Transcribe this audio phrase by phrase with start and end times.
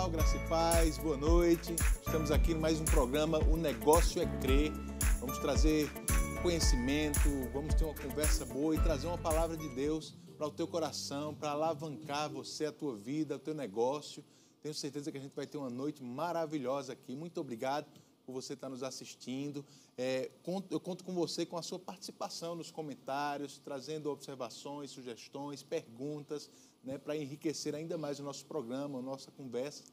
[0.00, 1.74] pessoal, graça e paz, boa noite.
[2.06, 4.72] Estamos aqui em mais um programa O Negócio é Crer.
[5.18, 5.90] Vamos trazer
[6.40, 10.66] conhecimento, vamos ter uma conversa boa e trazer uma palavra de Deus para o teu
[10.66, 14.24] coração, para alavancar você, a tua vida, o teu negócio.
[14.62, 17.14] Tenho certeza que a gente vai ter uma noite maravilhosa aqui.
[17.14, 17.86] Muito obrigado
[18.24, 19.64] por você estar nos assistindo.
[19.98, 20.30] É,
[20.70, 26.48] eu conto com você com a sua participação nos comentários, trazendo observações, sugestões, perguntas,
[26.82, 29.84] né, para enriquecer ainda mais o nosso programa, a nossa conversa.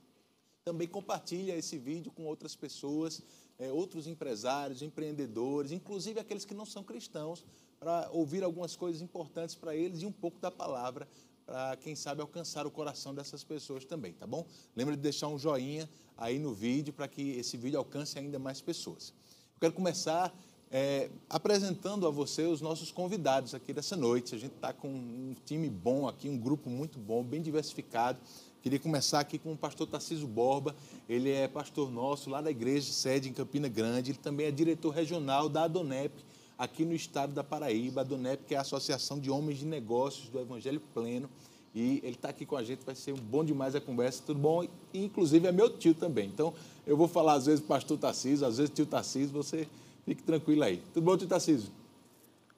[0.63, 3.21] Também compartilha esse vídeo com outras pessoas,
[3.57, 7.45] é, outros empresários, empreendedores, inclusive aqueles que não são cristãos,
[7.79, 11.07] para ouvir algumas coisas importantes para eles e um pouco da palavra
[11.45, 14.45] para, quem sabe, alcançar o coração dessas pessoas também, tá bom?
[14.75, 18.59] Lembra de deixar um joinha aí no vídeo para que esse vídeo alcance ainda mais
[18.59, 19.13] pessoas.
[19.53, 20.37] Eu quero começar
[20.71, 24.35] é, apresentando a você os nossos convidados aqui dessa noite.
[24.35, 28.19] A gente está com um time bom aqui, um grupo muito bom, bem diversificado.
[28.61, 30.75] Queria começar aqui com o pastor Tarciso Borba.
[31.07, 34.11] Ele é pastor nosso lá da igreja sede em Campina Grande.
[34.11, 36.13] Ele também é diretor regional da Adonep,
[36.57, 38.01] aqui no estado da Paraíba.
[38.01, 41.29] A Adonep, que é a Associação de Homens de Negócios do Evangelho Pleno.
[41.73, 44.63] E ele está aqui com a gente, vai ser bom demais a conversa, tudo bom?
[44.63, 46.27] E, inclusive é meu tio também.
[46.27, 46.53] Então,
[46.85, 49.67] eu vou falar às vezes pastor Tarciso, às vezes tio Tarciso, você
[50.07, 50.81] fique tranquilo aí.
[50.93, 51.69] Tudo bom, tio Tarciso?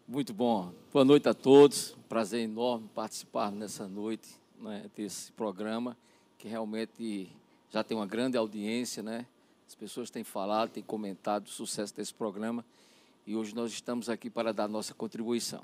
[0.07, 0.71] Muito bom.
[0.93, 1.95] Boa noite a todos.
[2.07, 4.29] Prazer enorme participar nessa noite
[4.61, 5.97] né, desse programa,
[6.37, 7.27] que realmente
[7.71, 9.25] já tem uma grande audiência, né?
[9.67, 12.63] As pessoas têm falado, têm comentado o sucesso desse programa
[13.25, 15.63] e hoje nós estamos aqui para dar nossa contribuição.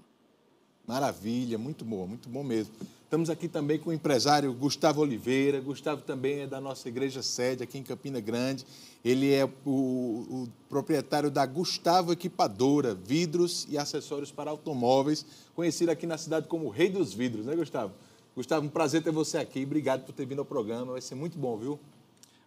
[0.88, 2.73] Maravilha, muito bom, muito bom mesmo.
[3.06, 5.61] Estamos aqui também com o empresário Gustavo Oliveira.
[5.61, 8.66] Gustavo também é da nossa igreja sede aqui em Campina Grande.
[9.06, 15.23] Ele é o, o proprietário da Gustavo Equipadora, vidros e acessórios para automóveis,
[15.56, 17.94] conhecido aqui na cidade como Rei dos Vidros, né, Gustavo?
[18.36, 19.64] Gustavo, um prazer ter você aqui.
[19.64, 20.94] Obrigado por ter vindo ao programa.
[20.94, 21.80] Vai ser muito bom, viu?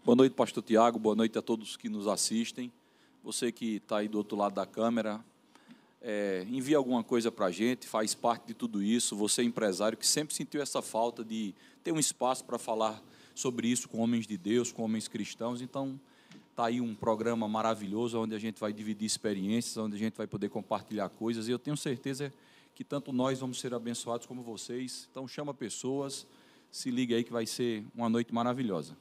[0.05, 0.99] Boa noite, pastor Tiago.
[0.99, 2.72] Boa noite a todos que nos assistem.
[3.22, 5.21] Você que está aí do outro lado da câmera,
[6.00, 9.16] é, envia alguma coisa para a gente, faz parte de tudo isso.
[9.16, 13.03] Você, empresário, que sempre sentiu essa falta de ter um espaço para falar
[13.34, 15.60] sobre isso com homens de Deus, com homens cristãos.
[15.60, 15.98] Então,
[16.50, 20.26] está aí um programa maravilhoso onde a gente vai dividir experiências, onde a gente vai
[20.26, 21.47] poder compartilhar coisas.
[21.47, 22.32] E eu tenho certeza
[22.75, 25.09] que tanto nós vamos ser abençoados como vocês.
[25.10, 26.26] Então chama pessoas,
[26.70, 28.97] se liga aí que vai ser uma noite maravilhosa.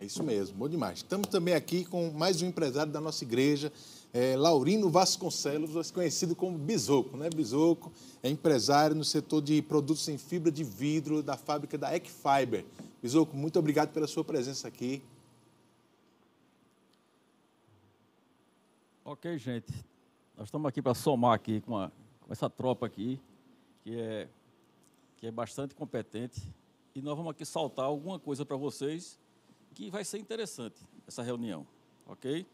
[0.00, 0.98] É isso mesmo, bom demais.
[0.98, 3.70] Estamos também aqui com mais um empresário da nossa igreja,
[4.12, 7.28] é, Laurino Vasconcelos, conhecido como Bisoco, né?
[7.30, 12.64] Bisoco é empresário no setor de produtos em fibra de vidro da fábrica da Equifiber.
[13.02, 15.02] Bisoco, muito obrigado pela sua presença aqui.
[19.04, 19.72] Ok, gente.
[20.36, 21.90] Nós estamos aqui para somar aqui com a
[22.30, 23.20] com essa tropa aqui,
[23.82, 24.28] que é,
[25.16, 26.40] que é bastante competente.
[26.94, 29.18] E nós vamos aqui saltar alguma coisa para vocês
[29.74, 30.76] que vai ser interessante
[31.08, 31.66] essa reunião,
[32.06, 32.46] ok?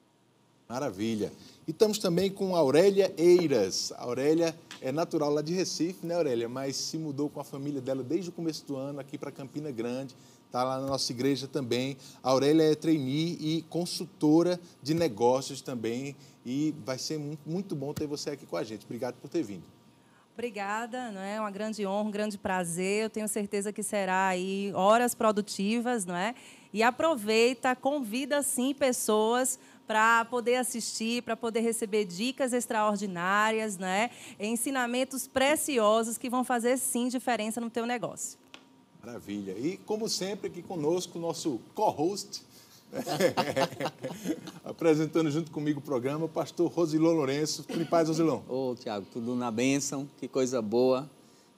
[0.68, 1.32] Maravilha.
[1.66, 3.92] E estamos também com Aurélia Eiras.
[3.96, 6.48] A Aurélia é natural lá de Recife, né, Aurélia?
[6.48, 9.70] Mas se mudou com a família dela desde o começo do ano aqui para Campina
[9.70, 10.16] Grande.
[10.46, 11.96] Está lá na nossa igreja também.
[12.22, 18.06] A Aurélia é trainee e consultora de negócios também e vai ser muito bom ter
[18.06, 18.84] você aqui com a gente.
[18.84, 19.64] Obrigado por ter vindo.
[20.36, 23.04] Obrigada, não é uma grande honra, um grande prazer.
[23.04, 26.34] Eu tenho certeza que será aí horas produtivas, não é?
[26.76, 34.10] E aproveita, convida sim pessoas para poder assistir, para poder receber dicas extraordinárias, né?
[34.38, 38.38] Ensinamentos preciosos que vão fazer sim diferença no teu negócio.
[39.02, 39.52] Maravilha.
[39.52, 42.44] E como sempre aqui conosco o nosso co-host
[44.62, 47.64] Apresentando junto comigo o programa, o pastor Rosilon Lourenço.
[47.64, 48.42] Tudo em paz, Rosilon?
[48.48, 51.08] Ô, Tiago, tudo na bênção, que coisa boa.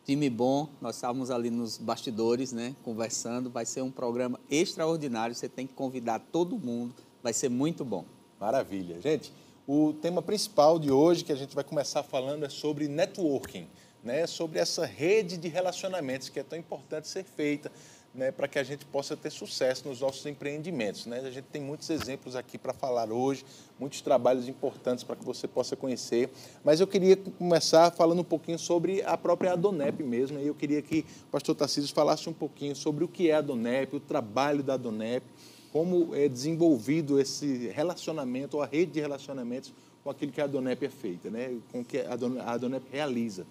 [0.09, 3.51] Time bom, nós estávamos ali nos bastidores, né, conversando.
[3.51, 8.07] Vai ser um programa extraordinário, você tem que convidar todo mundo, vai ser muito bom.
[8.41, 8.99] Maravilha.
[9.03, 9.31] Gente,
[9.67, 13.69] o tema principal de hoje que a gente vai começar falando é sobre networking,
[14.03, 17.71] né, sobre essa rede de relacionamentos que é tão importante ser feita
[18.15, 21.07] né, para que a gente possa ter sucesso nos nossos empreendimentos.
[21.07, 21.21] Né?
[21.21, 23.45] A gente tem muitos exemplos aqui para falar hoje,
[23.79, 26.31] muitos trabalhos importantes para que você possa conhecer.
[26.65, 30.39] Mas eu queria começar falando um pouquinho sobre a própria Adonep mesmo.
[30.41, 33.39] E eu queria que o pastor Tarcísio falasse um pouquinho sobre o que é a
[33.39, 35.25] Adonep, o trabalho da Adonep,
[35.73, 39.73] como é desenvolvido esse relacionamento, ou a rede de relacionamentos
[40.03, 41.59] com aquilo que a Adonep é feita, né?
[41.71, 42.15] com o que a
[42.53, 43.47] Adonep realiza.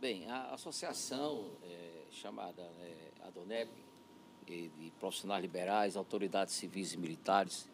[0.00, 1.44] Bem, a associação
[2.10, 2.94] chamada né,
[3.26, 3.70] ADONEP,
[4.46, 7.68] de profissionais liberais, autoridades civis e militares,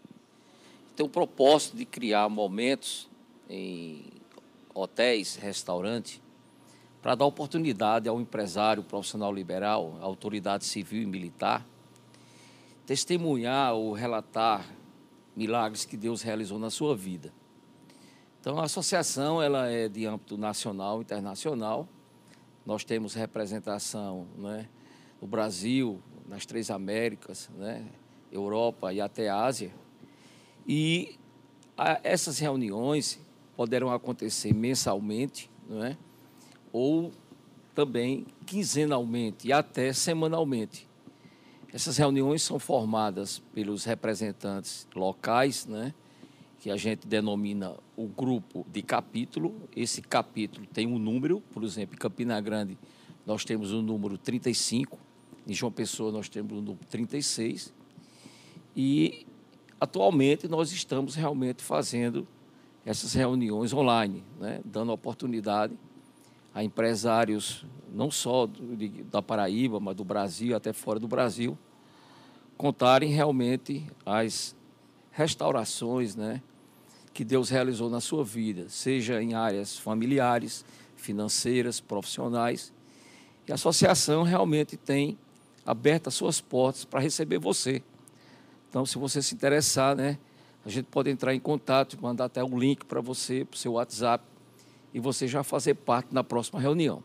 [0.94, 3.08] tem o propósito de criar momentos
[3.48, 4.04] em
[4.74, 6.20] hotéis, restaurantes,
[7.00, 11.64] para dar oportunidade ao empresário profissional liberal, autoridade civil e militar,
[12.84, 14.66] testemunhar ou relatar
[15.34, 17.32] milagres que Deus realizou na sua vida.
[18.40, 21.88] Então, a associação ela é de âmbito nacional, internacional.
[22.66, 24.68] Nós temos representação né,
[25.22, 27.86] no Brasil, nas três Américas, né,
[28.30, 29.72] Europa e até Ásia.
[30.66, 31.16] E
[31.76, 33.20] a, essas reuniões
[33.56, 35.96] poderão acontecer mensalmente, não é?
[36.72, 37.12] ou
[37.74, 40.88] também quinzenalmente e até semanalmente.
[41.72, 45.94] Essas reuniões são formadas pelos representantes locais, né?
[46.58, 49.54] que a gente denomina o grupo de capítulo.
[49.74, 52.76] Esse capítulo tem um número, por exemplo, em Campina Grande
[53.24, 54.96] nós temos o número 35,
[55.48, 57.74] em João Pessoa nós temos o número 36.
[58.76, 59.26] E
[59.80, 62.26] atualmente nós estamos realmente fazendo
[62.84, 64.60] essas reuniões online, né?
[64.64, 65.76] dando oportunidade
[66.54, 71.58] a empresários, não só do, de, da Paraíba, mas do Brasil, até fora do Brasil,
[72.56, 74.54] contarem realmente as
[75.10, 76.40] restaurações né?
[77.16, 80.66] Que Deus realizou na sua vida, seja em áreas familiares,
[80.96, 82.74] financeiras, profissionais.
[83.48, 85.16] E a associação realmente tem
[85.64, 87.82] aberto as suas portas para receber você.
[88.68, 90.18] Então, se você se interessar, né,
[90.62, 93.72] a gente pode entrar em contato, mandar até um link para você, para o seu
[93.72, 94.22] WhatsApp,
[94.92, 97.02] e você já fazer parte na próxima reunião.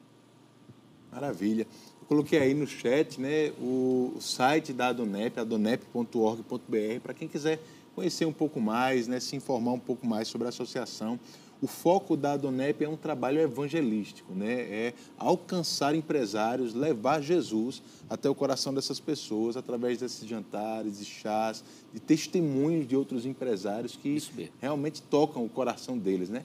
[1.10, 1.66] Maravilha.
[2.02, 7.62] Eu coloquei aí no chat né, o, site da Adonep, adonep.org.br, para quem quiser
[7.96, 11.20] conhecer um pouco mais, né, se informar um pouco mais sobre a associação.
[11.62, 14.62] O foco da Adonep é um trabalho evangelístico, né?
[14.62, 21.64] é alcançar empresários, levar Jesus até o coração dessas pessoas através desses jantares e chás,
[21.94, 24.18] de testemunhos de outros empresários que
[24.60, 26.30] realmente tocam o coração deles.
[26.30, 26.44] Né?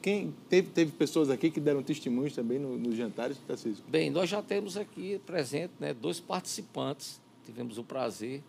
[0.00, 3.84] Quem teve, teve pessoas aqui que deram testemunhos também nos no jantares, Francisco?
[3.86, 7.20] Bem, nós já temos aqui presente né, dois participantes.
[7.44, 8.42] Tivemos o prazer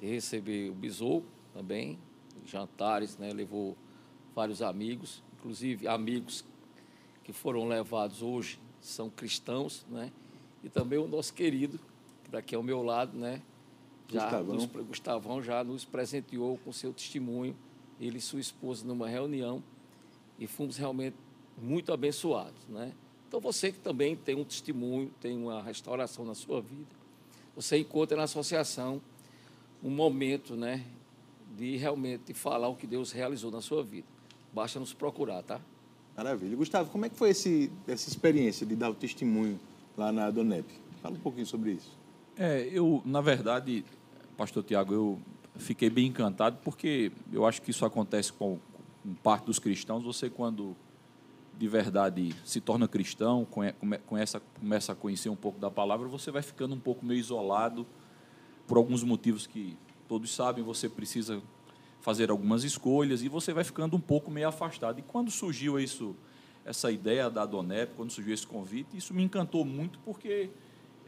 [0.00, 1.22] de receber o Bisou
[1.56, 1.98] também,
[2.44, 3.76] jantares, né, levou
[4.34, 6.44] vários amigos inclusive amigos
[7.22, 10.12] que foram levados hoje são cristãos, né?
[10.62, 11.78] E também o nosso querido,
[12.24, 13.40] que daqui ao meu lado, né?
[14.08, 14.54] Já Gustavão.
[14.54, 17.56] Nos, Gustavão já nos presenteou com seu testemunho,
[18.00, 19.62] ele e sua esposa numa reunião,
[20.38, 21.16] e fomos realmente
[21.56, 22.92] muito abençoados, né?
[23.28, 26.90] Então você que também tem um testemunho, tem uma restauração na sua vida,
[27.54, 29.00] você encontra na associação
[29.82, 30.84] um momento, né,
[31.56, 34.06] de realmente falar o que Deus realizou na sua vida.
[34.52, 35.60] Basta nos procurar, tá?
[36.16, 36.56] Maravilha.
[36.56, 39.58] Gustavo, como é que foi esse, essa experiência de dar o testemunho
[39.96, 40.66] lá na Donep?
[41.02, 41.96] Fala um pouquinho sobre isso.
[42.36, 43.84] É, eu, na verdade,
[44.36, 45.18] pastor Tiago, eu
[45.56, 48.58] fiquei bem encantado porque eu acho que isso acontece com,
[49.02, 50.02] com parte dos cristãos.
[50.04, 50.76] Você, quando
[51.58, 53.46] de verdade se torna cristão,
[54.08, 57.86] começa, começa a conhecer um pouco da palavra, você vai ficando um pouco meio isolado
[58.66, 59.76] por alguns motivos que
[60.08, 60.64] todos sabem.
[60.64, 61.42] Você precisa
[62.00, 64.98] fazer algumas escolhas e você vai ficando um pouco meio afastado.
[64.98, 66.14] E quando surgiu isso,
[66.64, 70.50] essa ideia da Donep, quando surgiu esse convite, isso me encantou muito porque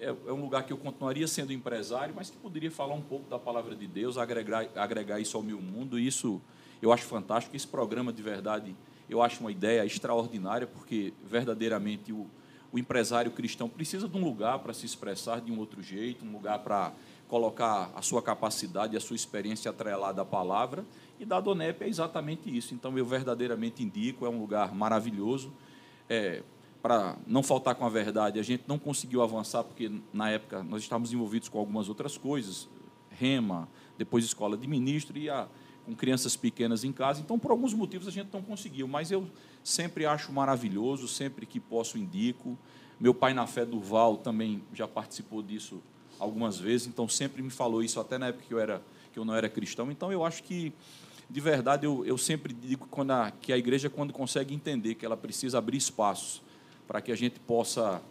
[0.00, 3.28] é, é, um lugar que eu continuaria sendo empresário, mas que poderia falar um pouco
[3.28, 5.98] da palavra de Deus, agregar, agregar isso ao meu mundo.
[5.98, 6.40] E isso
[6.80, 7.56] eu acho fantástico.
[7.56, 8.74] Esse programa, de verdade,
[9.10, 12.26] eu acho uma ideia extraordinária, porque verdadeiramente o,
[12.72, 16.32] o empresário cristão precisa de um lugar para se expressar de um outro jeito, um
[16.32, 16.92] lugar para
[17.28, 20.84] colocar a sua capacidade, a sua experiência atrelada à palavra,
[21.20, 22.74] e da Donep é exatamente isso.
[22.74, 25.52] Então, eu verdadeiramente indico, é um lugar maravilhoso.
[26.08, 26.42] É,
[26.80, 30.82] para não faltar com a verdade, a gente não conseguiu avançar, porque na época nós
[30.82, 32.68] estávamos envolvidos com algumas outras coisas,
[33.10, 33.68] rema,
[33.98, 35.46] depois escola de ministro, e a,
[35.84, 37.20] com crianças pequenas em casa.
[37.20, 39.28] Então, por alguns motivos, a gente não conseguiu, mas eu
[39.62, 42.56] sempre acho maravilhoso, sempre que posso indico.
[42.98, 45.82] Meu pai na fé Durval também já participou disso
[46.18, 48.82] algumas vezes, então sempre me falou isso, até na época que eu, era,
[49.12, 49.90] que eu não era cristão.
[49.90, 50.72] Então eu acho que,
[51.28, 55.16] de verdade, eu, eu sempre digo a, que a igreja, quando consegue entender que ela
[55.16, 56.42] precisa abrir espaços
[56.86, 58.02] para que a gente possa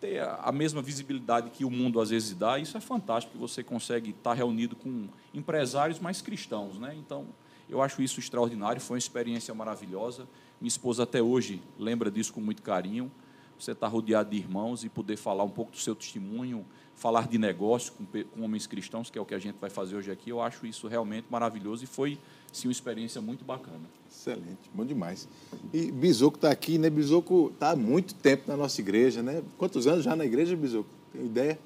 [0.00, 3.62] ter a mesma visibilidade que o mundo às vezes dá, isso é fantástico, que você
[3.62, 6.78] consegue estar reunido com empresários mais cristãos.
[6.78, 6.94] Né?
[6.96, 7.26] Então,
[7.68, 10.26] eu acho isso extraordinário, foi uma experiência maravilhosa.
[10.60, 13.10] Minha esposa até hoje lembra disso com muito carinho.
[13.60, 16.64] Você estar rodeado de irmãos e poder falar um pouco do seu testemunho,
[16.94, 19.96] falar de negócio com, com, homens cristãos, que é o que a gente vai fazer
[19.96, 22.18] hoje aqui, eu acho isso realmente maravilhoso e foi,
[22.50, 23.82] sim, uma experiência muito bacana.
[24.10, 25.28] Excelente, bom demais.
[25.74, 26.88] E Bisoco está aqui, né?
[26.88, 29.42] Bisoco está há muito tempo na nossa igreja, né?
[29.58, 30.88] Quantos anos já na igreja, Bisoco?
[31.12, 31.58] Tem ideia?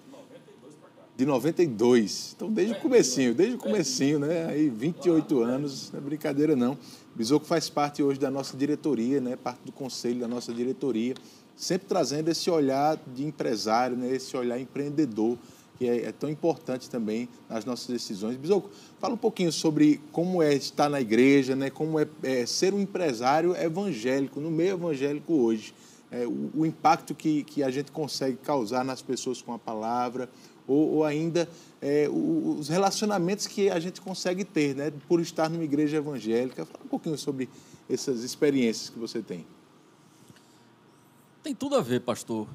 [1.16, 2.34] De 92.
[2.34, 4.46] Então, desde o comecinho, desde o comecinho, né?
[4.46, 6.76] Aí, 28 anos, não é brincadeira não.
[7.14, 9.36] Bisoco faz parte hoje da nossa diretoria, né?
[9.36, 11.14] Parte do conselho da nossa diretoria
[11.56, 15.38] sempre trazendo esse olhar de empresário, né, esse olhar empreendedor
[15.76, 18.36] que é, é tão importante também nas nossas decisões.
[18.36, 18.70] Bisoco,
[19.00, 21.70] fala um pouquinho sobre como é estar na igreja, né?
[21.70, 25.74] como é, é ser um empresário evangélico, no meio evangélico hoje.
[26.10, 30.28] É, o, o, impacto que, que a gente consegue causar nas pessoas com a palavra,
[30.66, 31.48] ou, ou ainda
[31.82, 34.92] é, os relacionamentos que a gente consegue ter, né?
[35.08, 36.64] por estar numa igreja evangélica.
[36.64, 37.48] Fala um pouquinho sobre
[37.90, 39.44] essas experiências que você tem.
[41.44, 42.48] Tem tudo a ver, pastor.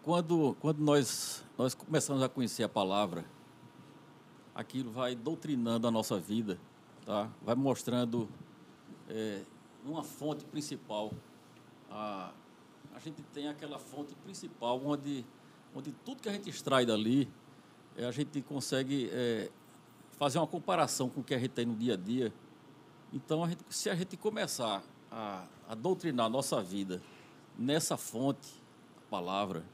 [0.00, 3.24] Quando, quando nós, nós começamos a conhecer a palavra,
[4.54, 6.56] aquilo vai doutrinando a nossa vida,
[7.04, 7.28] tá?
[7.42, 8.28] vai mostrando
[9.08, 9.42] é,
[9.84, 11.10] uma fonte principal.
[11.90, 12.32] A,
[12.94, 15.26] a gente tem aquela fonte principal onde,
[15.74, 17.28] onde tudo que a gente extrai dali,
[17.96, 19.50] é, a gente consegue é,
[20.12, 22.32] fazer uma comparação com o que a gente tem no dia a dia.
[23.12, 27.02] Então, a gente, se a gente começar a, a doutrinar a nossa vida
[27.58, 28.52] nessa fonte,
[28.96, 29.64] a palavra,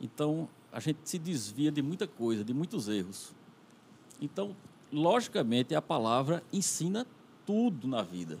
[0.00, 3.32] então a gente se desvia de muita coisa, de muitos erros.
[4.20, 4.54] Então,
[4.92, 7.06] logicamente, a palavra ensina
[7.46, 8.38] tudo na vida.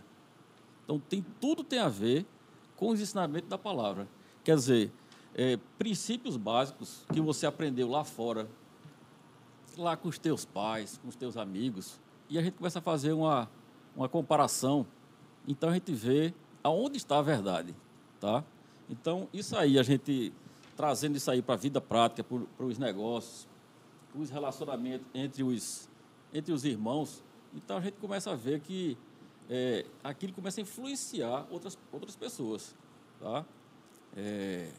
[0.84, 2.26] Então, tem, tudo tem a ver
[2.76, 4.08] com os ensinamentos da palavra.
[4.44, 4.92] Quer dizer,
[5.34, 8.48] é, princípios básicos que você aprendeu lá fora,
[9.76, 13.12] lá com os teus pais, com os teus amigos, e a gente começa a fazer
[13.12, 13.48] uma,
[13.96, 14.86] uma comparação.
[15.46, 17.74] Então, a gente vê aonde está a verdade.
[18.20, 18.44] Tá?
[18.88, 20.32] Então, isso aí, a gente
[20.76, 23.48] trazendo isso aí para a vida prática, para os negócios,
[24.14, 25.88] os relacionamentos entre os,
[26.32, 27.22] entre os irmãos,
[27.54, 28.96] então a gente começa a ver que
[29.48, 32.76] é, aquilo começa a influenciar outras, outras pessoas.
[33.20, 33.44] Tá?
[34.16, 34.70] É,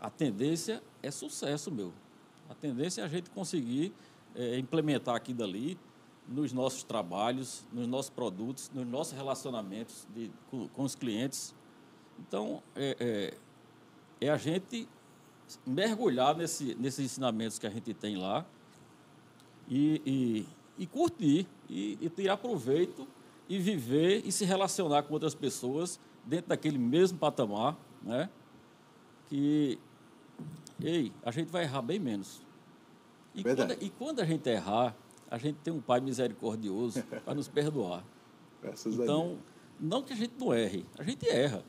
[0.00, 1.92] a tendência é sucesso, meu.
[2.48, 3.92] A tendência é a gente conseguir
[4.34, 5.78] é, implementar aquilo ali
[6.28, 11.54] nos nossos trabalhos, nos nossos produtos, nos nossos relacionamentos de, com, com os clientes.
[12.18, 12.96] Então, é,
[14.20, 14.88] é, é, a gente
[15.66, 18.44] mergulhar nesse, nesses ensinamentos que a gente tem lá
[19.68, 23.06] e, e, e curtir, e, e tirar proveito,
[23.48, 28.28] e viver e se relacionar com outras pessoas dentro daquele mesmo patamar, né?
[29.26, 29.78] Que,
[30.82, 32.42] ei, a gente vai errar bem menos.
[33.34, 34.94] E, quando, e quando a gente errar,
[35.30, 38.04] a gente tem um Pai misericordioso para nos perdoar.
[38.62, 39.38] Graças então,
[39.80, 41.64] não que a gente não erre, a gente erra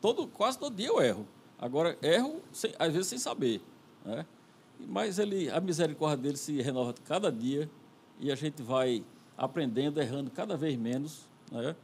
[0.00, 1.26] todo, quase todo dia eu erro.
[1.58, 3.60] Agora, erro, sem, às vezes, sem saber.
[4.04, 4.26] Né?
[4.78, 7.70] Mas ele, a misericórdia dele se renova cada dia
[8.20, 9.04] e a gente vai
[9.36, 11.28] aprendendo, errando cada vez menos.
[11.50, 11.74] Né?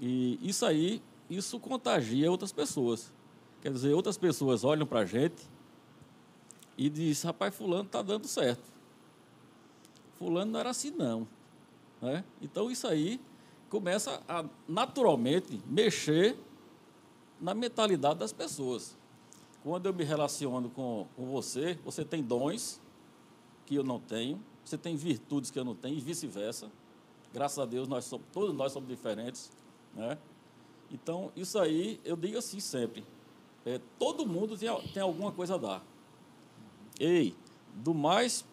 [0.00, 3.12] E isso aí, isso contagia outras pessoas.
[3.62, 5.42] Quer dizer, outras pessoas olham para a gente
[6.76, 8.62] e dizem, rapaz, fulano está dando certo.
[10.14, 11.26] Fulano não era assim, não.
[12.00, 12.24] Né?
[12.40, 13.20] Então, isso aí
[13.68, 16.36] começa a, naturalmente, mexer
[17.40, 18.96] na mentalidade das pessoas.
[19.62, 22.80] Quando eu me relaciono com, com você, você tem dons
[23.66, 26.70] que eu não tenho, você tem virtudes que eu não tenho e vice-versa.
[27.32, 29.50] Graças a Deus, nós somos, todos nós somos diferentes.
[29.94, 30.18] Né?
[30.90, 33.04] Então, isso aí, eu digo assim sempre.
[33.64, 35.84] É, todo mundo tem, tem alguma coisa a dar.
[36.98, 37.34] Ei,
[37.74, 38.44] do mais,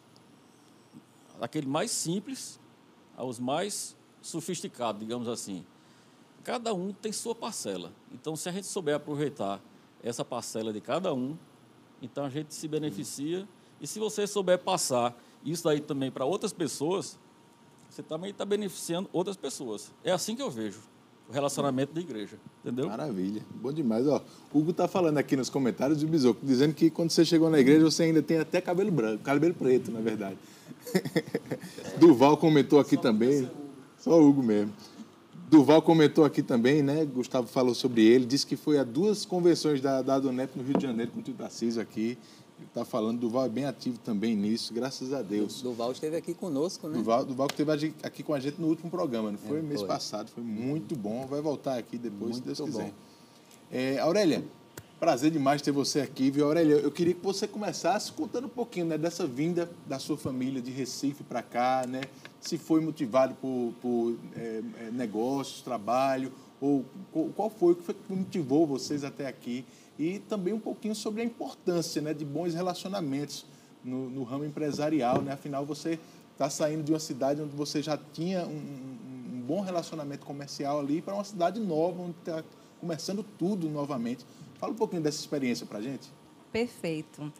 [1.39, 2.59] daquele mais simples
[3.15, 5.65] aos mais sofisticados, digamos assim
[6.47, 7.91] cada um tem sua parcela.
[8.09, 9.61] Então, se a gente souber aproveitar
[10.01, 11.35] essa parcela de cada um,
[12.01, 13.45] então a gente se beneficia.
[13.81, 15.13] E se você souber passar
[15.43, 17.19] isso aí também para outras pessoas,
[17.89, 19.91] você também está beneficiando outras pessoas.
[20.05, 20.79] É assim que eu vejo
[21.27, 22.87] o relacionamento da igreja, entendeu?
[22.87, 24.07] Maravilha, bom demais.
[24.07, 24.21] Ó,
[24.53, 27.83] Hugo está falando aqui nos comentários do Bisoco, dizendo que quando você chegou na igreja
[27.83, 30.37] você ainda tem até cabelo branco, cabelo preto, na verdade.
[31.99, 33.51] Duval comentou aqui também,
[33.97, 34.71] só o Hugo mesmo.
[35.49, 37.05] Duval comentou aqui também, né?
[37.05, 40.77] Gustavo falou sobre ele, disse que foi a duas convenções da, da Adonep no Rio
[40.77, 42.17] de Janeiro com o Tio Tarcísio aqui.
[42.57, 45.61] Ele está falando, Duval é bem ativo também nisso, graças a Deus.
[45.61, 46.97] Duval esteve aqui conosco, né?
[46.97, 49.59] Duval, Duval esteve aqui com a gente no último programa, não foi?
[49.59, 49.87] É, Mês foi.
[49.87, 51.25] passado, foi muito bom.
[51.27, 52.85] Vai voltar aqui depois, muito se Deus quiser.
[52.85, 52.93] Bom.
[53.71, 54.43] É, Aurélia,
[54.99, 56.73] Prazer demais ter você aqui, viu, Aurélia?
[56.73, 60.71] Eu queria que você começasse contando um pouquinho né, dessa vinda da sua família de
[60.71, 62.01] Recife para cá, né?
[62.39, 66.85] Se foi motivado por, por é, é negócios, trabalho, ou
[67.35, 69.65] qual foi o que motivou vocês até aqui?
[69.97, 73.45] E também um pouquinho sobre a importância né, de bons relacionamentos
[73.83, 75.33] no, no ramo empresarial, né?
[75.33, 75.99] Afinal, você
[76.33, 80.79] está saindo de uma cidade onde você já tinha um, um, um bom relacionamento comercial
[80.79, 82.43] ali para uma cidade nova, onde está
[82.79, 84.25] começando tudo novamente.
[84.59, 86.11] Fala um pouquinho dessa experiência para a gente.
[86.51, 87.31] Perfeito.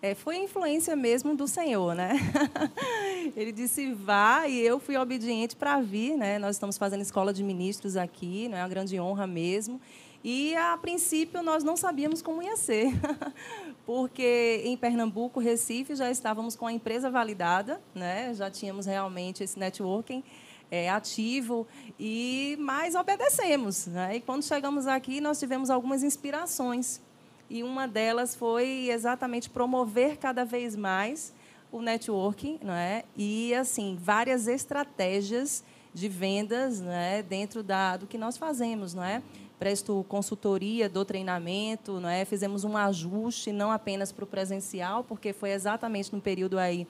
[0.00, 2.12] É, foi influência mesmo do Senhor, né?
[3.34, 6.38] Ele disse vá e eu fui obediente para vir, né?
[6.38, 9.80] Nós estamos fazendo escola de ministros aqui, não é uma grande honra mesmo.
[10.28, 12.92] E, a princípio, nós não sabíamos como ia ser,
[13.86, 18.34] porque em Pernambuco, Recife, já estávamos com a empresa validada, né?
[18.34, 20.24] já tínhamos realmente esse networking
[20.68, 21.64] é, ativo,
[21.98, 23.86] e mas obedecemos.
[23.86, 24.16] Né?
[24.16, 27.00] E quando chegamos aqui, nós tivemos algumas inspirações.
[27.48, 31.32] E uma delas foi exatamente promover cada vez mais
[31.76, 33.04] o networking, não é?
[33.16, 37.22] E assim várias estratégias de vendas, né?
[37.22, 39.22] Dentro da do que nós fazemos, não é?
[39.58, 42.24] Presto consultoria do treinamento, não é?
[42.24, 46.86] Fizemos um ajuste não apenas para o presencial, porque foi exatamente no período aí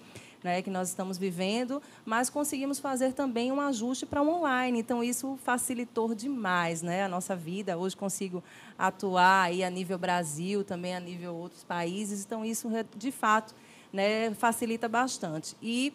[0.47, 4.79] né, que nós estamos vivendo, mas conseguimos fazer também um ajuste para o online.
[4.79, 7.77] Então, isso facilitou demais né, a nossa vida.
[7.77, 8.43] Hoje consigo
[8.79, 12.25] atuar aí a nível Brasil, também a nível outros países.
[12.25, 13.55] Então, isso, de fato,
[13.93, 15.57] né, facilita bastante.
[15.63, 15.93] E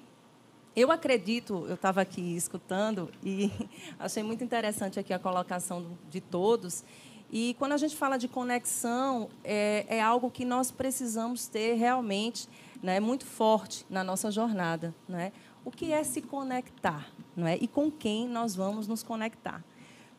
[0.76, 3.52] eu acredito, eu estava aqui escutando e
[4.00, 6.84] achei muito interessante aqui a colocação de todos.
[7.32, 12.48] E quando a gente fala de conexão, é, é algo que nós precisamos ter realmente
[12.82, 14.94] né, muito forte na nossa jornada.
[15.08, 15.32] Né?
[15.64, 17.08] O que é se conectar?
[17.36, 17.58] Não é?
[17.58, 19.64] E com quem nós vamos nos conectar?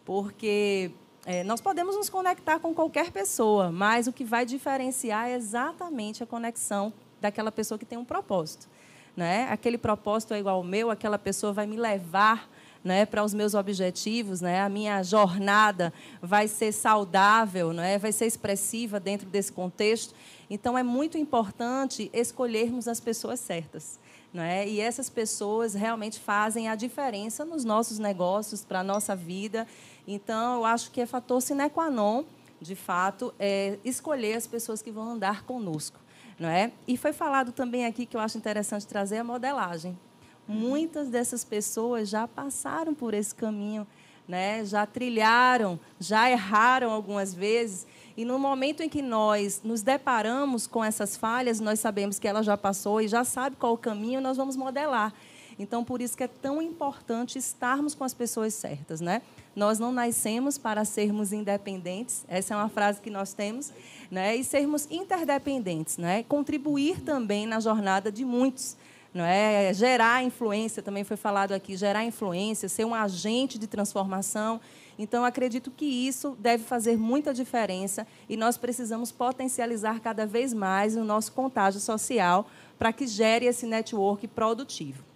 [0.04, 0.90] Porque
[1.24, 6.22] é, nós podemos nos conectar com qualquer pessoa, mas o que vai diferenciar é exatamente
[6.22, 8.68] a conexão daquela pessoa que tem um propósito.
[9.16, 9.48] Né?
[9.50, 12.48] Aquele propósito é igual ao meu, aquela pessoa vai me levar
[12.84, 18.26] né, para os meus objetivos, né, a minha jornada vai ser saudável, né, vai ser
[18.26, 20.14] expressiva dentro desse contexto.
[20.50, 24.00] Então, é muito importante escolhermos as pessoas certas.
[24.34, 24.66] Né?
[24.66, 29.66] E essas pessoas realmente fazem a diferença nos nossos negócios, para a nossa vida.
[30.08, 32.24] Então, eu acho que é fator sine qua non,
[32.60, 35.98] de fato, é escolher as pessoas que vão andar conosco.
[36.38, 36.72] Não é?
[36.86, 39.98] E foi falado também aqui que eu acho interessante trazer a modelagem.
[40.46, 43.86] Muitas dessas pessoas já passaram por esse caminho,
[44.26, 44.64] né?
[44.64, 47.86] já trilharam, já erraram algumas vezes
[48.16, 52.42] e no momento em que nós nos deparamos com essas falhas, nós sabemos que ela
[52.42, 55.12] já passou e já sabe qual o caminho, nós vamos modelar.
[55.58, 59.22] Então, por isso que é tão importante estarmos com as pessoas certas, né?
[59.54, 63.70] Nós não nascemos para sermos independentes, essa é uma frase que nós temos,
[64.10, 64.34] né?
[64.34, 66.22] E sermos interdependentes, né?
[66.22, 68.76] Contribuir também na jornada de muitos,
[69.12, 69.72] não é?
[69.74, 74.58] Gerar influência, também foi falado aqui, gerar influência, ser um agente de transformação.
[74.98, 80.96] Então, acredito que isso deve fazer muita diferença e nós precisamos potencializar cada vez mais
[80.96, 82.46] o nosso contágio social
[82.78, 85.11] para que gere esse network produtivo.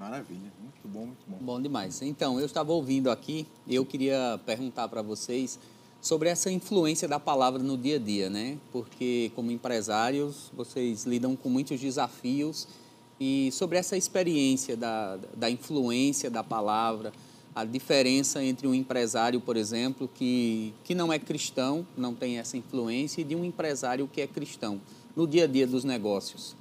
[0.00, 1.36] Maravilha, muito bom, muito bom.
[1.42, 2.00] Bom demais.
[2.00, 5.58] Então, eu estava ouvindo aqui eu queria perguntar para vocês
[6.00, 8.56] sobre essa influência da palavra no dia a dia, né?
[8.72, 12.66] Porque, como empresários, vocês lidam com muitos desafios
[13.20, 17.12] e sobre essa experiência da, da influência da palavra
[17.54, 22.56] a diferença entre um empresário, por exemplo, que, que não é cristão, não tem essa
[22.56, 24.80] influência, e de um empresário que é cristão,
[25.14, 26.56] no dia a dia dos negócios?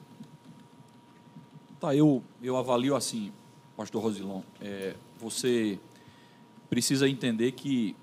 [1.79, 3.31] Tá, eu, eu avalio assim,
[3.77, 5.79] pastor Rosilon, é, você
[6.69, 7.95] precisa entender que,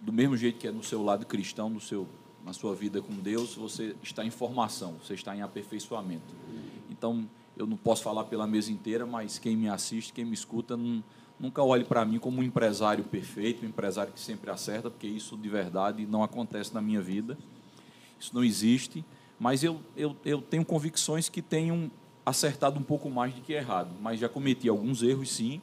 [0.00, 2.08] do mesmo jeito que é no seu lado cristão, no seu,
[2.44, 6.34] na sua vida com Deus, você está em formação, você está em aperfeiçoamento.
[6.90, 10.76] Então, eu não posso falar pela mesa inteira, mas quem me assiste, quem me escuta,
[10.76, 11.02] não
[11.40, 15.38] Nunca olhe para mim como um empresário perfeito, um empresário que sempre acerta, porque isso
[15.38, 17.38] de verdade não acontece na minha vida.
[18.20, 19.02] Isso não existe.
[19.38, 21.90] Mas eu, eu, eu tenho convicções que tenho
[22.30, 23.90] acertado um pouco mais do que errado.
[24.00, 25.60] Mas já cometi alguns erros, sim.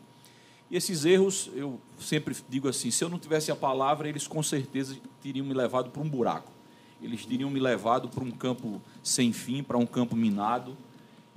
[0.69, 4.43] E esses erros, eu sempre digo assim: se eu não tivesse a palavra, eles com
[4.43, 6.51] certeza teriam me levado para um buraco.
[7.01, 10.75] Eles teriam me levado para um campo sem fim, para um campo minado.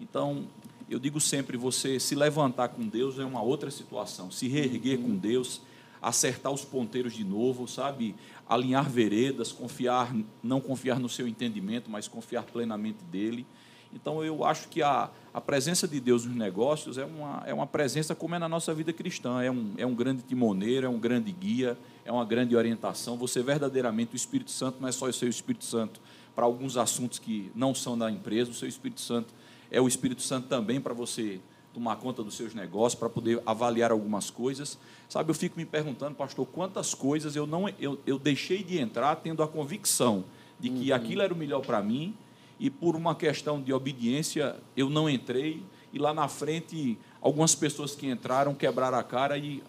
[0.00, 0.46] Então,
[0.88, 4.30] eu digo sempre, você se levantar com Deus é uma outra situação.
[4.30, 5.60] Se reerguer com Deus,
[6.00, 8.14] acertar os ponteiros de novo, sabe?
[8.48, 13.46] Alinhar veredas, confiar, não confiar no seu entendimento, mas confiar plenamente dele.
[13.92, 17.66] Então, eu acho que a, a presença de Deus nos negócios é uma, é uma
[17.66, 19.40] presença como é na nossa vida cristã.
[19.40, 23.16] É um, é um grande timoneiro, é um grande guia, é uma grande orientação.
[23.16, 26.00] Você verdadeiramente, o Espírito Santo não é só o seu Espírito Santo
[26.34, 29.32] para alguns assuntos que não são da empresa, o seu Espírito Santo
[29.70, 31.40] é o Espírito Santo também para você
[31.72, 34.76] tomar conta dos seus negócios, para poder avaliar algumas coisas.
[35.08, 39.14] Sabe, eu fico me perguntando, pastor, quantas coisas eu não eu, eu deixei de entrar
[39.16, 40.24] tendo a convicção
[40.58, 40.96] de que uhum.
[40.96, 42.14] aquilo era o melhor para mim
[42.60, 47.96] e por uma questão de obediência eu não entrei e lá na frente algumas pessoas
[47.96, 49.62] que entraram quebraram a cara e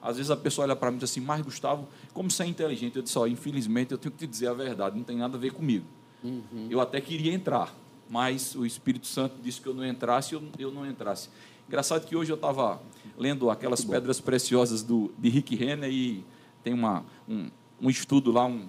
[0.00, 2.46] às vezes a pessoa olha para mim e diz assim, mas Gustavo, como você é
[2.46, 2.96] inteligente?
[2.96, 5.40] Eu disse, ó, infelizmente eu tenho que te dizer a verdade, não tem nada a
[5.40, 5.84] ver comigo.
[6.22, 6.68] Uhum.
[6.70, 7.74] Eu até queria entrar,
[8.08, 11.28] mas o Espírito Santo disse que eu não entrasse, eu, eu não entrasse.
[11.66, 12.80] Engraçado que hoje eu estava
[13.18, 16.24] lendo aquelas pedras preciosas do, de Rick Renner e
[16.62, 18.68] tem uma, um, um estudo lá, um,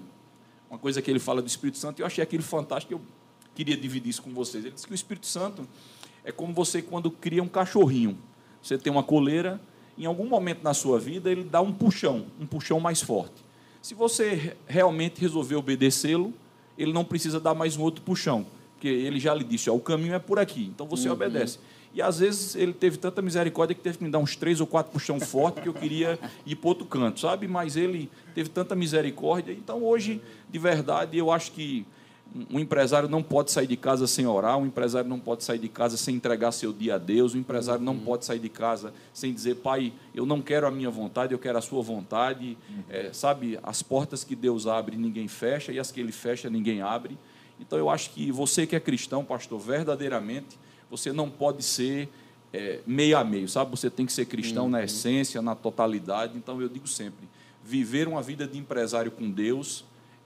[0.69, 3.01] uma coisa que ele fala do Espírito Santo, eu achei aquilo fantástico, eu
[3.59, 4.63] queria dividir isso com vocês.
[4.63, 5.67] Ele diz que o Espírito Santo
[6.23, 8.17] é como você quando cria um cachorrinho.
[8.63, 9.59] Você tem uma coleira,
[9.97, 13.35] em algum momento na sua vida ele dá um puxão, um puxão mais forte.
[13.81, 16.33] Se você realmente resolver obedecê-lo,
[16.77, 19.81] ele não precisa dar mais um outro puxão, porque ele já lhe disse, ó, o
[19.81, 21.15] caminho é por aqui, então você uhum.
[21.15, 21.59] obedece.
[21.93, 24.67] E às vezes ele teve tanta misericórdia que teve que me dar uns três ou
[24.67, 27.45] quatro puxão forte que eu queria ir para outro canto, sabe?
[27.45, 29.51] Mas ele teve tanta misericórdia.
[29.51, 31.85] Então hoje, de verdade, eu acho que
[32.49, 35.67] um empresário não pode sair de casa sem orar, um empresário não pode sair de
[35.67, 37.99] casa sem entregar seu dia a Deus, um empresário não uhum.
[37.99, 41.57] pode sair de casa sem dizer, pai, eu não quero a minha vontade, eu quero
[41.57, 42.57] a sua vontade.
[42.69, 42.83] Uhum.
[42.89, 46.81] É, sabe, as portas que Deus abre, ninguém fecha, e as que ele fecha, ninguém
[46.81, 47.17] abre.
[47.59, 50.57] Então eu acho que você que é cristão, pastor, verdadeiramente,
[50.89, 52.09] você não pode ser
[52.53, 53.71] é, meio a meio, sabe?
[53.71, 54.71] Você tem que ser cristão uhum.
[54.71, 56.37] na essência, na totalidade.
[56.37, 57.27] Então eu digo sempre,
[57.63, 59.83] viver uma vida de empresário com Deus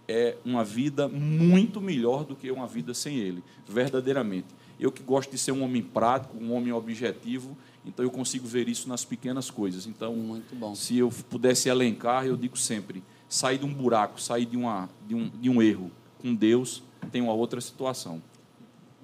[0.07, 4.47] é uma vida muito melhor do que uma vida sem Ele, verdadeiramente.
[4.79, 8.67] Eu que gosto de ser um homem prático, um homem objetivo, então eu consigo ver
[8.67, 9.87] isso nas pequenas coisas.
[9.87, 10.41] Então,
[10.75, 15.15] se eu pudesse elencar, eu digo sempre: sair de um buraco, sair de, uma, de,
[15.15, 18.21] um, de um erro com Deus, tem uma outra situação.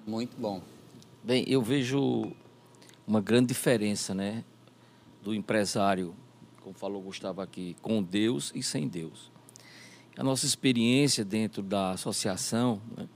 [0.06, 0.62] Muito bom.
[1.24, 2.32] Bem, eu vejo
[3.06, 4.44] uma grande diferença, né,
[5.22, 6.16] do empresário,
[6.62, 9.29] como falou Gustavo aqui, com Deus e sem Deus
[10.20, 13.08] a nossa experiência dentro da associação, né,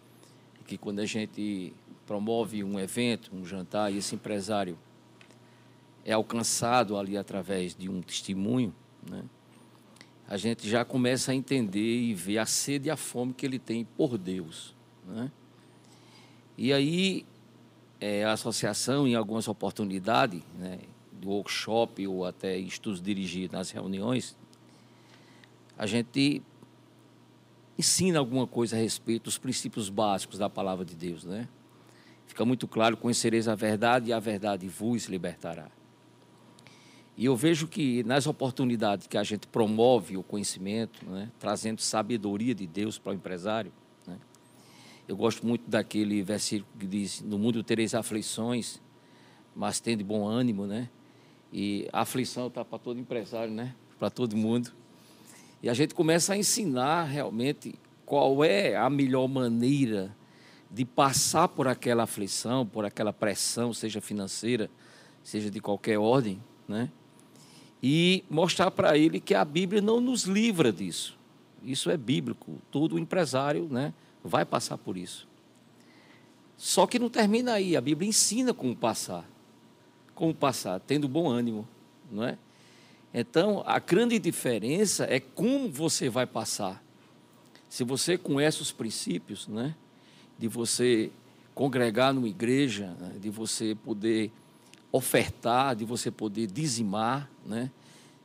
[0.66, 1.74] que quando a gente
[2.08, 4.80] promove um evento, um jantar, e esse empresário
[6.06, 8.74] é alcançado ali através de um testemunho,
[9.06, 9.22] né,
[10.30, 13.60] a gente já começa a entender e ver a sede e a fome que ele
[13.60, 14.74] tem por Deus.
[15.06, 15.30] Né?
[16.58, 17.26] E aí,
[18.00, 20.80] é, a associação, em algumas oportunidades, né,
[21.12, 24.38] do workshop ou até estudos dirigidos nas reuniões,
[25.78, 26.42] a gente
[27.78, 31.48] ensina alguma coisa a respeito dos princípios básicos da palavra de Deus, né?
[32.28, 35.70] Fica muito claro: conhecereis a verdade e a verdade vos libertará.
[37.16, 42.56] E eu vejo que nas oportunidades que a gente promove o conhecimento, né, trazendo sabedoria
[42.56, 43.72] de Deus para o empresário,
[44.08, 44.18] né,
[45.08, 48.82] eu gosto muito daquele versículo que diz: No mundo tereis aflições,
[49.56, 50.90] mas tende bom ânimo, né?
[51.52, 53.76] E a aflição está para todo empresário, né?
[54.00, 54.72] Para todo mundo.
[55.64, 60.14] E a gente começa a ensinar realmente qual é a melhor maneira
[60.70, 64.70] de passar por aquela aflição, por aquela pressão, seja financeira,
[65.24, 66.90] seja de qualquer ordem, né?
[67.82, 71.18] E mostrar para ele que a Bíblia não nos livra disso.
[71.64, 72.58] Isso é bíblico.
[72.70, 75.28] Todo empresário, né, vai passar por isso.
[76.58, 77.78] Só que não termina aí.
[77.78, 79.26] A Bíblia ensina como passar.
[80.14, 81.66] Como passar, tendo bom ânimo,
[82.12, 82.38] não é?
[83.14, 86.84] Então, a grande diferença é como você vai passar.
[87.70, 89.76] Se você conhece os princípios, né,
[90.40, 91.12] de você
[91.54, 94.32] congregar numa igreja, né, de você poder
[94.92, 97.70] ofertar, de você poder dizimar, né,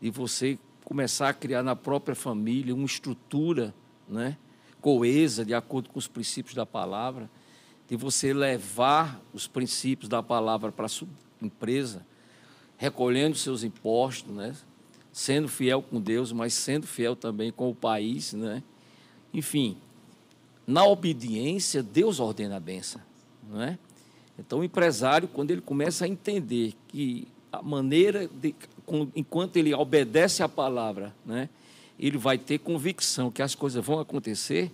[0.00, 3.74] de você começar a criar na própria família uma estrutura,
[4.08, 4.38] né,
[4.80, 7.28] coesa de acordo com os princípios da palavra,
[7.88, 11.08] de você levar os princípios da palavra para a sua
[11.42, 12.06] empresa,
[12.78, 14.54] recolhendo seus impostos, né,
[15.18, 18.62] sendo fiel com Deus, mas sendo fiel também com o país, né?
[19.34, 19.76] Enfim,
[20.64, 23.00] na obediência, Deus ordena a benção,
[23.50, 23.76] não é?
[24.38, 28.54] Então, o empresário, quando ele começa a entender que a maneira, de,
[29.16, 31.48] enquanto ele obedece à palavra, né,
[31.98, 34.70] ele vai ter convicção que as coisas vão acontecer,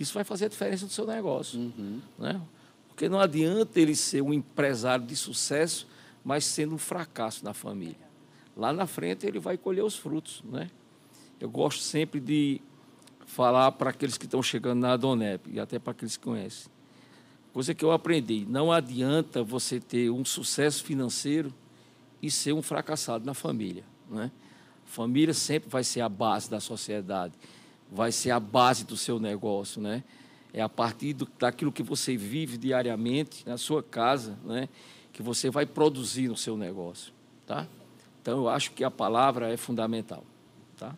[0.00, 1.60] isso vai fazer a diferença no seu negócio.
[1.60, 2.00] Uhum.
[2.18, 2.40] Né?
[2.88, 5.86] Porque não adianta ele ser um empresário de sucesso,
[6.24, 8.04] mas sendo um fracasso na família
[8.56, 10.70] lá na frente ele vai colher os frutos, né?
[11.40, 12.60] Eu gosto sempre de
[13.26, 16.70] falar para aqueles que estão chegando na Adonep e até para aqueles que conhecem.
[17.52, 21.52] Coisa que eu aprendi, não adianta você ter um sucesso financeiro
[22.20, 24.30] e ser um fracassado na família, né?
[24.84, 27.34] Família sempre vai ser a base da sociedade,
[27.90, 30.02] vai ser a base do seu negócio, né?
[30.52, 34.68] É a partir do, daquilo que você vive diariamente na sua casa, né?
[35.12, 37.12] Que você vai produzir no seu negócio,
[37.46, 37.66] tá?
[38.24, 40.24] Então, eu acho que a palavra é fundamental.
[40.78, 40.94] Tá?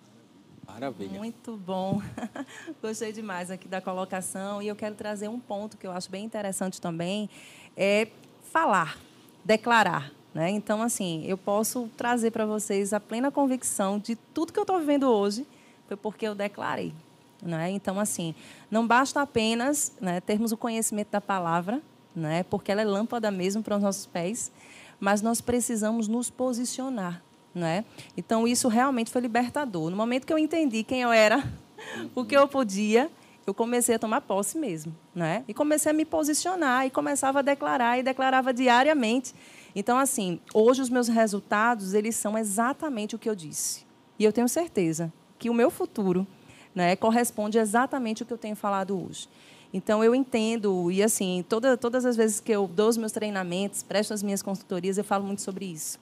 [0.64, 1.18] Maravilha.
[1.18, 2.00] Muito bom.
[2.80, 4.62] Gostei demais aqui da colocação.
[4.62, 7.28] E eu quero trazer um ponto que eu acho bem interessante também,
[7.76, 8.06] é
[8.52, 8.96] falar,
[9.44, 10.12] declarar.
[10.32, 10.50] Né?
[10.50, 14.78] Então, assim, eu posso trazer para vocês a plena convicção de tudo que eu estou
[14.78, 15.44] vivendo hoje
[15.88, 16.94] foi porque eu declarei.
[17.42, 17.70] Né?
[17.70, 18.36] Então, assim,
[18.70, 21.82] não basta apenas né, termos o conhecimento da palavra,
[22.14, 24.52] né, porque ela é lâmpada mesmo para os nossos pés,
[25.00, 27.22] mas nós precisamos nos posicionar.
[27.54, 27.84] Né?
[28.16, 29.90] Então, isso realmente foi libertador.
[29.90, 31.42] No momento que eu entendi quem eu era,
[32.14, 33.10] o que eu podia,
[33.46, 35.44] eu comecei a tomar posse mesmo, né?
[35.46, 39.34] E comecei a me posicionar e começava a declarar e declarava diariamente.
[39.74, 43.86] Então, assim, hoje os meus resultados, eles são exatamente o que eu disse.
[44.18, 46.26] E eu tenho certeza que o meu futuro
[46.74, 49.28] né, corresponde exatamente ao que eu tenho falado hoje.
[49.76, 53.82] Então, eu entendo, e assim, toda, todas as vezes que eu dou os meus treinamentos,
[53.82, 55.98] presto as minhas consultorias, eu falo muito sobre isso.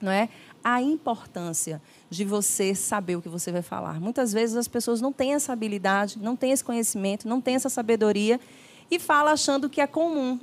[0.00, 0.28] Não é?
[0.62, 4.00] A importância de você saber o que você vai falar.
[4.00, 7.68] Muitas vezes as pessoas não têm essa habilidade, não têm esse conhecimento, não têm essa
[7.68, 8.38] sabedoria
[8.88, 10.38] e fala achando que é comum.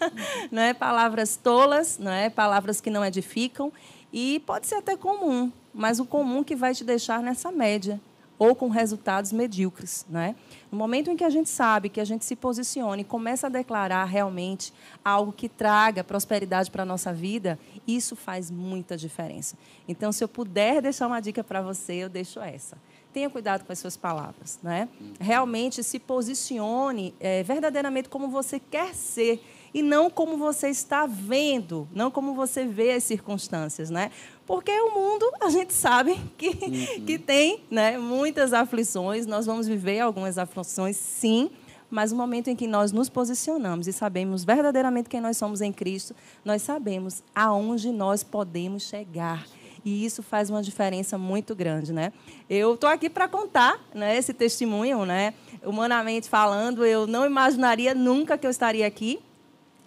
[0.50, 0.72] não é?
[0.72, 2.30] Palavras tolas, não é?
[2.30, 3.70] palavras que não edificam.
[4.10, 8.00] E pode ser até comum, mas o comum que vai te deixar nessa média
[8.38, 10.04] ou com resultados medíocres.
[10.08, 10.34] Não é?
[10.70, 13.50] No momento em que a gente sabe, que a gente se posicione e começa a
[13.50, 14.72] declarar realmente
[15.04, 19.56] algo que traga prosperidade para a nossa vida, isso faz muita diferença.
[19.88, 22.76] Então, se eu puder deixar uma dica para você, eu deixo essa.
[23.12, 24.58] Tenha cuidado com as suas palavras.
[24.62, 24.88] Né?
[25.18, 29.42] Realmente se posicione é, verdadeiramente como você quer ser
[29.76, 34.10] e não como você está vendo, não como você vê as circunstâncias, né?
[34.46, 37.04] Porque o mundo, a gente sabe que, uhum.
[37.04, 41.50] que tem né, muitas aflições, nós vamos viver algumas aflições, sim,
[41.90, 45.70] mas no momento em que nós nos posicionamos e sabemos verdadeiramente quem nós somos em
[45.70, 49.44] Cristo, nós sabemos aonde nós podemos chegar.
[49.84, 52.14] E isso faz uma diferença muito grande, né?
[52.48, 55.34] Eu estou aqui para contar né, esse testemunho, né?
[55.62, 59.20] Humanamente falando, eu não imaginaria nunca que eu estaria aqui,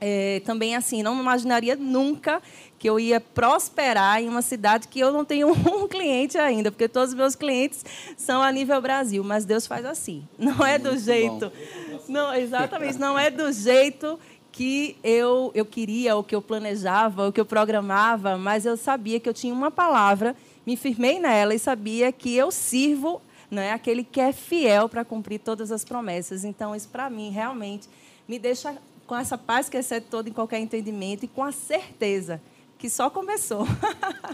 [0.01, 2.41] é, também assim, não imaginaria nunca
[2.77, 6.87] que eu ia prosperar em uma cidade que eu não tenho um cliente ainda, porque
[6.87, 7.83] todos os meus clientes
[8.15, 10.23] são a nível Brasil, mas Deus faz assim.
[10.37, 11.51] Não é do Muito jeito.
[11.51, 11.99] Bom.
[12.07, 14.17] Não, exatamente, não é do jeito
[14.51, 19.19] que eu, eu queria, o que eu planejava, o que eu programava, mas eu sabia
[19.19, 20.35] que eu tinha uma palavra,
[20.65, 25.39] me firmei nela e sabia que eu sirvo né, aquele que é fiel para cumprir
[25.39, 26.43] todas as promessas.
[26.43, 27.87] Então, isso para mim realmente
[28.27, 28.75] me deixa
[29.09, 32.39] com essa paz que excede todo em qualquer entendimento e com a certeza
[32.77, 33.65] que só começou.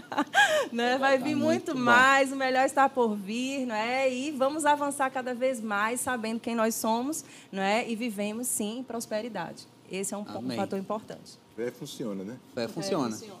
[0.70, 0.98] né?
[0.98, 4.12] Vai vir muito, muito mais, o melhor está por vir, não é?
[4.12, 7.88] E vamos avançar cada vez mais, sabendo quem nós somos, não é?
[7.90, 9.66] E vivemos sim em prosperidade.
[9.90, 11.38] Esse é um, um fator importante.
[11.56, 12.36] Fé funciona, né?
[12.54, 13.16] Fé funciona.
[13.16, 13.40] funciona.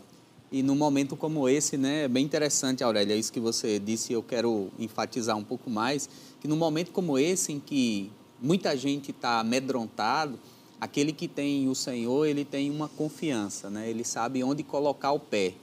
[0.50, 4.22] E num momento como esse, né, é bem interessante, Aurélia, isso que você disse, eu
[4.22, 6.08] quero enfatizar um pouco mais,
[6.40, 10.38] que num momento como esse, em que muita gente está amedrontado,
[10.80, 13.88] aquele que tem o Senhor, ele tem uma confiança, né?
[13.88, 15.54] Ele sabe onde colocar o pé.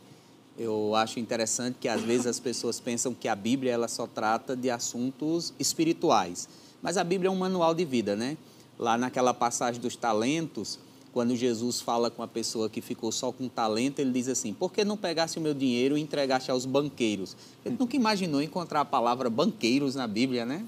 [0.58, 4.56] Eu acho interessante que às vezes as pessoas pensam que a Bíblia ela só trata
[4.56, 6.48] de assuntos espirituais,
[6.82, 8.38] mas a Bíblia é um manual de vida, né?
[8.78, 10.80] Lá naquela passagem dos talentos,
[11.14, 14.74] quando Jesus fala com a pessoa que ficou só com talento, ele diz assim: Por
[14.74, 17.38] que não pegasse o meu dinheiro e entregasse aos banqueiros?
[17.64, 20.66] Ele nunca imaginou encontrar a palavra banqueiros na Bíblia, né?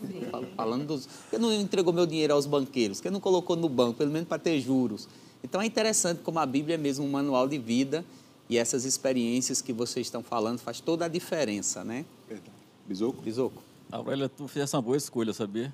[0.55, 1.07] Falando dos.
[1.07, 2.99] Por que não entregou meu dinheiro aos banqueiros?
[2.99, 5.09] Por que não colocou no banco, pelo menos para ter juros?
[5.43, 8.05] Então é interessante como a Bíblia é mesmo um manual de vida
[8.47, 12.05] e essas experiências que vocês estão falando faz toda a diferença, né?
[12.29, 12.51] Verdade.
[12.87, 13.21] Bisoco?
[13.21, 13.63] Bisoco.
[13.91, 15.73] Aurélia, tu fez uma boa escolha, sabia?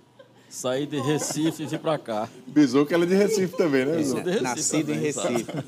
[0.52, 2.28] Saí de Recife e vim para cá.
[2.46, 3.96] Bisou que ela é de Recife também, né?
[3.96, 4.22] Bisou?
[4.22, 5.46] Recife Nascido também, em Recife.
[5.46, 5.64] Sabe?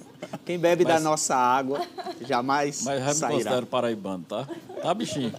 [0.45, 1.87] Quem bebe mas, da nossa água
[2.19, 4.45] jamais Mas já me considero paraibano, tá?
[4.81, 5.31] Tá, bichinho?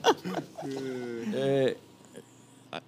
[1.35, 1.77] É,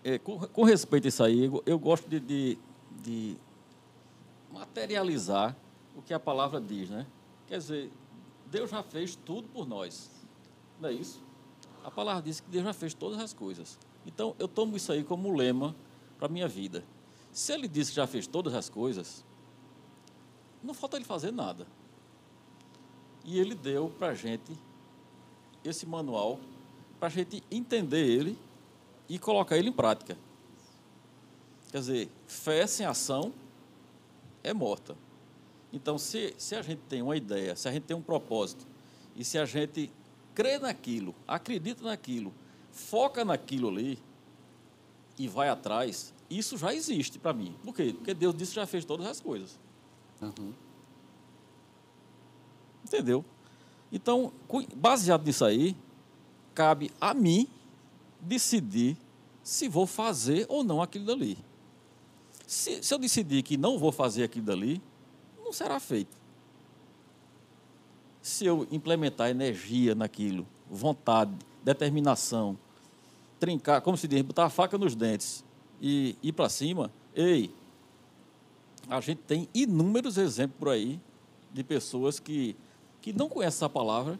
[0.02, 2.58] é, com, com, respeito a isso aí, eu gosto de, de,
[3.02, 3.36] de
[4.50, 5.54] materializar
[5.94, 7.04] o que a palavra diz, né?
[7.46, 7.90] Quer dizer,
[8.50, 10.10] Deus já fez tudo por nós.
[10.80, 11.22] Não é isso?
[11.84, 13.78] A palavra diz que Deus já fez todas as coisas.
[14.06, 15.76] Então, eu tomo isso aí como lema
[16.18, 16.84] para a minha vida.
[17.32, 19.24] Se ele disse que já fez todas as coisas,
[20.62, 21.66] não falta ele fazer nada.
[23.24, 24.52] E ele deu para a gente
[25.64, 26.38] esse manual
[26.98, 28.38] para a gente entender ele
[29.08, 30.16] e colocar ele em prática.
[31.70, 33.32] Quer dizer, fé sem ação
[34.42, 34.96] é morta.
[35.72, 38.66] Então, se, se a gente tem uma ideia, se a gente tem um propósito,
[39.14, 39.90] e se a gente
[40.34, 42.32] crê naquilo, acredita naquilo,
[42.70, 43.98] foca naquilo ali,
[45.18, 47.54] e vai atrás, isso já existe para mim.
[47.64, 47.94] Por quê?
[47.96, 49.58] Porque Deus disse que já fez todas as coisas.
[50.20, 50.52] Uhum.
[52.84, 53.24] Entendeu?
[53.90, 54.32] Então,
[54.76, 55.76] baseado nisso aí,
[56.54, 57.48] cabe a mim
[58.20, 58.96] decidir
[59.42, 61.38] se vou fazer ou não aquilo dali.
[62.46, 64.82] Se, se eu decidir que não vou fazer aquilo dali,
[65.44, 66.16] não será feito.
[68.20, 72.58] Se eu implementar energia naquilo, vontade, determinação,
[73.38, 75.44] trincar, como se diz, botar a faca nos dentes
[75.80, 77.50] e ir para cima, ei,
[78.88, 81.00] a gente tem inúmeros exemplos por aí
[81.52, 82.56] de pessoas que,
[83.00, 84.18] que não conhecem essa palavra,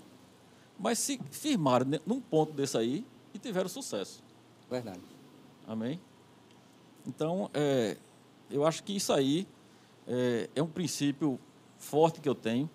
[0.79, 4.23] mas se firmaram num ponto desse aí e tiveram sucesso.
[4.71, 5.01] Verdade.
[5.67, 6.01] Amém?
[7.07, 7.97] Então, é,
[8.51, 9.47] eu acho que isso aí
[10.07, 11.39] é, é um princípio
[11.79, 12.69] forte que eu tenho,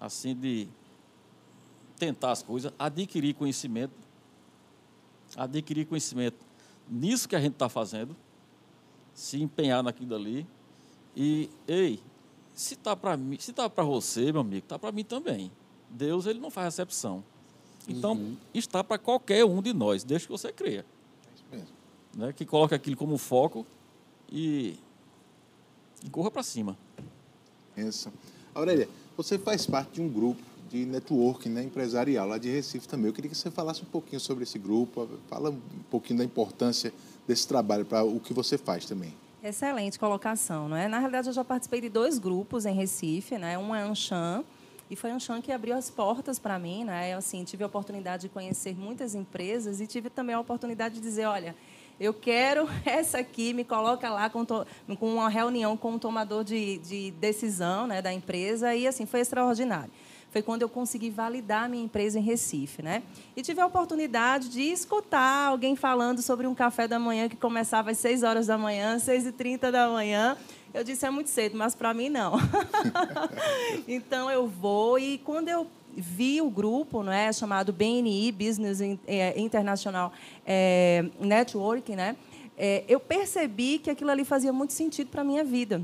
[0.00, 0.68] assim, de
[1.98, 4.05] tentar as coisas, adquirir conhecimento,
[5.36, 6.46] adquirir conhecimento
[6.88, 8.16] nisso que a gente está fazendo,
[9.14, 10.46] se empenhar naquilo ali
[11.16, 12.00] e, ei,
[12.52, 15.50] se está para mim, se está para você, meu amigo, está para mim também.
[15.90, 17.24] Deus ele não faz recepção.
[17.88, 18.36] Então uhum.
[18.52, 20.84] está para qualquer um de nós, desde que você creia.
[21.26, 21.68] É isso mesmo.
[22.14, 22.32] Né?
[22.32, 23.66] Que coloque aquilo como foco
[24.30, 24.78] e,
[26.04, 26.76] e corra para cima.
[27.76, 28.12] Isso.
[28.54, 33.06] Aurélia, você faz parte de um grupo de networking né, empresarial lá de Recife também.
[33.06, 36.92] Eu queria que você falasse um pouquinho sobre esse grupo, fala um pouquinho da importância
[37.26, 39.14] desse trabalho para o que você faz também.
[39.42, 40.88] Excelente colocação, não é?
[40.88, 43.56] Na realidade, eu já participei de dois grupos em Recife, né?
[43.56, 44.42] Um é Anshan,
[44.90, 47.12] e foi Anshan que abriu as portas para mim, né?
[47.12, 51.00] Eu, assim, tive a oportunidade de conhecer muitas empresas e tive também a oportunidade de
[51.00, 51.54] dizer, olha,
[51.98, 54.66] eu quero essa aqui, me coloca lá com, to,
[54.98, 59.06] com uma reunião com o um tomador de, de decisão né, da empresa, e assim,
[59.06, 59.90] foi extraordinário
[60.30, 63.02] foi quando eu consegui validar minha empresa em Recife, né?
[63.34, 67.90] E tive a oportunidade de escutar alguém falando sobre um café da manhã que começava
[67.90, 70.36] às 6 horas da manhã, 6 e 30 da manhã.
[70.74, 72.34] Eu disse, é muito cedo, mas para mim não.
[73.88, 79.40] então eu vou e quando eu vi o grupo, não é, chamado BNI Business é,
[79.40, 80.12] International
[80.44, 82.14] é, Network, né?
[82.58, 85.82] É, eu percebi que aquilo ali fazia muito sentido para minha vida.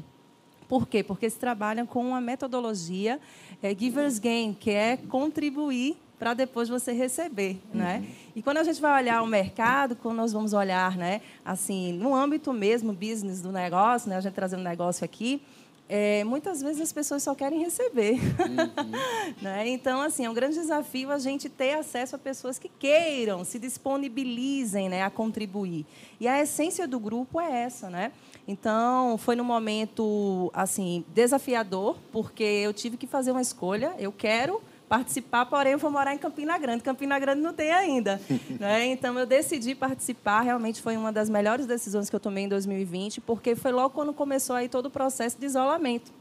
[0.69, 1.03] Por quê?
[1.03, 3.21] Porque eles trabalham com uma metodologia
[3.63, 7.99] é, Giver's Gain, que é contribuir para depois você receber, né?
[7.99, 8.15] Uhum.
[8.37, 12.15] E quando a gente vai olhar o mercado, quando nós vamos olhar, né, assim, no
[12.15, 15.43] âmbito mesmo business do negócio, né, a gente trazendo negócio aqui,
[15.89, 18.13] é, muitas vezes as pessoas só querem receber.
[18.15, 19.35] Uhum.
[19.43, 19.69] né?
[19.69, 23.59] Então, assim, é um grande desafio a gente ter acesso a pessoas que queiram, se
[23.59, 25.85] disponibilizem né, a contribuir.
[26.21, 28.13] E a essência do grupo é essa, né?
[28.47, 33.95] Então, foi num momento assim desafiador, porque eu tive que fazer uma escolha.
[33.99, 36.83] Eu quero participar, porém eu vou morar em Campina Grande.
[36.83, 38.21] Campina Grande não tem ainda.
[38.61, 38.87] né?
[38.87, 40.43] Então, eu decidi participar.
[40.43, 44.13] Realmente foi uma das melhores decisões que eu tomei em 2020, porque foi logo quando
[44.13, 46.13] começou aí todo o processo de isolamento.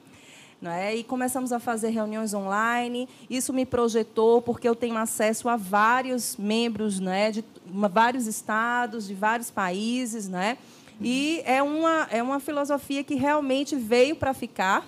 [0.61, 0.95] Né?
[0.95, 3.09] E começamos a fazer reuniões online.
[3.27, 9.15] Isso me projetou, porque eu tenho acesso a vários membros né, de vários estados, de
[9.15, 10.29] vários países.
[10.29, 10.57] Né?
[11.03, 14.87] E é uma, é uma filosofia que realmente veio para ficar,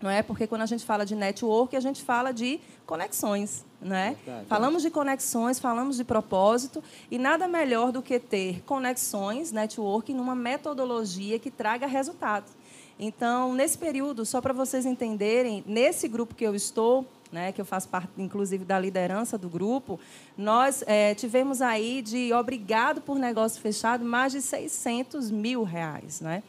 [0.00, 0.22] não é?
[0.22, 4.16] Porque quando a gente fala de network, a gente fala de conexões, né?
[4.46, 10.34] Falamos de conexões, falamos de propósito e nada melhor do que ter conexões, network, numa
[10.34, 12.52] metodologia que traga resultados.
[12.98, 17.64] Então, nesse período, só para vocês entenderem, nesse grupo que eu estou, né, que eu
[17.64, 19.98] faço parte, inclusive, da liderança do grupo,
[20.36, 26.42] nós é, tivemos aí de obrigado por negócio fechado mais de 600 mil reais, né?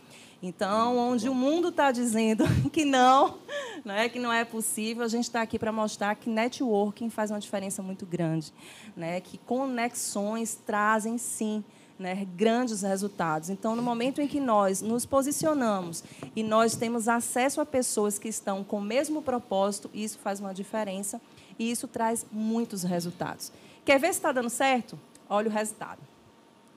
[0.44, 3.38] Então, onde o mundo está dizendo que não,
[3.86, 7.40] né, que não é possível, a gente está aqui para mostrar que networking faz uma
[7.40, 8.52] diferença muito grande,
[8.98, 11.64] né, que conexões trazem sim
[12.02, 13.50] né, grandes resultados.
[13.50, 16.04] Então, no momento em que nós nos posicionamos
[16.36, 20.54] e nós temos acesso a pessoas que estão com o mesmo propósito, isso faz uma
[20.54, 21.22] diferença
[21.58, 23.52] e isso traz muitos resultados.
[23.86, 25.00] Quer ver se está dando certo?
[25.30, 26.00] Olha o resultado.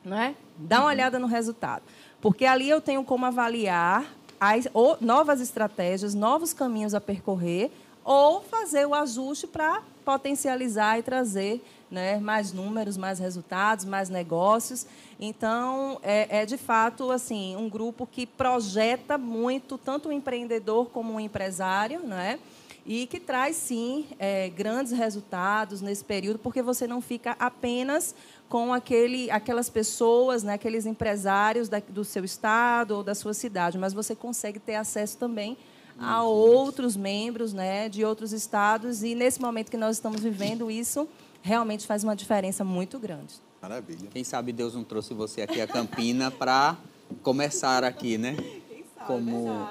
[0.04, 0.34] Não é?
[0.58, 1.82] Dá uma olhada no resultado.
[2.20, 4.04] Porque ali eu tenho como avaliar
[4.38, 4.68] as,
[5.00, 7.70] novas estratégias, novos caminhos a percorrer,
[8.04, 14.87] ou fazer o ajuste para potencializar e trazer né, mais números, mais resultados, mais negócios.
[15.18, 21.14] Então, é, é, de fato assim um grupo que projeta muito tanto o empreendedor como
[21.14, 22.38] o empresário, né?
[22.87, 28.14] e que traz sim é, grandes resultados nesse período, porque você não fica apenas
[28.46, 33.78] com aquele, aquelas pessoas, né, aqueles empresários da, do seu estado ou da sua cidade,
[33.78, 35.57] mas você consegue ter acesso também
[35.98, 41.09] a outros membros né, de outros estados, e nesse momento que nós estamos vivendo, isso
[41.44, 43.35] realmente faz uma diferença muito grande.
[43.60, 44.08] Maravilha.
[44.10, 46.75] Quem sabe Deus não trouxe você aqui a Campina para
[47.23, 48.35] começar aqui, né?
[48.69, 49.69] Quem sabe, Como...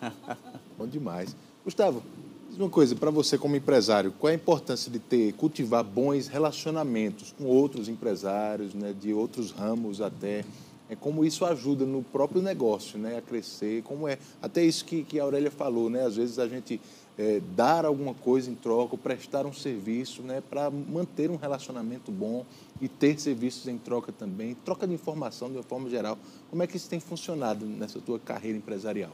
[0.00, 0.10] É
[0.78, 1.36] Bom demais.
[1.62, 2.02] Gustavo,
[2.48, 6.28] diz uma coisa, para você como empresário, qual é a importância de ter, cultivar bons
[6.28, 10.46] relacionamentos com outros empresários, né, de outros ramos até,
[10.88, 15.04] é como isso ajuda no próprio negócio, né, a crescer, como é, até isso que,
[15.04, 16.80] que a Aurélia falou, né, às vezes a gente
[17.20, 22.46] é, dar alguma coisa em troca, prestar um serviço né, para manter um relacionamento bom
[22.80, 26.18] e ter serviços em troca também, troca de informação de uma forma geral.
[26.48, 29.10] Como é que isso tem funcionado nessa tua carreira empresarial?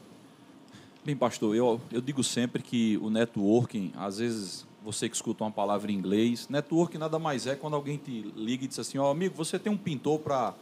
[1.04, 5.50] Bem, pastor, eu, eu digo sempre que o networking, às vezes você que escuta uma
[5.50, 9.08] palavra em inglês, networking nada mais é quando alguém te liga e diz assim, ó,
[9.08, 10.54] oh, amigo, você tem um pintor para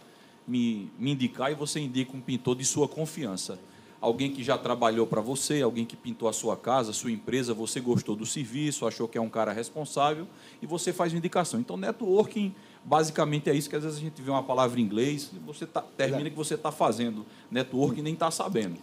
[0.48, 3.58] me, me indicar e você indica um pintor de sua confiança.
[4.04, 7.54] Alguém que já trabalhou para você, alguém que pintou a sua casa, a sua empresa,
[7.54, 10.28] você gostou do serviço, achou que é um cara responsável
[10.60, 11.58] e você faz uma indicação.
[11.58, 15.30] Então, networking basicamente é isso que às vezes a gente vê uma palavra em inglês
[15.32, 18.76] e você tá, termina que você está fazendo networking e nem está sabendo.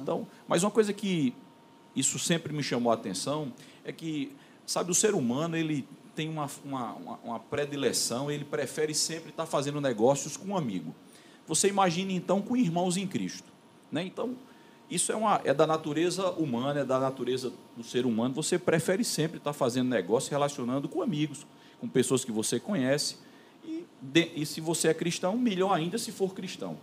[0.00, 1.34] Então, mas uma coisa que
[1.96, 3.52] isso sempre me chamou a atenção
[3.84, 4.30] é que,
[4.64, 6.92] sabe, o ser humano ele tem uma, uma,
[7.24, 10.94] uma predileção, ele prefere sempre estar fazendo negócios com um amigo.
[11.48, 13.58] Você imagine então com irmãos em Cristo.
[13.90, 14.04] Né?
[14.04, 14.36] Então,
[14.90, 18.34] isso é, uma, é da natureza humana, é da natureza do ser humano.
[18.34, 21.46] Você prefere sempre estar fazendo negócio, relacionando com amigos,
[21.80, 23.16] com pessoas que você conhece.
[23.64, 26.78] E, de, e se você é cristão, melhor ainda se for cristão.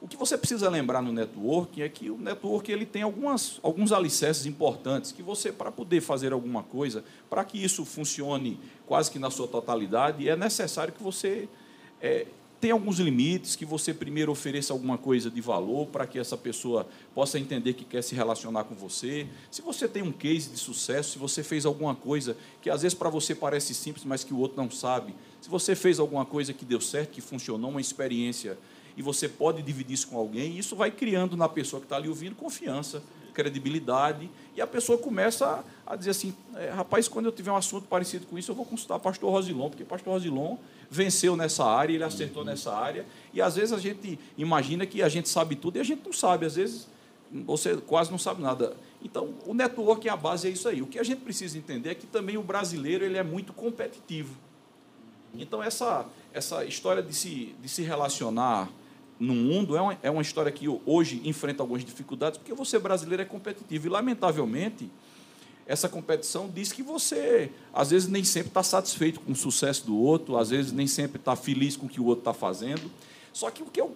[0.00, 3.90] O que você precisa lembrar no networking é que o networking ele tem algumas, alguns
[3.90, 9.18] alicerces importantes que você, para poder fazer alguma coisa, para que isso funcione quase que
[9.18, 11.48] na sua totalidade, é necessário que você
[12.00, 12.26] é,
[12.60, 16.88] tenha alguns limites, que você primeiro ofereça alguma coisa de valor para que essa pessoa
[17.14, 19.26] possa entender que quer se relacionar com você.
[19.50, 22.98] Se você tem um case de sucesso, se você fez alguma coisa que às vezes
[22.98, 26.52] para você parece simples, mas que o outro não sabe, se você fez alguma coisa
[26.52, 28.58] que deu certo, que funcionou, uma experiência
[28.96, 32.08] e você pode dividir isso com alguém, isso vai criando na pessoa que está ali
[32.08, 33.00] ouvindo confiança,
[33.32, 37.86] credibilidade, e a pessoa começa a, dizer assim, é, rapaz, quando eu tiver um assunto
[37.86, 40.56] parecido com isso, eu vou consultar o pastor Rosilon, porque pastor Rosilon
[40.90, 45.08] venceu nessa área, ele acertou nessa área, e às vezes a gente imagina que a
[45.08, 46.88] gente sabe tudo, e a gente não sabe, às vezes
[47.30, 48.74] você quase não sabe nada.
[49.02, 50.82] Então, o network, a base é isso aí.
[50.82, 54.34] O que a gente precisa entender é que também o brasileiro ele é muito competitivo.
[55.34, 58.68] Então, essa, essa história de se, de se relacionar
[59.20, 63.22] no mundo é uma, é uma história que hoje enfrenta algumas dificuldades, porque você brasileiro
[63.22, 63.86] é competitivo.
[63.86, 64.90] E, lamentavelmente,
[65.68, 69.96] essa competição diz que você, às vezes, nem sempre está satisfeito com o sucesso do
[69.96, 72.90] outro, às vezes, nem sempre está feliz com o que o outro está fazendo.
[73.34, 73.94] Só que o que eu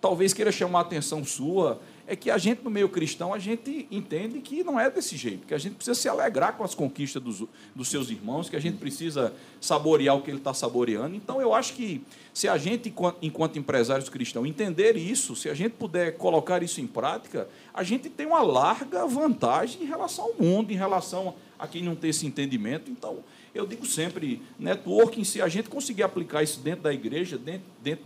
[0.00, 3.86] talvez queira chamar a atenção sua é que a gente, no meio cristão, a gente
[3.90, 7.22] entende que não é desse jeito, que a gente precisa se alegrar com as conquistas
[7.22, 11.16] dos, dos seus irmãos, que a gente precisa saborear o que ele está saboreando.
[11.16, 12.02] Então, eu acho que
[12.34, 16.86] se a gente, enquanto empresários cristãos, entender isso, se a gente puder colocar isso em
[16.86, 21.82] prática, a gente tem uma larga vantagem em relação ao mundo, em relação a quem
[21.82, 22.88] não tem esse entendimento.
[22.88, 23.18] Então,
[23.52, 28.04] eu digo sempre, networking, se a gente conseguir aplicar isso dentro da igreja, dentro,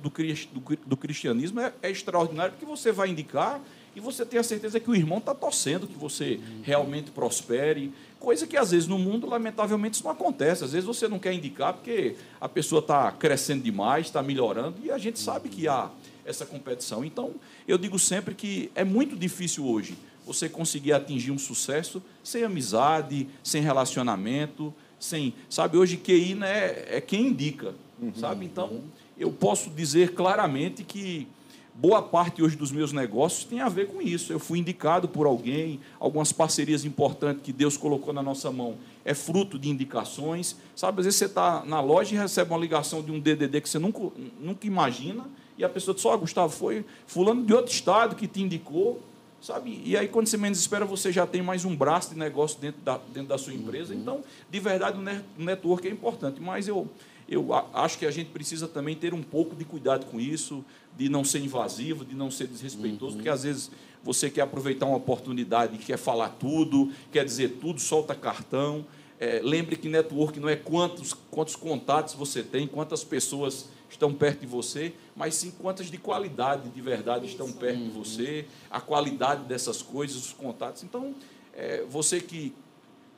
[0.87, 3.61] do cristianismo, é, é extraordinário, porque você vai indicar
[3.95, 7.93] e você tem a certeza que o irmão está torcendo que você realmente prospere.
[8.19, 10.65] Coisa que às vezes no mundo, lamentavelmente, isso não acontece.
[10.65, 14.91] Às vezes você não quer indicar porque a pessoa está crescendo demais, está melhorando, e
[14.91, 15.91] a gente sabe que há
[16.25, 17.05] essa competição.
[17.05, 17.35] Então,
[17.69, 19.97] eu digo sempre que é muito difícil hoje
[20.27, 25.35] você conseguir atingir um sucesso sem amizade, sem relacionamento, sem.
[25.49, 27.75] Sabe, hoje QI né, é quem indica.
[28.01, 28.45] Uhum, sabe?
[28.45, 28.83] Então,
[29.19, 31.27] eu posso dizer claramente que
[31.75, 34.33] boa parte hoje dos meus negócios tem a ver com isso.
[34.33, 39.15] Eu fui indicado por alguém, algumas parcerias importantes que Deus colocou na nossa mão é
[39.15, 40.57] fruto de indicações.
[40.77, 43.69] Sabe, às vezes você está na loja e recebe uma ligação de um DDD que
[43.69, 44.01] você nunca,
[44.41, 45.25] nunca imagina,
[45.59, 49.03] e a pessoa diz: Ó, oh, Gustavo, foi fulano de outro estado que te indicou.
[49.41, 49.81] Sabe?
[49.85, 52.81] E aí, quando você menos espera, você já tem mais um braço de negócio dentro
[52.81, 53.95] da, dentro da sua empresa.
[53.95, 54.01] Uhum.
[54.01, 56.41] Então, de verdade, o network é importante.
[56.41, 56.89] Mas eu,
[57.29, 60.65] eu acho que a gente precisa também ter um pouco de cuidado com isso,
[60.97, 63.19] de não ser invasivo, de não ser desrespeitoso, uhum.
[63.19, 63.71] porque às vezes
[64.03, 68.85] você quer aproveitar uma oportunidade, quer falar tudo, quer dizer tudo, solta cartão.
[69.21, 74.41] É, lembre que network não é quantos, quantos contatos você tem, quantas pessoas estão perto
[74.41, 79.45] de você, mas sim quantas de qualidade, de verdade, estão perto de você, a qualidade
[79.45, 80.83] dessas coisas, os contatos.
[80.83, 81.15] Então,
[81.55, 82.55] é, você que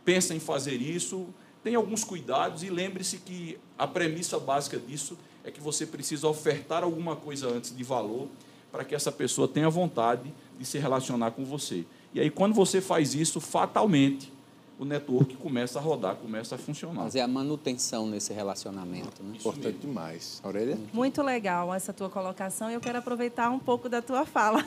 [0.04, 1.26] pensa em fazer isso,
[1.62, 6.82] tem alguns cuidados e lembre-se que a premissa básica disso é que você precisa ofertar
[6.82, 8.28] alguma coisa antes de valor
[8.70, 11.84] para que essa pessoa tenha vontade de se relacionar com você.
[12.14, 14.32] E aí, quando você faz isso, fatalmente,
[14.80, 17.02] o network começa a rodar, começa a funcionar.
[17.02, 19.22] Fazer a manutenção nesse relacionamento.
[19.22, 19.36] Né?
[19.36, 19.80] Importante mesmo.
[19.80, 20.40] demais.
[20.42, 20.78] Aurélia?
[20.90, 24.64] Muito legal essa tua colocação e eu quero aproveitar um pouco da tua fala.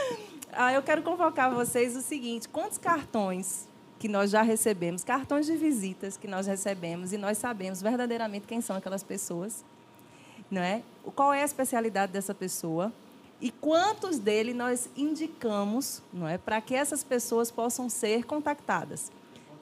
[0.54, 5.54] ah, eu quero convocar vocês o seguinte: quantos cartões que nós já recebemos, cartões de
[5.58, 9.62] visitas que nós recebemos e nós sabemos verdadeiramente quem são aquelas pessoas,
[10.50, 10.82] não é?
[11.14, 12.90] Qual é a especialidade dessa pessoa
[13.42, 19.12] e quantos dele nós indicamos, não é, para que essas pessoas possam ser contactadas,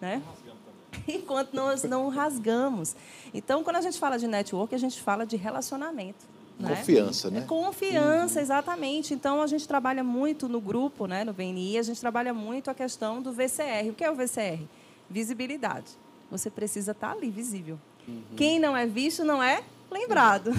[0.01, 0.23] né?
[1.07, 2.97] Enquanto nós não rasgamos.
[3.33, 6.27] Então, quando a gente fala de network, a gente fala de relacionamento.
[6.59, 6.75] Né?
[6.75, 7.39] Confiança, né?
[7.41, 9.15] É confiança, exatamente.
[9.15, 12.75] Então, a gente trabalha muito no grupo, né, no VNI, a gente trabalha muito a
[12.75, 13.91] questão do VCR.
[13.91, 14.65] O que é o VCR?
[15.09, 15.87] Visibilidade.
[16.31, 17.79] Você precisa estar ali, visível.
[18.07, 18.23] Uhum.
[18.37, 20.51] Quem não é visto não é lembrado.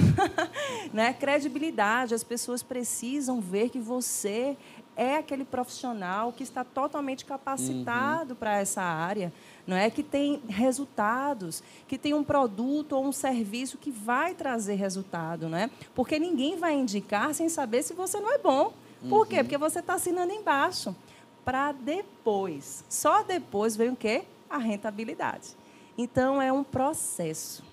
[0.93, 1.13] né?
[1.13, 4.57] Credibilidade, as pessoas precisam ver que você
[4.99, 8.35] é aquele profissional que está totalmente capacitado uhum.
[8.35, 9.31] para essa área,
[9.65, 14.75] não é que tem resultados, que tem um produto ou um serviço que vai trazer
[14.75, 15.69] resultado, não é?
[15.95, 18.73] Porque ninguém vai indicar sem saber se você não é bom.
[19.07, 19.25] Por uhum.
[19.25, 19.41] quê?
[19.41, 20.93] Porque você está assinando embaixo.
[21.45, 24.23] Para depois, só depois vem o quê?
[24.49, 25.55] A rentabilidade.
[25.97, 27.63] Então é um processo.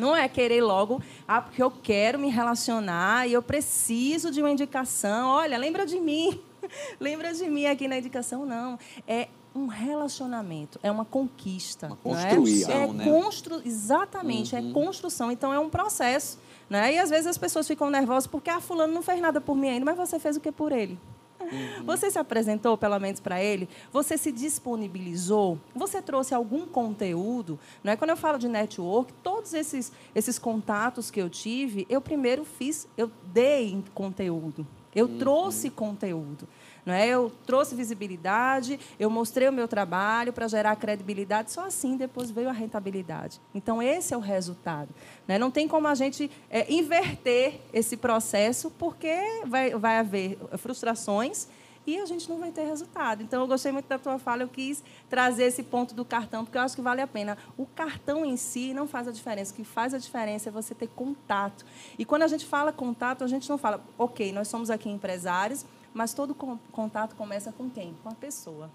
[0.00, 4.50] Não é querer logo, ah, porque eu quero me relacionar e eu preciso de uma
[4.50, 5.28] indicação.
[5.28, 6.40] Olha, lembra de mim.
[6.98, 8.46] lembra de mim aqui na indicação.
[8.46, 8.78] Não.
[9.06, 11.88] É um relacionamento, é uma conquista.
[11.88, 12.84] Uma construção, é?
[12.84, 13.04] É né?
[13.04, 13.62] Constru...
[13.64, 14.70] Exatamente, é uhum.
[14.70, 15.30] é construção.
[15.30, 16.38] Então, é um processo.
[16.68, 16.94] Né?
[16.94, 19.68] E, às vezes, as pessoas ficam nervosas porque, ah, fulano não fez nada por mim
[19.68, 20.98] ainda, mas você fez o que por ele?
[21.40, 21.84] Uhum.
[21.84, 23.68] Você se apresentou, pelo menos, para ele?
[23.92, 25.58] Você se disponibilizou?
[25.74, 27.58] Você trouxe algum conteúdo?
[27.82, 27.96] Não é?
[27.96, 32.86] Quando eu falo de network, todos esses, esses contatos que eu tive, eu primeiro fiz,
[32.96, 34.66] eu dei conteúdo.
[34.94, 35.18] Eu uhum.
[35.18, 36.48] trouxe conteúdo.
[36.84, 37.06] Não é?
[37.06, 42.48] Eu trouxe visibilidade, eu mostrei o meu trabalho para gerar credibilidade, só assim depois veio
[42.48, 43.40] a rentabilidade.
[43.54, 44.88] Então, esse é o resultado.
[45.28, 45.38] Né?
[45.38, 49.14] Não tem como a gente é, inverter esse processo, porque
[49.46, 51.48] vai, vai haver frustrações
[51.90, 53.22] e a gente não vai ter resultado.
[53.22, 56.56] Então, eu gostei muito da tua fala, eu quis trazer esse ponto do cartão, porque
[56.56, 57.36] eu acho que vale a pena.
[57.56, 59.52] O cartão em si não faz a diferença.
[59.52, 61.64] O que faz a diferença é você ter contato.
[61.98, 65.64] E quando a gente fala contato, a gente não fala, ok, nós somos aqui empresários,
[65.92, 66.34] mas todo
[66.70, 67.94] contato começa com quem?
[68.02, 68.70] Com a pessoa.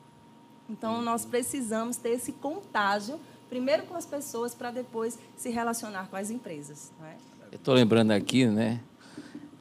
[0.70, 6.18] Então, nós precisamos ter esse contágio, primeiro com as pessoas, para depois se relacionar com
[6.18, 6.92] as empresas.
[7.04, 7.16] É?
[7.52, 8.82] Eu estou lembrando aqui, né?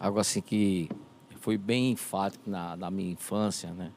[0.01, 0.91] Algo assim que
[1.45, 3.93] foi bem enfático na, na minha infância, né?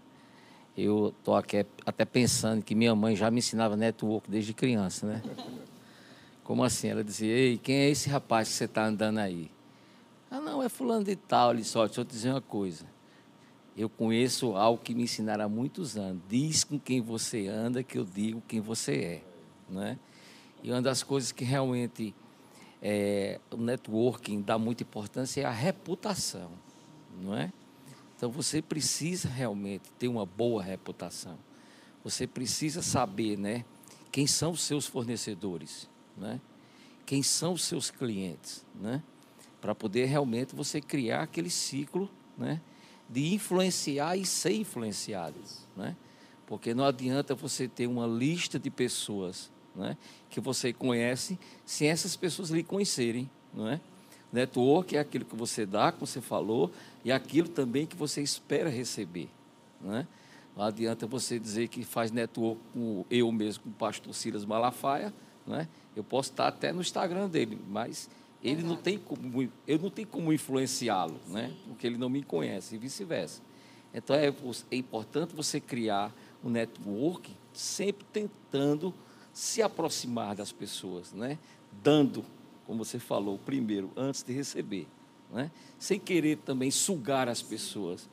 [0.78, 5.24] Eu estou aqui até pensando que minha mãe já me ensinava network desde criança, né?
[6.44, 6.90] Como assim?
[6.90, 9.50] Ela dizia, ei, quem é esse rapaz que você está andando aí?
[10.30, 11.54] Ah, não, é fulano de tal.
[11.54, 12.86] Ele só, deixa eu te dizer uma coisa.
[13.78, 16.22] Eu conheço algo que me ensinaram há muitos anos.
[16.28, 19.24] Diz com quem você anda que eu digo quem você é.
[19.70, 19.98] Né?
[20.62, 22.14] E uma das coisas que realmente
[22.82, 26.67] é, o networking dá muita importância é a reputação.
[27.22, 27.52] Não é?
[28.16, 31.38] Então você precisa realmente ter uma boa reputação.
[32.04, 33.66] Você precisa saber né,
[34.12, 36.40] quem são os seus fornecedores, né?
[37.06, 39.04] quem são os seus clientes, né?
[39.62, 42.62] para poder realmente você criar aquele ciclo né?
[43.10, 45.40] de influenciar e ser influenciado,
[45.76, 45.96] né?
[46.46, 49.98] Porque não adianta você ter uma lista de pessoas, né,
[50.30, 53.82] que você conhece, sem essas pessoas lhe conhecerem, não é?
[54.32, 56.72] Network é aquilo que você dá, como você falou,
[57.04, 59.30] e aquilo também que você espera receber,
[59.82, 60.08] não é?
[60.56, 65.14] Não adianta você dizer que faz network com eu mesmo, com o pastor Silas Malafaia,
[65.46, 65.68] não é?
[65.96, 68.10] Eu posso estar até no Instagram dele, mas
[68.44, 71.54] ele não tem como, eu não tenho como influenciá-lo, né?
[71.68, 73.42] Porque ele não me conhece e vice-versa.
[73.94, 74.34] Então é,
[74.72, 76.14] é importante você criar
[76.44, 78.94] um network sempre tentando
[79.32, 81.38] se aproximar das pessoas, né?
[81.84, 82.26] Dando,
[82.68, 84.88] como você falou, primeiro antes de receber,
[85.34, 85.50] né?
[85.80, 88.10] Sem querer também sugar as pessoas,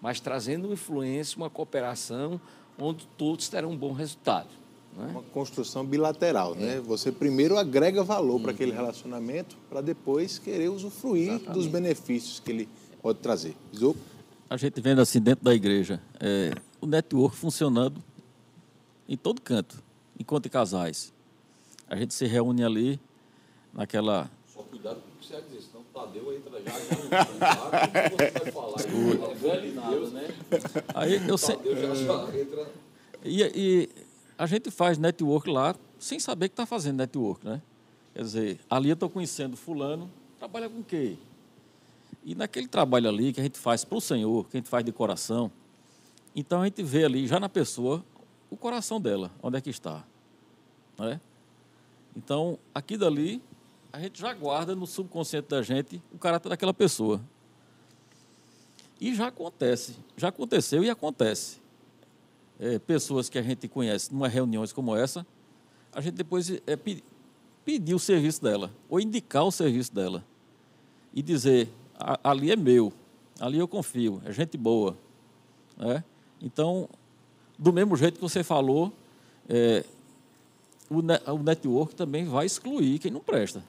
[0.00, 2.40] mas trazendo uma influência, uma cooperação
[2.78, 4.48] onde todos terão um bom resultado.
[4.96, 5.08] Né?
[5.10, 6.62] Uma construção bilateral, né?
[6.62, 6.74] é.
[6.76, 6.80] né?
[6.80, 8.42] Você primeiro agrega valor uhum.
[8.42, 11.54] para aquele relacionamento, para depois querer usufruir Exatamente.
[11.54, 12.68] dos benefícios que ele
[13.02, 13.54] pode trazer.
[13.76, 13.94] Zou?
[14.48, 18.02] A gente vendo assim dentro da igreja, é, o network funcionando
[19.06, 19.82] em todo canto,
[20.18, 21.12] enquanto casais.
[21.88, 23.00] A gente se reúne ali
[23.72, 28.16] naquela só cuidado com o que você dizer, senão o Tadeu entra já, já no
[28.16, 30.28] você vai falar, não nada, né?
[30.94, 31.56] Aí eu sei.
[31.64, 32.72] já, já entra...
[33.24, 33.88] E, e
[34.36, 37.62] a gente faz network lá sem saber que está fazendo network, né?
[38.14, 41.16] Quer dizer, ali eu estou conhecendo fulano, trabalha com quê?
[42.24, 44.84] E naquele trabalho ali que a gente faz para o Senhor, que a gente faz
[44.84, 45.52] de coração,
[46.34, 48.04] então a gente vê ali, já na pessoa,
[48.50, 50.04] o coração dela, onde é que está.
[50.98, 51.20] Né?
[52.16, 53.40] Então, aqui dali,
[53.92, 57.20] a gente já guarda no subconsciente da gente o caráter daquela pessoa.
[59.00, 61.60] E já acontece, já aconteceu e acontece
[62.58, 65.26] é, pessoas que a gente conhece numa reuniões como essa,
[65.92, 66.76] a gente depois é,
[67.64, 70.24] pedir o serviço dela, ou indicar o serviço dela.
[71.14, 71.68] E dizer,
[72.22, 72.92] ali é meu,
[73.40, 74.96] ali eu confio, é gente boa.
[75.76, 76.02] Né?
[76.42, 76.88] Então,
[77.58, 78.92] do mesmo jeito que você falou,
[79.48, 79.84] é,
[80.90, 80.98] o,
[81.32, 83.62] o network também vai excluir quem não presta.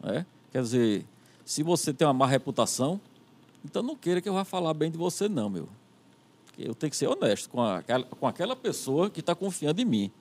[0.00, 0.26] Né?
[0.52, 1.06] Quer dizer,
[1.44, 3.00] se você tem uma má reputação,
[3.64, 5.68] então não queira que eu vá falar bem de você, não, meu
[6.60, 7.82] eu tenho que ser honesto com, a,
[8.18, 10.12] com aquela pessoa que está confiando em mim.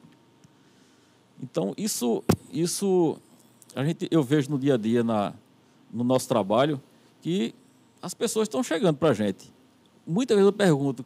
[1.42, 3.18] Então, isso, isso
[3.76, 5.34] a gente, eu vejo no dia a dia, na,
[5.92, 6.82] no nosso trabalho,
[7.22, 7.54] que
[8.02, 9.52] as pessoas estão chegando para a gente.
[10.08, 11.06] Muitas vezes eu pergunto,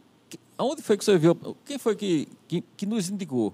[0.57, 1.35] aonde foi que você viu?
[1.65, 3.53] Quem foi que, que, que nos indicou?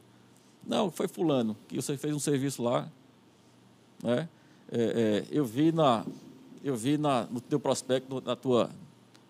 [0.66, 2.90] Não, foi fulano, que você fez um serviço lá.
[4.04, 4.28] Né?
[4.72, 6.06] É, é, eu vi, na,
[6.64, 8.70] eu vi na, no teu prospecto, na tua,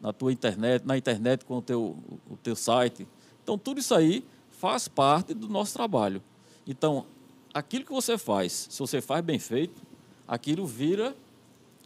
[0.01, 1.97] na tua internet, na internet com o teu,
[2.29, 3.07] o teu site.
[3.43, 6.21] Então, tudo isso aí faz parte do nosso trabalho.
[6.67, 7.05] Então,
[7.53, 9.81] aquilo que você faz, se você faz bem feito,
[10.27, 11.15] aquilo vira,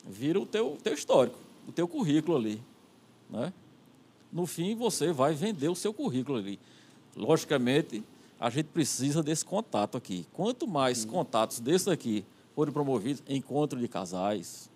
[0.05, 1.37] vira o teu, teu histórico,
[1.67, 2.61] o teu currículo ali.
[3.29, 3.53] Né?
[4.31, 6.59] No fim, você vai vender o seu currículo ali.
[7.15, 8.03] Logicamente,
[8.39, 10.25] a gente precisa desse contato aqui.
[10.33, 12.25] Quanto mais contatos desses aqui
[12.55, 14.69] forem promovidos, encontro de casais,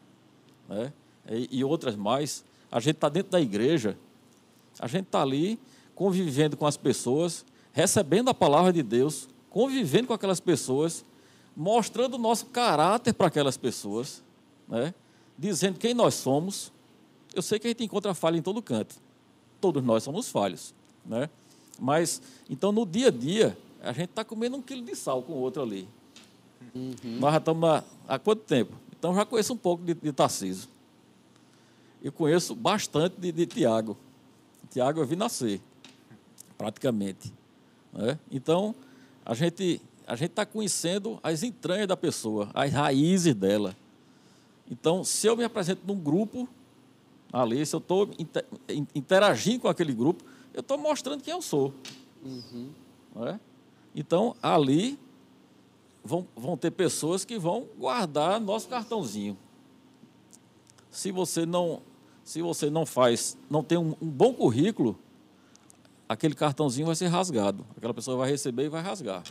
[0.68, 0.92] né?
[1.30, 3.98] e, e outras mais, a gente está dentro da igreja,
[4.80, 5.60] a gente está ali
[5.96, 11.04] convivendo com as pessoas, recebendo a palavra de Deus, convivendo com aquelas pessoas,
[11.56, 14.24] mostrando o nosso caráter para aquelas pessoas,
[14.68, 14.94] né?
[15.38, 16.72] dizendo quem nós somos.
[17.34, 18.96] Eu sei que a gente encontra falha em todo canto.
[19.60, 20.74] Todos nós somos falhos.
[21.06, 21.30] Né?
[21.80, 25.34] Mas, então, no dia a dia, a gente está comendo um quilo de sal com
[25.34, 25.88] o outro ali.
[26.74, 27.20] Uhum.
[27.20, 28.74] Nós já estamos há, há quanto tempo?
[28.98, 30.70] Então, já conheço um pouco de, de Tarcísio.
[32.04, 33.98] Eu conheço bastante de, de Tiago.
[34.70, 35.62] Tiago eu vi nascer,
[36.58, 37.34] praticamente.
[37.94, 38.20] Né?
[38.32, 38.76] Então,
[39.26, 43.76] a gente a gente está conhecendo as entranhas da pessoa, as raízes dela.
[44.72, 46.48] Então, se eu me apresento num grupo,
[47.32, 48.10] ali, se eu estou
[48.96, 51.74] interagindo com aquele grupo, eu estou mostrando quem eu sou.
[52.24, 52.70] Uhum.
[53.28, 53.38] É?
[53.94, 54.98] Então, ali
[56.08, 59.38] vão, vão ter pessoas que vão guardar nosso cartãozinho.
[60.90, 61.82] Se você não,
[62.24, 64.98] se você não faz, não tem um, um bom currículo,
[66.08, 67.66] aquele cartãozinho vai ser rasgado.
[67.76, 69.24] Aquela pessoa vai receber e vai rasgar.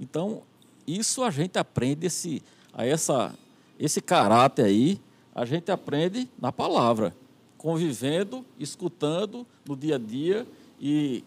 [0.00, 0.42] Então,
[0.86, 2.42] isso a gente aprende esse,
[2.72, 3.32] a essa,
[3.78, 5.00] esse caráter aí,
[5.34, 7.14] a gente aprende na palavra,
[7.56, 10.46] convivendo, escutando no dia a dia
[10.80, 11.24] e,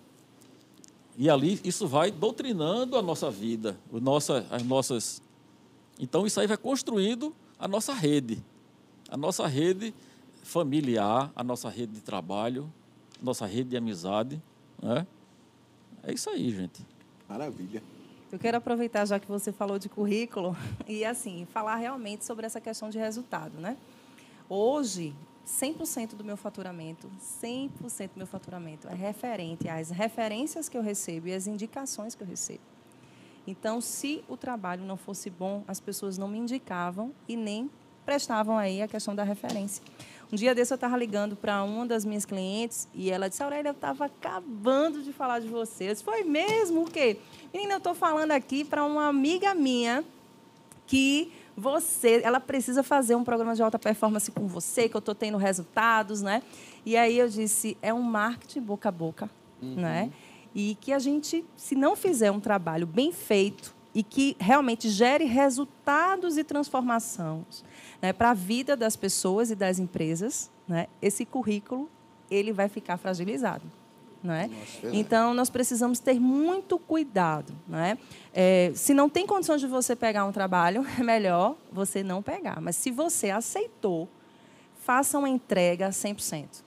[1.17, 5.21] e ali isso vai doutrinando a nossa vida, o nossa, as nossas.
[5.99, 8.43] Então isso aí vai construindo a nossa rede,
[9.09, 9.93] a nossa rede
[10.43, 12.71] familiar, a nossa rede de trabalho,
[13.21, 14.41] nossa rede de amizade.
[14.81, 15.07] Né?
[16.03, 16.85] É isso aí, gente.
[17.27, 17.81] Maravilha.
[18.31, 20.55] Eu quero aproveitar, já que você falou de currículo,
[20.87, 23.77] e assim, falar realmente sobre essa questão de resultado, né?
[24.49, 25.15] Hoje,
[25.45, 27.09] 100% do meu faturamento,
[27.43, 32.23] 100% do meu faturamento é referente às referências que eu recebo e às indicações que
[32.23, 32.61] eu recebo.
[33.47, 37.69] Então, se o trabalho não fosse bom, as pessoas não me indicavam e nem
[38.03, 39.83] prestavam aí a questão da referência.
[40.31, 43.69] Um dia desse eu estava ligando para uma das minhas clientes e ela disse, Aurélia,
[43.69, 45.89] eu estava acabando de falar de você.
[45.89, 47.19] Eu disse, foi mesmo o quê?
[47.53, 50.03] Menina, eu estou falando aqui para uma amiga minha
[50.87, 55.15] que você, ela precisa fazer um programa de alta performance com você, que eu estou
[55.15, 56.43] tendo resultados, né?
[56.85, 59.29] E aí eu disse, é um marketing boca a boca,
[59.61, 59.75] uhum.
[59.75, 60.11] né?
[60.53, 65.23] E que a gente, se não fizer um trabalho bem feito e que realmente gere
[65.23, 67.63] resultados e transformações
[68.01, 71.89] né, para a vida das pessoas e das empresas, né, esse currículo
[72.29, 73.63] ele vai ficar fragilizado.
[74.33, 74.47] É?
[74.47, 77.53] Nossa, então, nós precisamos ter muito cuidado.
[77.67, 77.97] Não é?
[78.33, 78.71] é?
[78.75, 82.59] se não tem condições de você pegar um trabalho, é melhor você não pegar.
[82.61, 84.07] Mas se você aceitou,
[84.81, 86.63] faça uma entrega 100%.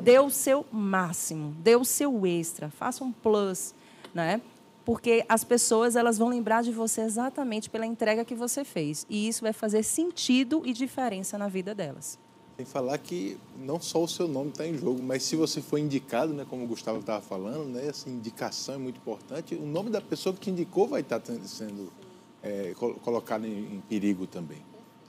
[0.00, 3.74] Dê o seu máximo, dê o seu extra, faça um plus.
[4.14, 4.40] Né?
[4.84, 9.06] porque as pessoas elas vão lembrar de você exatamente pela entrega que você fez.
[9.08, 12.18] E isso vai fazer sentido e diferença na vida delas.
[12.56, 15.62] Tem que falar que não só o seu nome está em jogo, mas se você
[15.62, 19.54] for indicado, né, como o Gustavo estava falando, né, essa indicação é muito importante.
[19.54, 21.90] O nome da pessoa que te indicou vai estar tá sendo
[22.42, 24.58] é, colocado em, em, perigo também.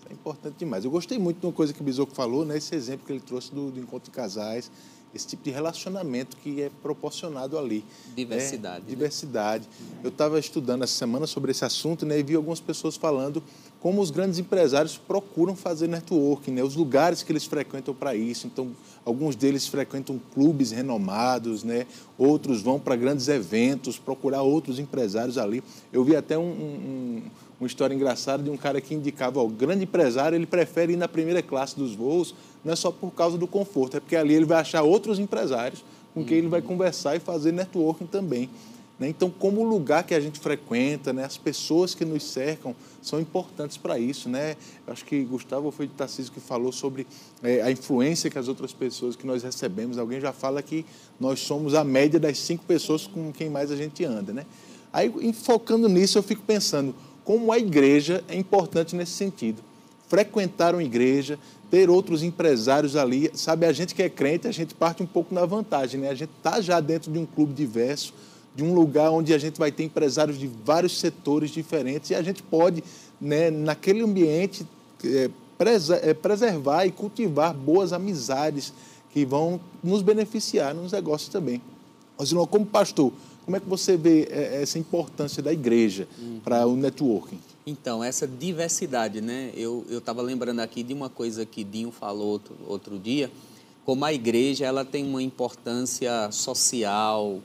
[0.09, 0.85] É importante demais.
[0.85, 3.21] Eu gostei muito de uma coisa que o Bisoco falou, né, esse exemplo que ele
[3.21, 4.71] trouxe do, do encontro de casais,
[5.13, 7.85] esse tipo de relacionamento que é proporcionado ali.
[8.15, 8.83] Diversidade.
[8.83, 8.89] Né?
[8.89, 9.69] Diversidade.
[10.03, 13.43] Eu estava estudando essa semana sobre esse assunto né, e vi algumas pessoas falando
[13.83, 18.47] como os grandes empresários procuram fazer networking, né, os lugares que eles frequentam para isso.
[18.47, 18.69] Então,
[19.03, 21.85] alguns deles frequentam clubes renomados, né,
[22.17, 25.61] outros vão para grandes eventos, procurar outros empresários ali.
[25.91, 27.21] Eu vi até um, um,
[27.59, 31.09] uma história engraçada de um cara que indicava, o grande empresário ele prefere ir na
[31.09, 34.45] primeira classe dos voos não é só por causa do conforto, é porque ali ele
[34.45, 38.49] vai achar outros empresários com quem ele vai conversar e fazer networking também.
[38.99, 39.09] Né?
[39.09, 41.23] Então, como o lugar que a gente frequenta, né?
[41.23, 44.29] as pessoas que nos cercam são importantes para isso.
[44.29, 44.55] Né?
[44.85, 47.07] Eu acho que Gustavo foi de Tarcísio que falou sobre
[47.41, 49.97] é, a influência que as outras pessoas que nós recebemos.
[49.97, 50.85] Alguém já fala que
[51.19, 54.31] nós somos a média das cinco pessoas com quem mais a gente anda.
[54.31, 54.45] Né?
[54.91, 56.93] Aí, focando nisso, eu fico pensando,
[57.25, 59.63] como a igreja é importante nesse sentido.
[60.07, 61.39] Frequentar uma igreja,
[61.71, 65.33] ter outros empresários ali, sabe, a gente que é crente, a gente parte um pouco
[65.33, 66.09] na vantagem, né?
[66.09, 68.13] A gente está já dentro de um clube diverso,
[68.55, 72.21] de um lugar onde a gente vai ter empresários de vários setores diferentes e a
[72.21, 72.83] gente pode,
[73.19, 74.65] né, naquele ambiente,
[75.03, 75.29] é,
[76.01, 78.73] é, preservar e cultivar boas amizades
[79.11, 81.61] que vão nos beneficiar nos negócios também.
[82.17, 83.11] Osilon, como pastor,
[83.45, 86.39] como é que você vê é, essa importância da igreja uhum.
[86.43, 87.39] para o networking?
[87.65, 89.51] Então, essa diversidade, né?
[89.55, 93.31] Eu estava lembrando aqui de uma coisa que Dinho falou outro, outro dia,
[93.85, 97.39] como a igreja ela tem uma importância social,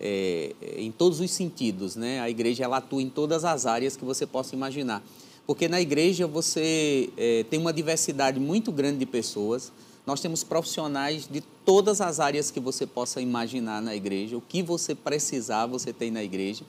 [0.00, 2.20] é, em todos os sentidos, né?
[2.20, 5.02] A igreja ela atua em todas as áreas que você possa imaginar,
[5.46, 9.72] porque na igreja você é, tem uma diversidade muito grande de pessoas.
[10.06, 14.36] Nós temos profissionais de todas as áreas que você possa imaginar na igreja.
[14.36, 16.62] O que você precisar, você tem na igreja.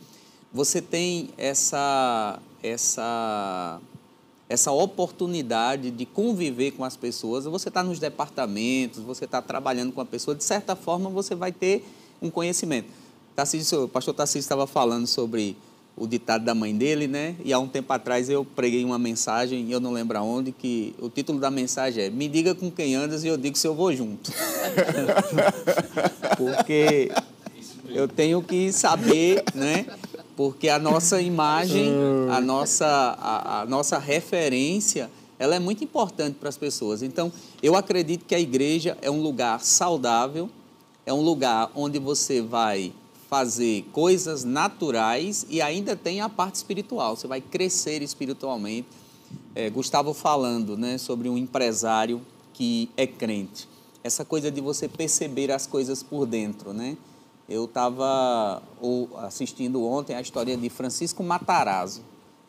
[0.54, 3.82] Você tem essa essa
[4.48, 7.46] essa oportunidade de conviver com as pessoas.
[7.46, 10.36] Você está nos departamentos, você está trabalhando com a pessoa.
[10.36, 11.84] De certa forma, você vai ter
[12.22, 12.90] um conhecimento.
[13.36, 15.58] Tarcísio, o pastor Tarcísio estava falando sobre
[15.98, 17.36] o ditado da mãe dele, né?
[17.44, 21.10] E há um tempo atrás eu preguei uma mensagem, eu não lembro aonde, que o
[21.10, 23.94] título da mensagem é Me diga com quem andas e eu digo se eu vou
[23.94, 24.32] junto.
[26.38, 27.12] Porque
[27.90, 29.86] eu tenho que saber, né?
[30.36, 31.94] Porque a nossa imagem,
[32.30, 35.10] a nossa, a, a nossa referência,
[35.40, 37.02] ela é muito importante para as pessoas.
[37.02, 37.32] Então,
[37.64, 40.50] eu acredito que a igreja é um lugar saudável,
[41.06, 42.92] é um lugar onde você vai
[43.30, 47.16] fazer coisas naturais e ainda tem a parte espiritual.
[47.16, 48.88] Você vai crescer espiritualmente.
[49.54, 52.22] É, Gustavo falando né, sobre um empresário
[52.54, 53.68] que é crente.
[54.04, 56.96] Essa coisa de você perceber as coisas por dentro, né?
[57.48, 58.62] Eu estava
[59.24, 62.02] assistindo ontem a história de Francisco Matarazzo.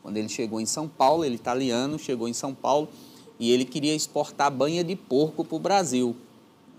[0.03, 2.89] Quando ele chegou em São Paulo, ele italiano, chegou em São Paulo
[3.39, 6.17] e ele queria exportar banha de porco para o Brasil.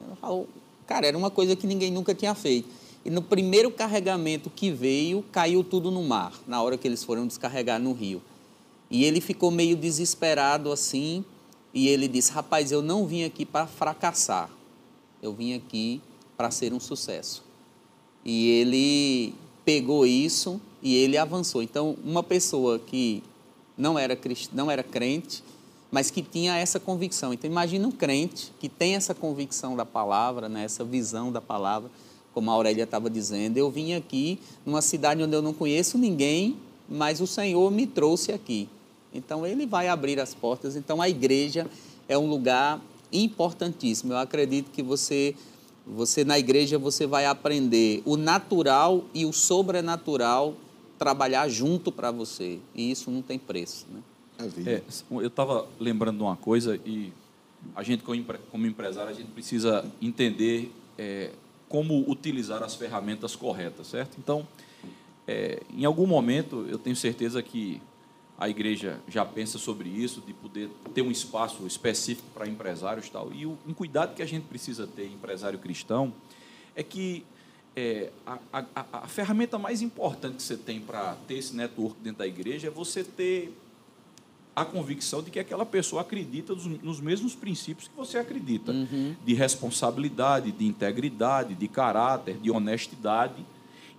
[0.02, 0.48] Ele falou,
[0.88, 2.70] cara, era uma coisa que ninguém nunca tinha feito.
[3.08, 7.26] E no primeiro carregamento que veio, caiu tudo no mar, na hora que eles foram
[7.26, 8.22] descarregar no rio.
[8.91, 11.24] E ele ficou meio desesperado assim,
[11.74, 14.49] e ele disse: Rapaz, eu não vim aqui para fracassar,
[15.22, 16.01] eu vim aqui
[16.36, 17.45] para ser um sucesso.
[18.26, 19.34] E ele
[19.64, 21.64] pegou isso e ele avançou.
[21.64, 23.24] Então, uma pessoa que
[23.78, 24.49] não era, crist...
[24.51, 25.41] não era crente,
[25.89, 27.34] mas que tinha essa convicção.
[27.34, 31.89] Então, imagina um crente que tem essa convicção da palavra, né, essa visão da palavra
[32.38, 36.56] como a Aurélia estava dizendo, eu vim aqui numa cidade onde eu não conheço ninguém,
[36.88, 38.70] mas o Senhor me trouxe aqui.
[39.12, 40.76] Então ele vai abrir as portas.
[40.76, 41.68] Então a igreja
[42.08, 42.80] é um lugar
[43.12, 44.14] importantíssimo.
[44.14, 45.34] Eu acredito que você
[45.84, 50.54] você na igreja você vai aprender o natural e o sobrenatural
[51.00, 52.60] trabalhar junto para você.
[52.76, 54.00] E isso não tem preço, né?
[54.64, 57.12] É, eu estava lembrando de uma coisa e
[57.76, 61.32] a gente como empresário a gente precisa entender é,
[61.70, 64.18] como utilizar as ferramentas corretas, certo?
[64.18, 64.47] Então,
[65.28, 67.82] é, em algum momento, eu tenho certeza que
[68.38, 73.11] a igreja já pensa sobre isso, de poder ter um espaço específico para empresários e
[73.11, 73.34] tal.
[73.34, 76.13] E um cuidado que a gente precisa ter, empresário cristão,
[76.76, 77.26] é que
[77.76, 82.20] é, a, a, a, ferramenta mais importante que você tem para ter esse network dentro
[82.20, 83.55] da igreja é você ter
[84.58, 89.16] a convicção de que aquela pessoa acredita nos mesmos princípios que você acredita, uhum.
[89.24, 93.45] de responsabilidade, de integridade, de caráter, de honestidade.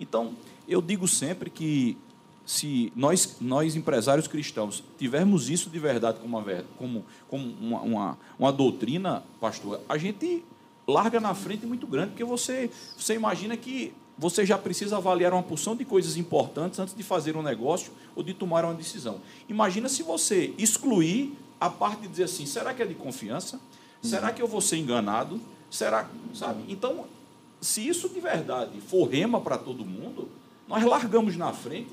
[0.01, 0.33] Então,
[0.67, 1.97] eu digo sempre que
[2.45, 8.17] se nós, nós empresários cristãos tivermos isso de verdade como uma, como, como uma, uma,
[8.37, 10.43] uma doutrina, pastor, a gente
[10.85, 15.41] larga na frente muito grande, porque você, você imagina que você já precisa avaliar uma
[15.41, 19.21] porção de coisas importantes antes de fazer um negócio ou de tomar uma decisão.
[19.47, 23.59] Imagina se você excluir a parte de dizer assim: será que é de confiança?
[24.01, 25.39] Será que eu vou ser enganado?
[25.71, 26.65] Será, sabe?
[26.67, 27.05] Então,
[27.61, 30.27] se isso de verdade for rema para todo mundo,
[30.67, 31.89] nós largamos na frente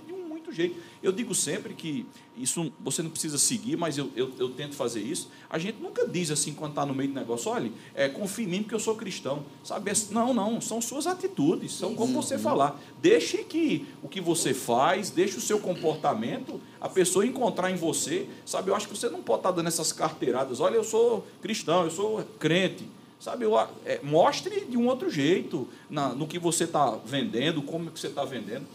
[0.46, 0.76] muito jeito.
[1.02, 5.00] Eu digo sempre que isso você não precisa seguir, mas eu, eu, eu tento fazer
[5.00, 5.30] isso.
[5.50, 8.46] A gente nunca diz assim quando está no meio do negócio, olha, é, confie em
[8.46, 9.44] mim porque eu sou cristão.
[9.64, 9.90] Sabe?
[10.10, 12.40] Não, não, são suas atitudes, são como você uhum.
[12.40, 12.80] falar.
[13.00, 18.28] Deixe que o que você faz, deixe o seu comportamento, a pessoa encontrar em você.
[18.44, 21.26] Sabe, eu acho que você não pode estar tá dando essas carteiradas, olha, eu sou
[21.42, 22.84] cristão, eu sou crente.
[23.18, 27.90] Sabe, eu, é, mostre de um outro jeito na, no que você está vendendo, como
[27.90, 28.66] que você está vendendo.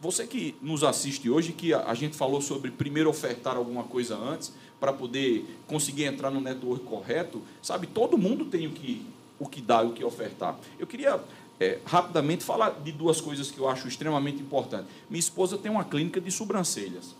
[0.00, 4.52] Você que nos assiste hoje, que a gente falou sobre primeiro ofertar alguma coisa antes,
[4.78, 7.86] para poder conseguir entrar no network correto, sabe?
[7.86, 9.06] Todo mundo tem o que,
[9.38, 10.58] o que dar e o que ofertar.
[10.78, 11.20] Eu queria
[11.58, 14.88] é, rapidamente falar de duas coisas que eu acho extremamente importantes.
[15.08, 17.14] Minha esposa tem uma clínica de sobrancelhas.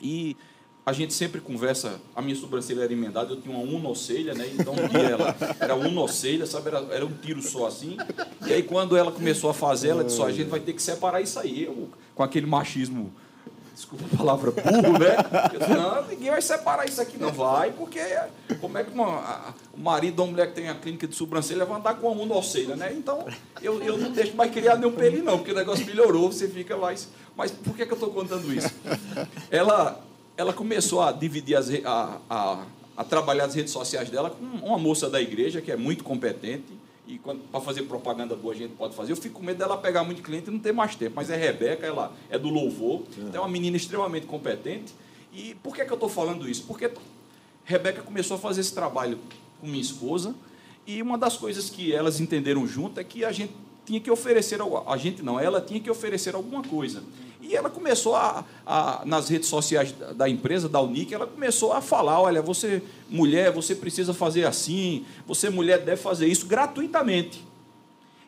[0.00, 0.36] E
[0.86, 4.50] a gente sempre conversa, a minha sobrancelha era emendada, eu tinha uma unocelha, né?
[4.58, 6.68] Então um dia ela era unocelha, sabe?
[6.68, 7.96] Era, era um tiro só assim.
[8.46, 11.22] E aí quando ela começou a fazer, ela disse, a gente vai ter que separar
[11.22, 11.64] isso aí.
[11.64, 13.10] Eu, com aquele machismo,
[13.74, 15.16] desculpa a palavra, burro, né?
[15.54, 18.00] Eu disse, não, ninguém vai separar isso aqui, não vai, porque
[18.60, 21.14] como é que uma, a, o marido de uma mulher que tem a clínica de
[21.14, 22.92] sobrancelha vai andar com uma unocelha, né?
[22.94, 23.26] Então
[23.62, 26.76] eu, eu não deixo mais criar nenhum pelinho, não, porque o negócio melhorou, você fica
[26.76, 27.08] mais.
[27.34, 28.70] Mas por que, que eu estou contando isso?
[29.50, 30.04] Ela
[30.36, 32.66] ela começou a dividir as, a, a,
[32.96, 36.72] a, trabalhar as redes sociais dela com uma moça da igreja que é muito competente
[37.06, 39.12] e para fazer propaganda boa a gente pode fazer.
[39.12, 41.12] Eu fico com medo dela pegar muito cliente e não ter mais tempo.
[41.16, 44.94] Mas é Rebeca, ela é do louvor, é uma menina extremamente competente.
[45.32, 46.64] E por que, que eu estou falando isso?
[46.64, 46.90] Porque
[47.64, 49.18] Rebeca começou a fazer esse trabalho
[49.60, 50.34] com minha esposa
[50.86, 53.52] e uma das coisas que elas entenderam junto é que a gente
[53.84, 57.02] tinha que oferecer, a gente não, ela tinha que oferecer alguma coisa.
[57.54, 61.80] E ela começou a, a, nas redes sociais da empresa, da Unic, ela começou a
[61.80, 67.46] falar: olha, você, mulher, você precisa fazer assim, você, mulher, deve fazer isso gratuitamente.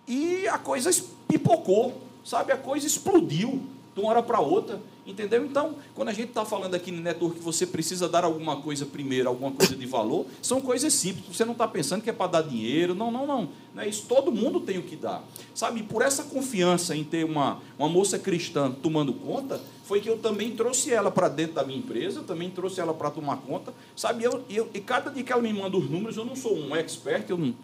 [0.07, 0.91] E a coisa
[1.27, 2.53] pipocou, sabe?
[2.53, 3.64] A coisa explodiu
[3.97, 4.81] de uma hora para outra.
[5.07, 5.45] Entendeu?
[5.45, 8.85] Então, quando a gente está falando aqui no network que você precisa dar alguma coisa
[8.85, 11.37] primeiro, alguma coisa de valor, são coisas simples.
[11.37, 12.93] Você não está pensando que é para dar dinheiro.
[12.93, 13.49] Não, não, não.
[13.73, 14.05] Não é isso.
[14.09, 15.23] Todo mundo tem o que dar.
[15.55, 20.19] Sabe, por essa confiança em ter uma, uma moça cristã tomando conta, foi que eu
[20.19, 23.73] também trouxe ela para dentro da minha empresa, também trouxe ela para tomar conta.
[23.95, 26.57] Sabe, eu, eu, e cada dia que ela me manda os números, eu não sou
[26.57, 27.55] um expert, eu não,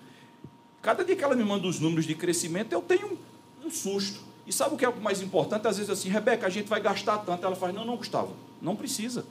[0.81, 3.19] cada dia que ela me manda os números de crescimento, eu tenho
[3.63, 4.32] um, um susto.
[4.47, 5.67] E sabe o que é o mais importante?
[5.67, 7.45] Às vezes assim, Rebeca, a gente vai gastar tanto.
[7.45, 9.25] Ela faz, não, não, Gustavo, não precisa.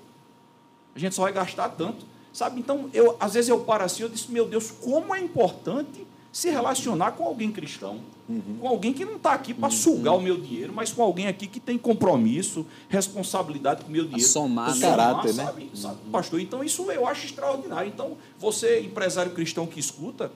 [0.96, 2.06] A gente só vai gastar tanto.
[2.34, 2.60] Sabe?
[2.60, 6.50] Então, eu, às vezes eu paro assim, eu disse, meu Deus, como é importante se
[6.50, 8.00] relacionar com alguém cristão.
[8.30, 8.58] Uhum.
[8.62, 9.76] Com alguém que não está aqui para uhum.
[9.76, 14.06] sugar o meu dinheiro, mas com alguém aqui que tem compromisso, responsabilidade com o meu
[14.06, 14.26] dinheiro.
[14.26, 15.44] A somar, somar caráter, né?
[15.44, 16.40] Sabe, sabe, pastor?
[16.40, 17.90] Então, isso eu acho extraordinário.
[17.90, 20.32] Então, você, empresário cristão que escuta,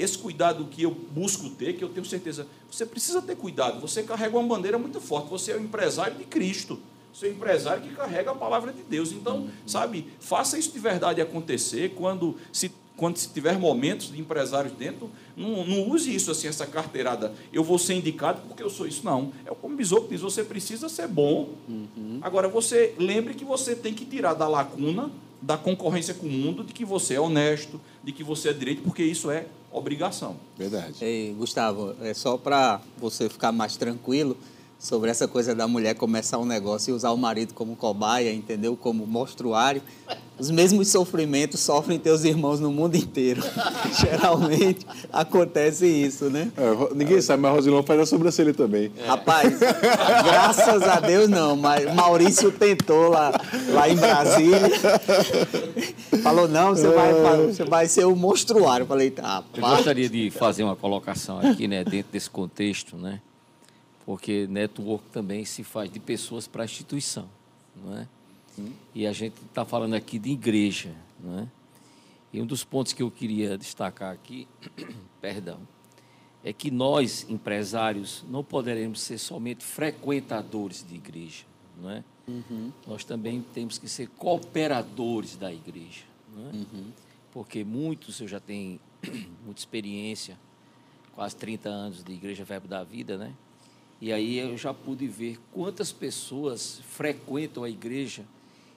[0.00, 3.80] esse cuidado que eu busco ter, que eu tenho certeza, você precisa ter cuidado.
[3.80, 5.28] Você carrega uma bandeira muito forte.
[5.30, 6.78] Você é o empresário de Cristo.
[7.12, 9.12] Você é o empresário que carrega a palavra de Deus.
[9.12, 14.74] Então, sabe, faça isso de verdade acontecer quando se quando se tiver momentos de empresários
[14.74, 17.32] dentro, não, não, use isso assim, essa carteirada.
[17.50, 19.06] Eu vou ser indicado porque eu sou isso.
[19.06, 19.32] Não.
[19.46, 21.48] É como o Bisopo diz, você precisa ser bom.
[21.66, 22.18] Uhum.
[22.20, 26.62] Agora, você lembre que você tem que tirar da lacuna, da concorrência com o mundo,
[26.62, 30.36] de que você é honesto, de que você é direito, porque isso é obrigação.
[30.56, 31.04] Verdade.
[31.04, 34.36] Ei, Gustavo, é só para você ficar mais tranquilo
[34.80, 38.74] sobre essa coisa da mulher começar um negócio e usar o marido como cobaia, entendeu?
[38.74, 39.82] Como monstruário.
[40.38, 43.42] Os mesmos sofrimentos sofrem teus irmãos no mundo inteiro.
[44.00, 46.50] Geralmente acontece isso, né?
[46.56, 48.90] É, ninguém sabe, mas Rosilão faz a sobrancelha também.
[48.96, 49.06] É.
[49.06, 53.32] Rapaz, graças a Deus não, mas Maurício tentou lá,
[53.68, 54.70] lá em Brasília.
[56.22, 57.12] Falou, não, você vai,
[57.46, 58.84] você vai ser o monstruário.
[58.84, 59.44] Eu falei, tá.
[59.54, 63.20] Eu gostaria de fazer uma colocação aqui, né, dentro desse contexto, né?
[64.10, 67.30] Porque network também se faz de pessoas para instituição,
[67.76, 68.08] não é?
[68.92, 70.92] E a gente está falando aqui de igreja,
[71.22, 71.48] não é?
[72.32, 74.48] E um dos pontos que eu queria destacar aqui,
[75.22, 75.60] perdão,
[76.42, 81.44] é que nós, empresários, não poderemos ser somente frequentadores de igreja,
[81.80, 82.02] não é?
[82.26, 82.72] Uhum.
[82.88, 86.02] Nós também temos que ser cooperadores da igreja,
[86.34, 86.52] não é?
[86.52, 86.92] Uhum.
[87.30, 88.80] Porque muitos, eu já tenho
[89.46, 90.36] muita experiência,
[91.14, 93.32] quase 30 anos de Igreja Verbo da Vida, né?
[94.00, 98.24] E aí eu já pude ver quantas pessoas frequentam a igreja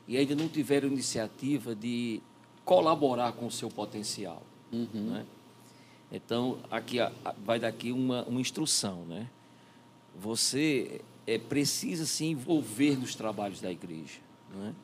[0.07, 2.21] e ainda não tiveram iniciativa de
[2.65, 4.43] colaborar com o seu potencial.
[4.71, 4.87] Uhum.
[4.93, 5.25] Né?
[6.11, 6.97] Então, aqui
[7.45, 9.05] vai daqui uma, uma instrução.
[9.05, 9.29] Né?
[10.19, 14.19] Você é, precisa se envolver nos trabalhos da igreja.
[14.53, 14.75] Né?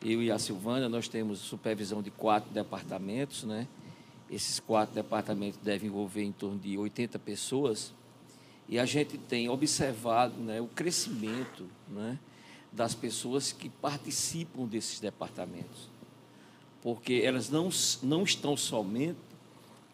[0.00, 3.42] Eu e a Silvana, nós temos supervisão de quatro departamentos.
[3.42, 3.66] Né?
[4.30, 7.92] Esses quatro departamentos devem envolver em torno de 80 pessoas.
[8.68, 12.18] E a gente tem observado né, o crescimento né,
[12.72, 15.88] das pessoas que participam desses departamentos.
[16.82, 17.68] Porque elas não,
[18.02, 19.18] não estão somente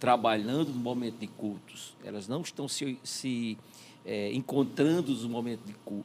[0.00, 3.56] trabalhando no momento de cultos, elas não estão se, se
[4.04, 5.60] é, encontrando no momento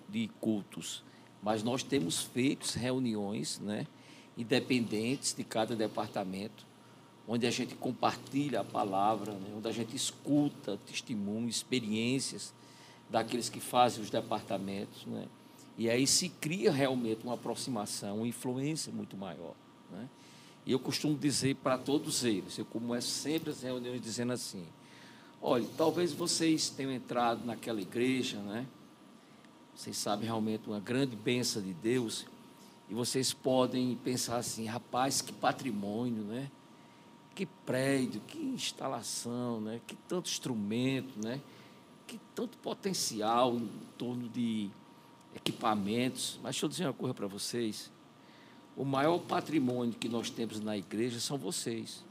[0.08, 1.04] de cultos,
[1.42, 3.88] mas nós temos feito reuniões né,
[4.38, 6.67] independentes de cada departamento,
[7.28, 12.54] onde a gente compartilha a palavra, né, onde a gente escuta testemunhos, experiências
[13.10, 15.06] daqueles que fazem os departamentos.
[15.06, 15.28] Né?
[15.78, 19.56] E aí se cria realmente uma aproximação, uma influência muito maior.
[19.92, 20.08] Né?
[20.66, 24.66] E eu costumo dizer para todos eles, eu começo sempre as reuniões dizendo assim,
[25.42, 28.66] olha, talvez vocês tenham entrado naquela igreja, né?
[29.74, 32.26] Vocês sabem realmente uma grande bênção de Deus.
[32.90, 36.50] E vocês podem pensar assim, rapaz, que patrimônio, né?
[37.38, 39.80] Que prédio, que instalação, né?
[39.86, 41.40] Que tanto instrumento, né?
[42.08, 44.72] Que tanto potencial em torno de
[45.36, 46.40] equipamentos.
[46.42, 47.92] Mas deixa eu dizer uma coisa para vocês.
[48.76, 52.04] O maior patrimônio que nós temos na igreja são vocês.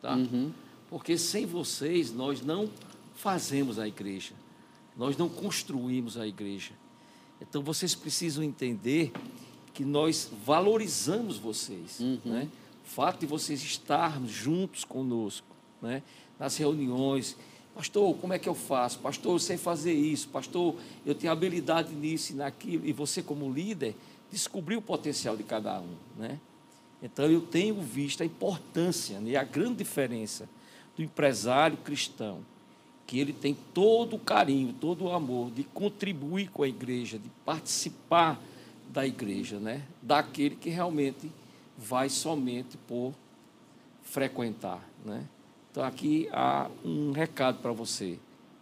[0.00, 0.14] Tá?
[0.14, 0.52] Uhum.
[0.88, 2.70] Porque sem vocês nós não
[3.16, 4.36] fazemos a igreja.
[4.96, 6.70] Nós não construímos a igreja.
[7.40, 9.10] Então vocês precisam entender
[9.74, 11.98] que nós valorizamos vocês.
[12.24, 12.48] Né?
[12.94, 15.46] Fato de vocês estarmos juntos conosco,
[15.80, 16.02] né?
[16.38, 17.38] nas reuniões.
[17.74, 18.98] Pastor, como é que eu faço?
[18.98, 20.28] Pastor, eu sei fazer isso.
[20.28, 20.76] Pastor,
[21.06, 22.86] eu tenho habilidade nisso e naquilo.
[22.86, 23.96] E você, como líder,
[24.30, 25.94] descobriu o potencial de cada um.
[26.18, 26.38] Né?
[27.02, 29.30] Então, eu tenho visto a importância né?
[29.30, 30.46] e a grande diferença
[30.94, 32.40] do empresário cristão,
[33.06, 37.30] que ele tem todo o carinho, todo o amor de contribuir com a igreja, de
[37.42, 38.38] participar
[38.90, 39.82] da igreja, né?
[40.02, 41.32] daquele que realmente
[41.78, 43.12] vai somente por
[44.02, 44.86] frequentar.
[45.04, 45.24] Né?
[45.70, 48.18] Então, aqui há um recado para você.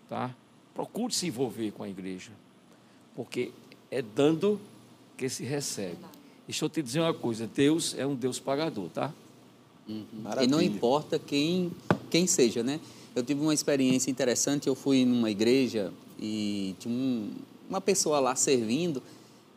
[0.08, 0.34] Tá?
[0.74, 2.30] Procure se envolver com a igreja,
[3.14, 3.52] porque
[3.90, 4.60] é dando
[5.16, 5.98] que se recebe.
[6.46, 9.12] Deixa eu te dizer uma coisa: Deus é um Deus pagador, tá?
[10.44, 11.70] E não importa quem,
[12.10, 12.80] quem seja, né?
[13.14, 17.32] Eu tive uma experiência interessante, eu fui numa igreja e tinha um-
[17.68, 19.02] uma pessoa lá servindo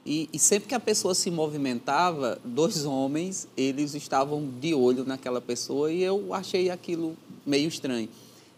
[0.05, 5.39] e, e sempre que a pessoa se movimentava, dois homens, eles estavam de olho naquela
[5.39, 8.09] pessoa e eu achei aquilo meio estranho.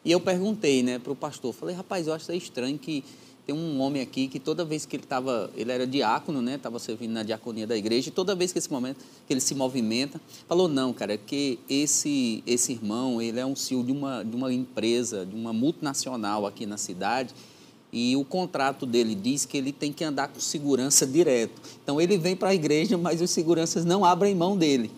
[0.04, 3.04] E eu perguntei, né, para o pastor, falei, rapaz, eu acho estranho que
[3.46, 6.80] tem um homem aqui que toda vez que ele estava, ele era diácono, né, estava
[6.80, 10.20] servindo na diaconia da igreja, e toda vez que esse momento que ele se movimenta,
[10.48, 14.36] falou não, cara, é que esse esse irmão, ele é um CEO de uma de
[14.36, 17.36] uma empresa, de uma multinacional aqui na cidade,
[17.98, 21.62] e o contrato dele diz que ele tem que andar com segurança direto.
[21.82, 24.92] Então ele vem para a igreja, mas os seguranças não abrem mão dele.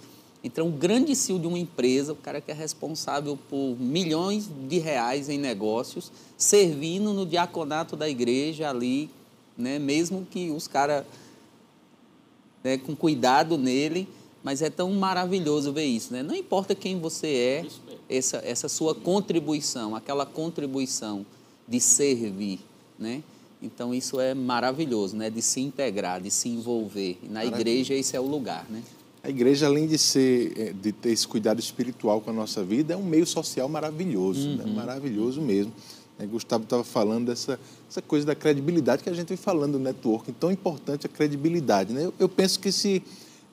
[0.44, 4.80] Então, o grande CEO de uma empresa, o cara que é responsável por milhões de
[4.80, 9.12] reais em negócios, servindo no diaconato da igreja ali,
[9.56, 9.78] né?
[9.78, 11.06] mesmo que os caras
[12.64, 14.08] né, com cuidado nele,
[14.44, 16.24] mas é tão maravilhoso ver isso, né?
[16.24, 17.66] Não importa quem você é,
[18.10, 21.26] essa, essa sua contribuição, aquela contribuição
[21.68, 22.60] de servir,
[23.00, 23.24] né?
[23.62, 25.30] Então isso é maravilhoso, né?
[25.30, 27.18] De se integrar, de se envolver.
[27.24, 28.84] E na igreja esse é o lugar, né?
[29.24, 32.94] A igreja, além de ser, eh, de ter esse cuidado espiritual com a nossa vida,
[32.94, 34.66] é um meio social maravilhoso, né?
[34.66, 35.74] maravilhoso mesmo.
[36.18, 39.84] Né, Gustavo estava falando dessa essa coisa da credibilidade que a gente vem falando no
[39.84, 40.32] network.
[40.34, 41.94] Tão importante a credibilidade.
[41.94, 42.06] Né?
[42.06, 43.02] Eu, eu penso que se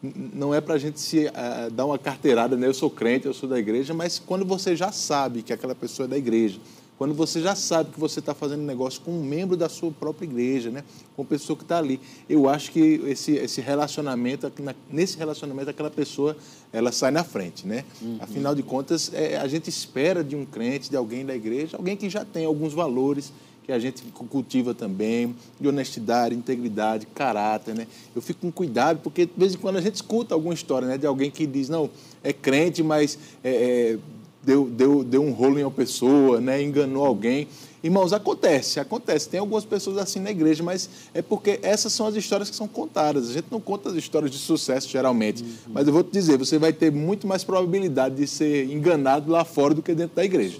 [0.03, 2.66] não é para a gente se ah, dar uma carteirada, né?
[2.66, 6.07] eu sou crente, eu sou da igreja, mas quando você já sabe que aquela pessoa
[6.07, 6.59] é da igreja,
[6.99, 10.26] quando você já sabe que você está fazendo negócio com um membro da sua própria
[10.26, 10.84] igreja, né?
[11.16, 14.51] com a pessoa que está ali, eu acho que esse, esse relacionamento,
[14.90, 16.36] nesse relacionamento, aquela pessoa
[16.72, 17.66] ela sai na frente.
[17.66, 17.84] Né?
[18.20, 21.97] Afinal de contas, é, a gente espera de um crente, de alguém da igreja, alguém
[21.97, 23.32] que já tem alguns valores
[23.64, 27.86] que a gente cultiva também, de honestidade, integridade, caráter, né?
[28.14, 30.99] Eu fico com cuidado, porque de vez em quando a gente escuta alguma história, né?
[30.99, 31.88] De alguém que diz, não,
[32.22, 33.99] é crente, mas é, é,
[34.45, 36.62] deu, deu, deu um rolo em uma pessoa, né?
[36.62, 37.49] Enganou alguém.
[37.82, 39.28] Irmãos, acontece, acontece.
[39.28, 42.66] Tem algumas pessoas assim na igreja, mas é porque essas são as histórias que são
[42.66, 43.28] contadas.
[43.28, 45.45] A gente não conta as histórias de sucesso, geralmente.
[45.68, 49.45] Mas eu vou te dizer, você vai ter muito mais probabilidade de ser enganado lá
[49.45, 50.59] fora do que dentro da igreja.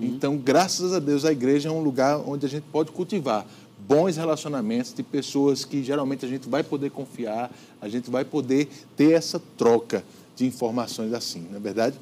[0.00, 3.44] Então, graças a Deus, a igreja é um lugar onde a gente pode cultivar
[3.88, 7.50] bons relacionamentos de pessoas que geralmente a gente vai poder confiar,
[7.80, 10.04] a gente vai poder ter essa troca
[10.36, 11.96] de informações assim, não é verdade?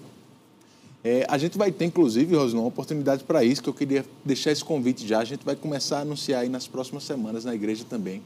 [1.02, 4.52] É, a gente vai ter, inclusive, Rosnão, uma oportunidade para isso, que eu queria deixar
[4.52, 5.20] esse convite já.
[5.20, 8.20] A gente vai começar a anunciar aí nas próximas semanas na igreja também.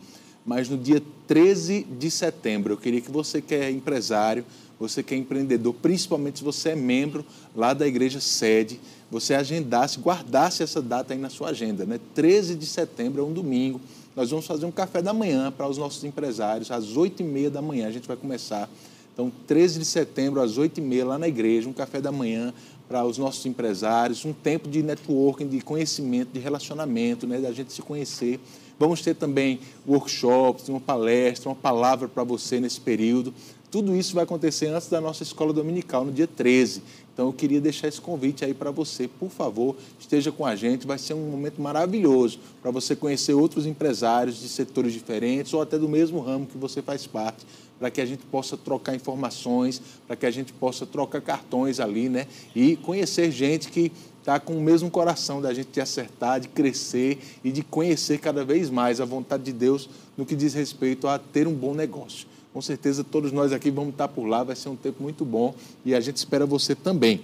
[0.44, 4.44] Mas no dia 13 de setembro, eu queria que você que é empresário,
[4.78, 10.00] você que é empreendedor, principalmente se você é membro lá da igreja sede, você agendasse,
[10.00, 11.86] guardasse essa data aí na sua agenda.
[11.86, 12.00] Né?
[12.14, 13.80] 13 de setembro é um domingo.
[14.16, 17.86] Nós vamos fazer um café da manhã para os nossos empresários, às 8h30 da manhã
[17.86, 18.68] a gente vai começar.
[19.14, 22.52] Então, 13 de setembro, às 8h30, lá na igreja, um café da manhã
[22.88, 27.72] para os nossos empresários, um tempo de networking, de conhecimento, de relacionamento, né, da gente
[27.72, 28.40] se conhecer.
[28.78, 33.32] Vamos ter também workshops, uma palestra, uma palavra para você nesse período.
[33.74, 36.80] Tudo isso vai acontecer antes da nossa escola dominical, no dia 13.
[37.12, 39.08] Então, eu queria deixar esse convite aí para você.
[39.08, 40.86] Por favor, esteja com a gente.
[40.86, 45.76] Vai ser um momento maravilhoso para você conhecer outros empresários de setores diferentes ou até
[45.76, 47.44] do mesmo ramo que você faz parte,
[47.76, 52.08] para que a gente possa trocar informações, para que a gente possa trocar cartões ali,
[52.08, 52.28] né?
[52.54, 57.18] E conhecer gente que está com o mesmo coração da gente de acertar, de crescer
[57.42, 61.18] e de conhecer cada vez mais a vontade de Deus no que diz respeito a
[61.18, 62.32] ter um bom negócio.
[62.54, 65.52] Com certeza todos nós aqui vamos estar por lá, vai ser um tempo muito bom
[65.84, 67.20] e a gente espera você também.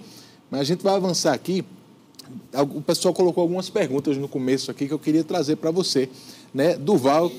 [0.49, 1.63] Mas a gente vai avançar aqui.
[2.53, 6.09] O pessoal colocou algumas perguntas no começo aqui que eu queria trazer para você.
[6.53, 6.75] Né?
[6.75, 7.31] Duval,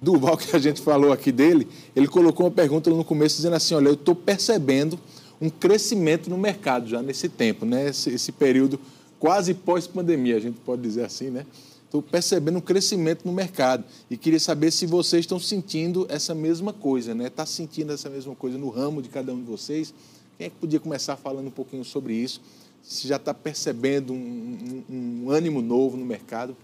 [0.00, 3.74] Duval, que a gente falou aqui dele, ele colocou uma pergunta no começo dizendo assim:
[3.74, 4.98] olha, eu estou percebendo
[5.38, 7.90] um crescimento no mercado já nesse tempo, né?
[7.90, 8.80] esse, esse período
[9.20, 11.44] quase pós-pandemia, a gente pode dizer assim, né?
[11.88, 16.70] Estou percebendo um crescimento no mercado e queria saber se vocês estão sentindo essa mesma
[16.70, 17.28] coisa, né?
[17.28, 19.94] Está sentindo essa mesma coisa no ramo de cada um de vocês?
[20.36, 22.42] Quem é que podia começar falando um pouquinho sobre isso?
[22.82, 26.54] Se já está percebendo um, um, um, ânimo novo no mercado?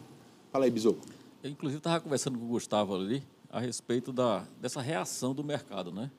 [0.53, 1.01] Fala aí, Bisoco.
[1.43, 5.91] Eu, inclusive, estava conversando com o Gustavo ali a respeito da, dessa reação do mercado,
[5.91, 6.11] né?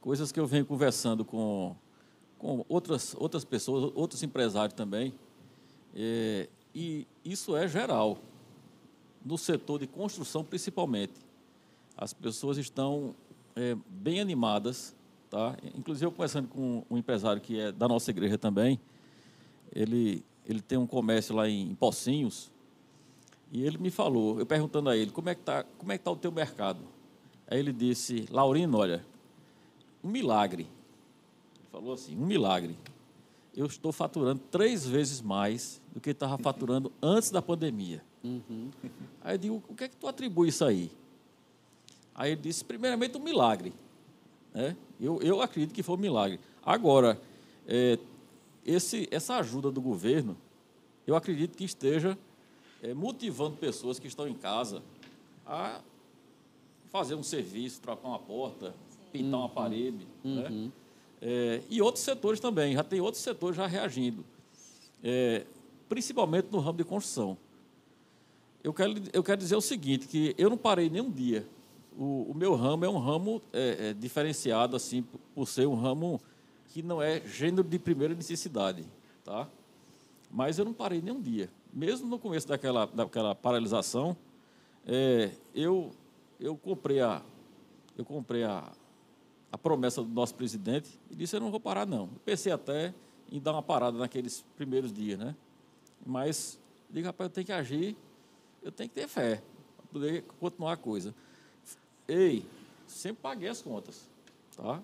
[0.00, 1.74] Coisas que eu venho conversando com,
[2.38, 5.12] com outras, outras pessoas, outros empresários também,
[5.92, 8.18] é, e isso é geral,
[9.26, 11.14] no setor de construção principalmente.
[11.96, 13.14] As pessoas estão
[13.56, 14.94] é, bem animadas,
[15.28, 15.56] tá?
[15.74, 18.80] Inclusive eu conversando com um empresário que é da nossa igreja também,
[19.74, 22.52] ele ele tem um comércio lá em Pocinhos
[23.50, 26.04] e ele me falou, eu perguntando a ele como é que tá como é que
[26.04, 26.80] tá o teu mercado.
[27.48, 29.04] Aí ele disse, Laurino, olha,
[30.04, 30.68] um milagre.
[31.58, 32.76] Ele falou assim, um milagre
[33.56, 38.04] eu estou faturando três vezes mais do que estava faturando antes da pandemia.
[38.22, 38.70] Uhum.
[39.22, 40.90] Aí eu digo, o que é que tu atribui isso aí?
[42.14, 43.72] Aí ele disse, primeiramente, um milagre.
[44.54, 44.76] Né?
[45.00, 46.40] Eu, eu acredito que foi um milagre.
[46.64, 47.20] Agora,
[47.66, 47.98] é,
[48.64, 50.36] esse, essa ajuda do governo,
[51.06, 52.18] eu acredito que esteja
[52.82, 54.82] é, motivando pessoas que estão em casa
[55.46, 55.80] a
[56.90, 58.74] fazer um serviço, trocar uma porta,
[59.12, 59.40] pintar uhum.
[59.40, 60.06] uma parede.
[60.24, 60.48] Né?
[60.48, 60.64] Uhum.
[60.64, 60.72] Né?
[61.20, 64.24] É, e outros setores também, já tem outros setores já reagindo,
[65.02, 65.44] é,
[65.88, 67.36] principalmente no ramo de construção.
[68.62, 71.46] Eu quero, eu quero dizer o seguinte, que eu não parei nenhum dia.
[71.96, 75.04] O, o meu ramo é um ramo é, é diferenciado, assim,
[75.34, 76.20] por ser um ramo
[76.68, 78.84] que não é gênero de primeira necessidade,
[79.24, 79.48] tá?
[80.30, 81.48] Mas eu não parei nenhum dia.
[81.72, 84.16] Mesmo no começo daquela, daquela paralisação,
[84.86, 85.90] é, eu,
[86.38, 87.22] eu comprei a,
[87.96, 88.70] eu comprei a,
[89.50, 92.02] a promessa do nosso presidente e disse: Eu não vou parar, não.
[92.02, 92.92] Eu pensei até
[93.30, 95.34] em dar uma parada naqueles primeiros dias, né?
[96.04, 96.58] Mas,
[96.90, 97.96] digo, rapaz, eu tenho que agir,
[98.66, 99.40] eu tenho que ter fé
[99.76, 101.14] para poder continuar a coisa.
[102.08, 102.44] Ei,
[102.86, 104.08] sempre paguei as contas,
[104.56, 104.82] tá?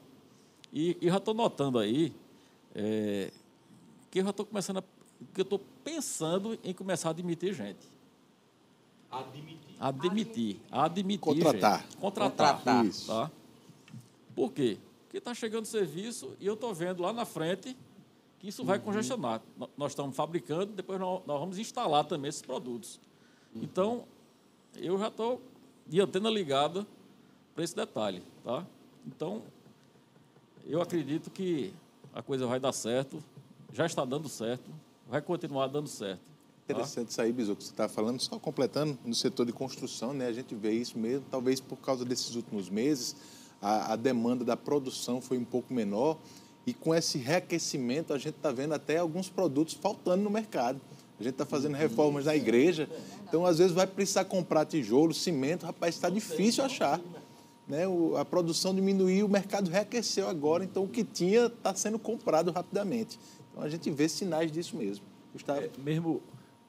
[0.73, 2.15] E, e já estou notando aí
[2.75, 3.33] é,
[4.09, 4.83] que eu já estou começando a.
[5.35, 7.91] que eu estou pensando em começar a admitir gente.
[9.11, 9.77] Admitir.
[9.81, 10.61] Admitir.
[10.71, 11.21] Admitir.
[11.21, 11.81] Contratar.
[11.81, 11.97] Gente.
[11.97, 12.59] Contratar.
[12.59, 12.87] Contratar.
[12.87, 13.09] Isso.
[13.09, 13.31] Tá?
[14.35, 14.79] Por quê?
[15.05, 17.77] Porque está chegando serviço e eu estou vendo lá na frente
[18.39, 18.85] que isso vai uhum.
[18.85, 19.43] congestionar.
[19.77, 23.01] Nós estamos fabricando, depois nós, vamos instalar também esses produtos.
[23.55, 23.63] Uhum.
[23.63, 24.05] Então,
[24.77, 25.41] eu já estou
[25.87, 26.87] de antena ligada
[27.55, 28.23] para esse detalhe.
[28.45, 28.67] Tá?
[29.07, 29.43] Então,
[30.67, 31.73] eu acredito que
[32.15, 33.23] a coisa vai dar certo,
[33.73, 34.71] já está dando certo,
[35.09, 36.21] vai continuar dando certo.
[36.67, 36.75] Tá?
[36.75, 40.27] Interessante isso aí, Bisu, que você está falando, só completando, no setor de construção, né,
[40.27, 43.17] a gente vê isso mesmo, talvez por causa desses últimos meses,
[43.61, 46.19] a, a demanda da produção foi um pouco menor
[46.67, 50.81] e com esse reaquecimento a gente está vendo até alguns produtos faltando no mercado.
[51.19, 52.89] A gente está fazendo reformas na igreja,
[53.33, 57.01] então às vezes vai precisar comprar tijolo, cimento, rapaz, está difícil achar.
[57.67, 57.89] Né?
[57.89, 62.51] O, a produção diminuiu, o mercado reaqueceu agora, então o que tinha está sendo comprado
[62.53, 63.19] rapidamente.
[63.51, 65.07] Então a gente vê sinais disso mesmo.
[65.33, 65.63] Gustavo?
[65.63, 66.21] É, mesmo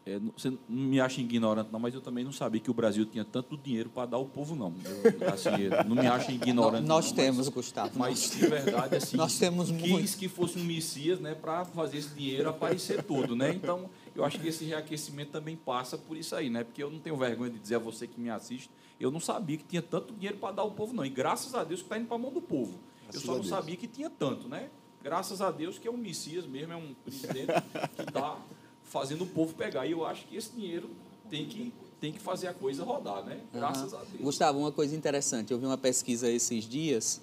[0.06, 3.06] é, você não me acha ignorante, não, mas eu também não sabia que o Brasil
[3.06, 4.74] tinha tanto dinheiro para dar ao povo, não.
[4.86, 5.50] Eu, assim,
[5.88, 6.86] não me acha ignorante.
[6.86, 7.92] Nós não, temos, mas, Gustavo.
[7.96, 10.18] Mas, de verdade, assim, nós temos quis muito.
[10.18, 13.34] que fosse um Messias né, para fazer esse dinheiro aparecer todo.
[13.34, 13.54] Né?
[13.54, 16.64] Então, eu acho que esse reaquecimento também passa por isso aí, né?
[16.64, 18.70] porque eu não tenho vergonha de dizer a você que me assiste,
[19.00, 21.06] eu não sabia que tinha tanto dinheiro para dar ao povo, não.
[21.06, 22.80] E graças a Deus que está indo para a mão do povo.
[23.04, 24.70] Graças eu só não sabia que tinha tanto, né?
[25.02, 27.48] Graças a Deus que é um Messias mesmo, é um presidente
[27.96, 28.40] que está
[28.84, 29.86] fazendo o povo pegar.
[29.86, 30.90] E eu acho que esse dinheiro
[31.30, 33.42] tem que, tem que fazer a coisa rodar, né?
[33.52, 34.00] Graças uhum.
[34.00, 34.22] a Deus.
[34.22, 37.22] Gustavo, uma coisa interessante, eu vi uma pesquisa esses dias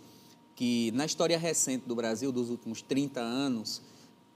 [0.54, 3.80] que na história recente do Brasil, dos últimos 30 anos,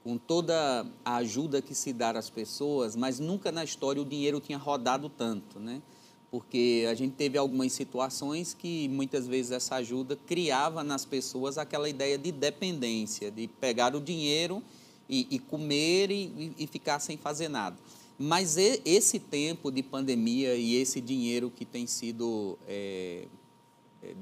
[0.05, 4.39] com toda a ajuda que se dá às pessoas, mas nunca na história o dinheiro
[4.39, 5.81] tinha rodado tanto, né?
[6.29, 11.89] Porque a gente teve algumas situações que muitas vezes essa ajuda criava nas pessoas aquela
[11.89, 14.61] ideia de dependência, de pegar o dinheiro
[15.09, 17.75] e, e comer e, e, ficar sem fazer nada.
[18.15, 23.25] Mas esse tempo de pandemia e esse dinheiro que tem sido é,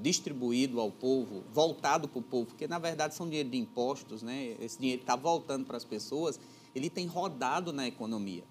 [0.02, 4.56] distribuído ao povo, voltado para o povo, porque na verdade são dinheiro de impostos, né?
[4.60, 6.40] esse dinheiro está voltando para as pessoas,
[6.76, 8.44] ele tem rodado na economia.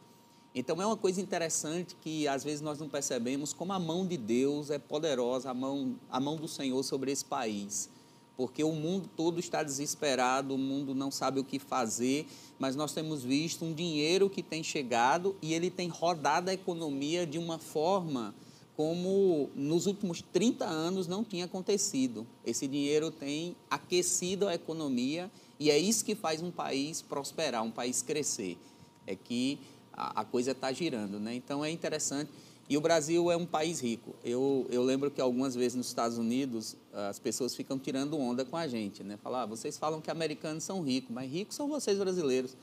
[0.54, 4.18] Então é uma coisa interessante que às vezes nós não percebemos como a mão de
[4.18, 7.88] Deus é poderosa, a mão, a mão do Senhor sobre esse país.
[8.36, 12.26] Porque o mundo todo está desesperado, o mundo não sabe o que fazer,
[12.58, 17.26] mas nós temos visto um dinheiro que tem chegado e ele tem rodado a economia
[17.26, 18.34] de uma forma
[18.76, 22.26] como nos últimos 30 anos não tinha acontecido.
[22.44, 27.70] Esse dinheiro tem aquecido a economia e é isso que faz um país prosperar, um
[27.70, 28.58] país crescer.
[29.06, 29.58] É que
[29.92, 31.34] a, a coisa está girando, né?
[31.34, 32.30] Então é interessante.
[32.68, 34.14] E o Brasil é um país rico.
[34.24, 36.76] Eu, eu lembro que algumas vezes nos Estados Unidos
[37.10, 39.18] as pessoas ficam tirando onda com a gente, né?
[39.22, 42.56] Falar, ah, vocês falam que americanos são ricos, mas ricos são vocês brasileiros.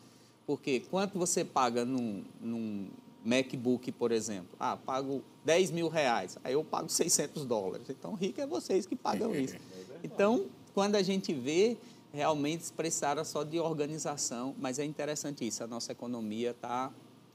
[0.48, 2.88] Porque quanto você paga num, num
[3.30, 4.56] MacBook, por exemplo?
[4.60, 6.38] Ah, pago 10 mil reais.
[6.44, 7.90] Aí eu pago 600 dólares.
[7.90, 9.56] Então, rico é vocês que pagam isso.
[10.02, 11.76] É então, quando a gente vê,
[12.14, 15.62] realmente expressaram só de organização, mas é interessante isso.
[15.62, 16.90] A nossa economia está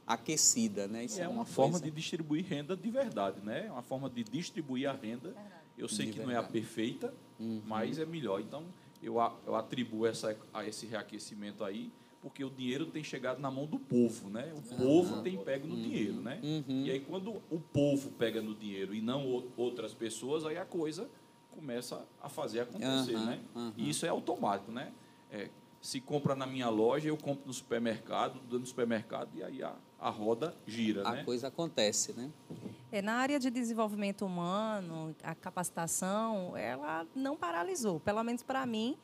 [0.07, 1.05] aquecida, né?
[1.05, 3.67] Isso é, é uma, uma forma de distribuir renda de verdade, né?
[3.67, 5.35] É uma forma de distribuir a renda.
[5.77, 6.39] Eu sei de que verdade.
[6.39, 7.61] não é a perfeita, uhum.
[7.67, 8.41] mas é melhor.
[8.41, 8.65] Então,
[9.03, 9.17] eu,
[9.47, 11.93] eu atribuo essa, a esse reaquecimento aí,
[12.25, 14.51] porque o dinheiro tem chegado na mão do povo, né?
[14.55, 14.79] O uhum.
[14.79, 15.83] povo tem pego no uhum.
[15.83, 16.41] dinheiro, né?
[16.43, 16.87] Uhum.
[16.87, 21.07] E aí, quando o povo pega no dinheiro e não outras pessoas, aí a coisa
[21.51, 23.41] começa a fazer acontecer, né?
[23.77, 24.91] E isso é automático, né?
[25.31, 25.51] É,
[25.83, 30.09] se compra na minha loja, eu compro no supermercado, no supermercado, e aí a, a
[30.09, 31.07] roda gira.
[31.07, 31.25] A né?
[31.25, 32.31] coisa acontece, né?
[32.91, 38.01] É, na área de desenvolvimento humano, a capacitação, ela não paralisou.
[38.01, 38.97] Pelo menos para mim,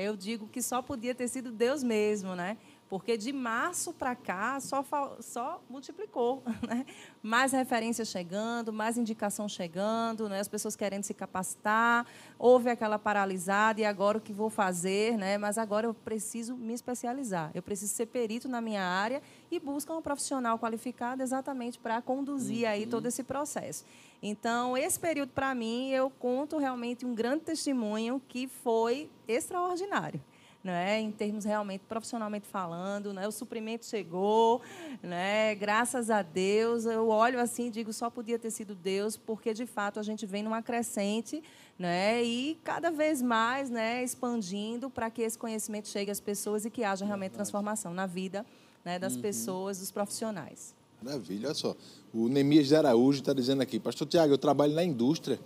[0.00, 2.56] eu digo que só podia ter sido Deus mesmo, né?
[2.90, 4.84] porque de março para cá só,
[5.20, 6.42] só multiplicou.
[6.68, 6.84] Né?
[7.22, 10.40] Mais referências chegando, mais indicação chegando, né?
[10.40, 12.06] as pessoas querendo se capacitar,
[12.38, 15.16] houve aquela paralisada, e agora o que vou fazer?
[15.16, 15.38] Né?
[15.38, 19.96] Mas agora eu preciso me especializar, eu preciso ser perito na minha área e buscar
[19.96, 22.72] um profissional qualificado exatamente para conduzir uhum.
[22.72, 23.84] aí todo esse processo.
[24.22, 30.20] Então, esse período, para mim, eu conto realmente um grande testemunho que foi extraordinário
[30.62, 34.60] né, em termos realmente profissionalmente falando, né, o suprimento chegou,
[35.02, 39.54] né, graças a Deus, eu olho assim e digo só podia ter sido Deus, porque
[39.54, 41.42] de fato a gente vem numa crescente,
[41.78, 46.70] né, e cada vez mais, né, expandindo para que esse conhecimento chegue às pessoas e
[46.70, 48.44] que haja realmente transformação na vida,
[48.84, 49.22] né, das uhum.
[49.22, 50.74] pessoas, dos profissionais.
[51.02, 51.76] Maravilha, olha só.
[52.12, 55.38] O Nemias de Araújo está dizendo aqui, Pastor Tiago, eu trabalho na indústria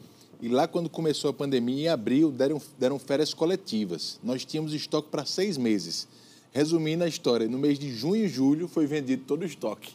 [0.45, 4.19] e lá, quando começou a pandemia, em abril, deram, deram férias coletivas.
[4.23, 6.07] Nós tínhamos estoque para seis meses.
[6.53, 9.95] Resumindo a história, no mês de junho e julho foi vendido todo o estoque.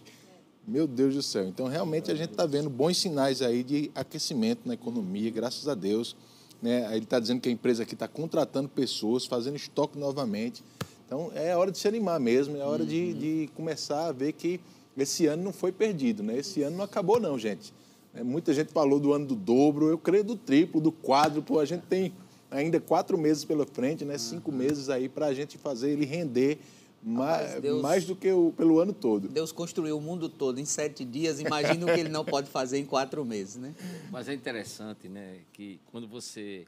[0.68, 1.48] Meu Deus do céu.
[1.48, 5.76] Então, realmente, a gente está vendo bons sinais aí de aquecimento na economia, graças a
[5.76, 6.16] Deus.
[6.62, 6.86] Né?
[6.96, 10.64] Ele está dizendo que a empresa aqui está contratando pessoas, fazendo estoque novamente.
[11.06, 12.90] Então, é hora de se animar mesmo, é hora uhum.
[12.90, 14.60] de, de começar a ver que
[15.04, 16.24] esse ano não foi perdido.
[16.24, 16.38] Né?
[16.38, 17.74] Esse ano não acabou, não, gente.
[18.14, 21.60] É, muita gente falou do ano do dobro, eu creio do triplo, do quádruplo.
[21.60, 22.14] A gente tem
[22.50, 24.18] ainda quatro meses pela frente, né?
[24.18, 24.58] cinco uhum.
[24.58, 26.60] meses aí para a gente fazer ele render
[27.02, 29.30] mais, Deus, mais do que o, pelo ano todo.
[29.30, 32.78] Deus construiu o mundo todo em sete dias, imagina o que ele não pode fazer
[32.78, 33.74] em quatro meses, né?
[34.12, 36.66] Mas é interessante, né, que quando você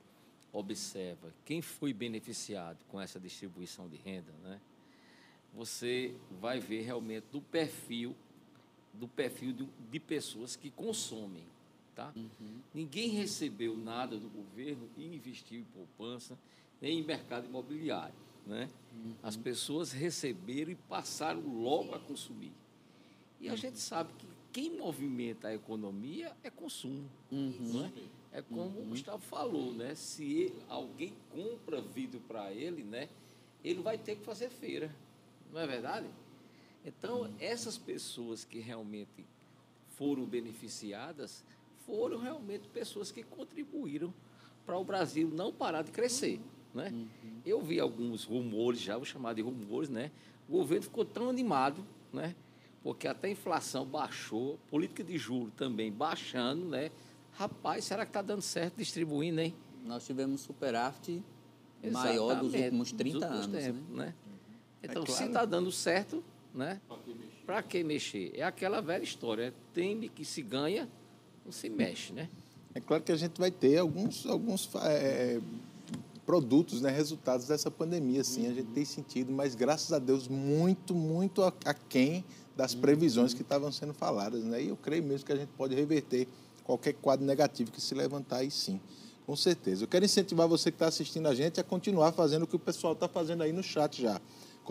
[0.53, 4.59] observa quem foi beneficiado com essa distribuição de renda, né,
[5.53, 8.15] você vai ver realmente do perfil
[8.93, 11.43] do perfil de, de pessoas que consomem.
[11.95, 12.11] Tá?
[12.15, 12.59] Uhum.
[12.73, 16.37] Ninguém recebeu nada do governo e investiu em poupança,
[16.81, 18.15] nem em mercado imobiliário.
[18.45, 18.69] Né?
[18.93, 19.13] Uhum.
[19.21, 22.53] As pessoas receberam e passaram logo a consumir.
[23.39, 27.09] E a gente sabe que quem movimenta a economia é consumo.
[27.31, 27.91] Uhum.
[28.31, 28.39] É?
[28.39, 28.89] é como o uhum.
[28.89, 29.95] Gustavo falou, né?
[29.95, 33.09] se alguém compra vidro para ele, né?
[33.63, 34.93] ele vai ter que fazer feira.
[35.51, 36.07] Não é verdade?
[36.85, 39.25] Então, essas pessoas que realmente
[39.89, 41.43] foram beneficiadas
[41.85, 44.13] foram realmente pessoas que contribuíram
[44.65, 46.39] para o Brasil não parar de crescer.
[46.73, 46.89] Né?
[46.91, 47.41] Uhum.
[47.45, 50.09] Eu vi alguns rumores, já vou chamar de rumores, né?
[50.47, 52.35] O governo ficou tão animado, né?
[52.81, 56.89] Porque até a inflação baixou, política de juros também baixando, né?
[57.33, 59.53] Rapaz, será que está dando certo distribuindo, hein?
[59.83, 61.23] Nós tivemos superávit
[61.91, 63.65] maior dos últimos 30 dos últimos anos.
[63.65, 64.05] Tempos, né?
[64.05, 64.15] né?
[64.83, 65.21] Então, é claro.
[65.21, 66.81] se está dando certo, né?
[67.45, 68.31] Para que mexer?
[68.35, 70.89] É aquela velha história, é teme que se ganha,
[71.45, 72.29] não se mexe, né?
[72.73, 75.39] É claro que a gente vai ter alguns, alguns é,
[76.25, 80.95] produtos, né, resultados dessa pandemia, sim, a gente tem sentido, mas graças a Deus muito,
[80.95, 82.23] muito aquém
[82.55, 84.63] das previsões que estavam sendo faladas, né?
[84.63, 86.27] E eu creio mesmo que a gente pode reverter
[86.63, 88.79] qualquer quadro negativo que se levantar aí, sim.
[89.25, 89.83] Com certeza.
[89.83, 92.59] Eu quero incentivar você que está assistindo a gente a continuar fazendo o que o
[92.59, 94.19] pessoal está fazendo aí no chat já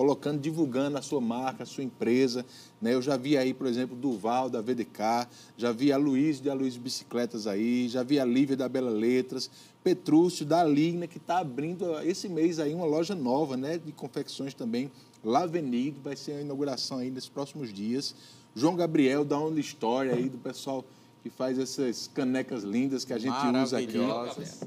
[0.01, 2.47] colocando, divulgando a sua marca, a sua empresa.
[2.81, 2.94] Né?
[2.94, 5.28] Eu já vi aí, por exemplo, Duval, da VDK,
[5.59, 9.51] já vi a Luiz, da Luiz Bicicletas aí, já vi a Lívia, da Bela Letras,
[9.85, 14.55] Petrúcio, da Ligna, que está abrindo esse mês aí uma loja nova, né, de confecções
[14.55, 14.90] também,
[15.22, 18.14] lá Avenida, vai ser a inauguração aí nesses próximos dias.
[18.55, 20.82] João Gabriel, da Only Story aí, do pessoal
[21.22, 23.98] que faz essas canecas lindas que a gente usa aqui.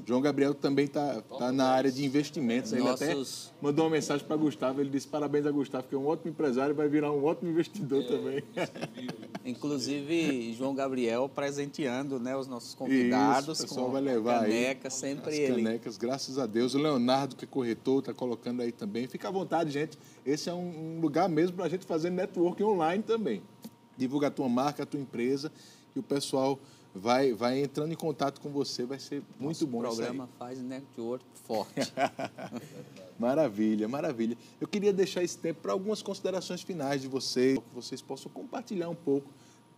[0.06, 2.72] João Gabriel também está tá na área de investimentos.
[2.72, 3.48] Ele Nossos...
[3.48, 4.80] até mandou uma mensagem para Gustavo.
[4.80, 7.50] Ele disse parabéns a Gustavo, que é um ótimo empresário e vai virar um ótimo
[7.50, 8.44] investidor é, também.
[9.44, 14.88] Inclusive, João Gabriel presenteando né, os nossos convidados Isso, o pessoal com vai levar caneca,
[14.88, 15.62] aí sempre as ele.
[15.62, 16.74] canecas, graças a Deus.
[16.74, 19.08] O Leonardo, que é corretor, está colocando aí também.
[19.08, 19.98] Fica à vontade, gente.
[20.24, 23.42] Esse é um lugar mesmo para a gente fazer networking online também.
[23.96, 25.52] Divulga a tua marca, a tua empresa
[25.94, 26.58] e o pessoal
[26.94, 30.62] vai, vai entrando em contato com você, vai ser muito Nosso bom O programa faz
[30.62, 31.92] network forte.
[33.18, 34.36] maravilha, maravilha.
[34.60, 38.88] Eu queria deixar esse tempo para algumas considerações finais de vocês, que vocês possam compartilhar
[38.88, 39.28] um pouco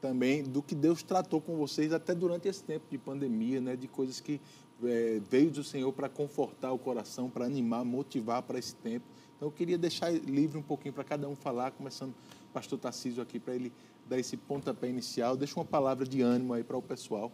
[0.00, 3.88] também do que Deus tratou com vocês até durante esse tempo de pandemia, né, de
[3.88, 4.40] coisas que
[4.84, 9.06] é, veio do Senhor para confortar o coração, para animar, motivar para esse tempo.
[9.36, 13.22] Então eu queria deixar livre um pouquinho para cada um falar, começando o pastor Tarcísio
[13.22, 13.72] aqui, para ele
[14.08, 15.36] dar esse pontapé inicial.
[15.36, 17.30] Deixa uma palavra de ânimo aí para o pessoal.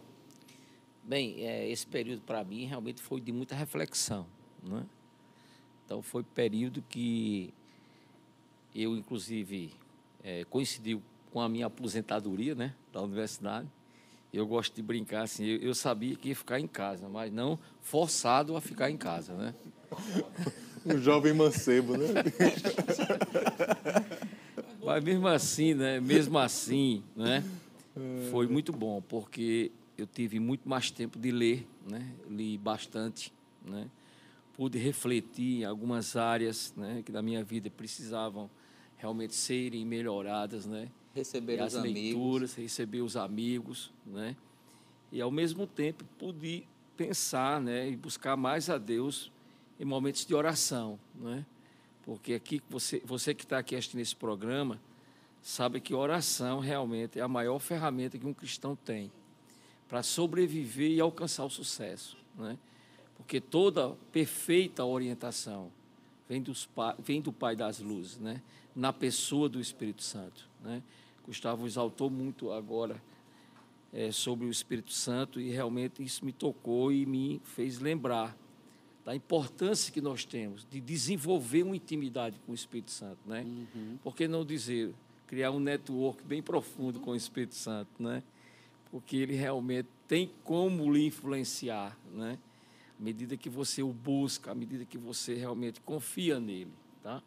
[1.03, 4.25] Bem, é, esse período para mim realmente foi de muita reflexão.
[4.63, 4.85] Né?
[5.85, 7.53] Então, foi período que
[8.73, 9.71] eu, inclusive,
[10.23, 11.01] é, coincidiu
[11.31, 13.67] com a minha aposentadoria né, da universidade.
[14.31, 17.59] Eu gosto de brincar assim, eu, eu, sabia que ia ficar em casa, mas não
[17.81, 19.53] forçado a ficar em casa, né?
[20.85, 22.07] um jovem mancebo, né?
[24.85, 25.99] Mas mesmo assim, né?
[25.99, 27.43] Mesmo assim, né?
[28.31, 32.13] Foi muito bom, porque eu tive muito mais tempo de ler, né?
[32.29, 33.31] Li bastante,
[33.65, 33.87] né?
[34.53, 37.01] Pude refletir em algumas áreas, né?
[37.05, 38.49] Que da minha vida precisavam
[38.97, 40.89] realmente serem melhoradas, né?
[41.13, 42.53] Receber as leituras, amigos.
[42.55, 44.35] receber os amigos, né?
[45.11, 46.65] E ao mesmo tempo pude
[46.97, 47.89] pensar, né?
[47.89, 49.31] E buscar mais a Deus
[49.79, 51.45] em momentos de oração, né?
[52.03, 54.79] Porque aqui você, você que está aqui assistindo esse programa
[55.41, 59.11] sabe que oração realmente é a maior ferramenta que um cristão tem
[59.87, 62.57] para sobreviver e alcançar o sucesso, né?
[63.15, 65.71] Porque toda perfeita orientação
[66.27, 66.67] vem, dos,
[66.99, 68.41] vem do Pai das Luzes, né?
[68.75, 70.81] Na pessoa do Espírito Santo, né?
[71.25, 73.01] Gustavo exaltou muito agora
[73.93, 78.35] é, sobre o Espírito Santo e realmente isso me tocou e me fez lembrar
[79.05, 83.41] da importância que nós temos de desenvolver uma intimidade com o Espírito Santo, né?
[83.41, 83.97] Uhum.
[84.01, 84.93] Por que não dizer
[85.27, 88.23] criar um network bem profundo com o Espírito Santo, né?
[88.91, 92.37] Porque ele realmente tem como lhe influenciar, né?
[92.99, 96.71] À medida que você o busca, à medida que você realmente confia nele,
[97.01, 97.21] tá?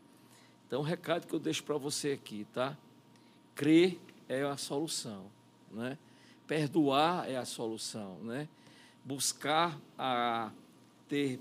[0.67, 2.77] Então, o recado que eu deixo para você aqui, tá?
[3.55, 3.99] Crer
[4.29, 5.27] é a solução,
[5.71, 5.99] né?
[6.47, 8.49] Perdoar é a solução, né?
[9.05, 10.51] Buscar a
[11.09, 11.41] ter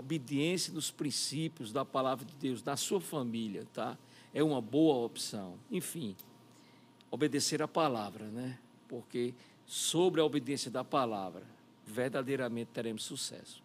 [0.00, 3.96] obediência nos princípios da palavra de Deus, da sua família, tá?
[4.34, 5.54] É uma boa opção.
[5.70, 6.16] Enfim,
[7.10, 8.58] obedecer a palavra, né?
[8.88, 9.34] Porque
[9.66, 11.44] sobre a obediência da palavra,
[11.86, 13.62] verdadeiramente teremos sucesso.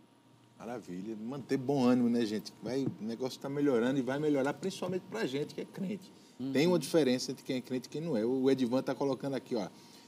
[0.58, 1.16] Maravilha.
[1.16, 2.54] Manter bom ânimo, né, gente?
[2.62, 6.12] Vai, o negócio está melhorando e vai melhorar principalmente para a gente que é crente.
[6.40, 6.52] Uhum.
[6.52, 8.26] Tem uma diferença entre quem é crente e quem não é.
[8.26, 9.68] O Edvan está colocando aqui, ó.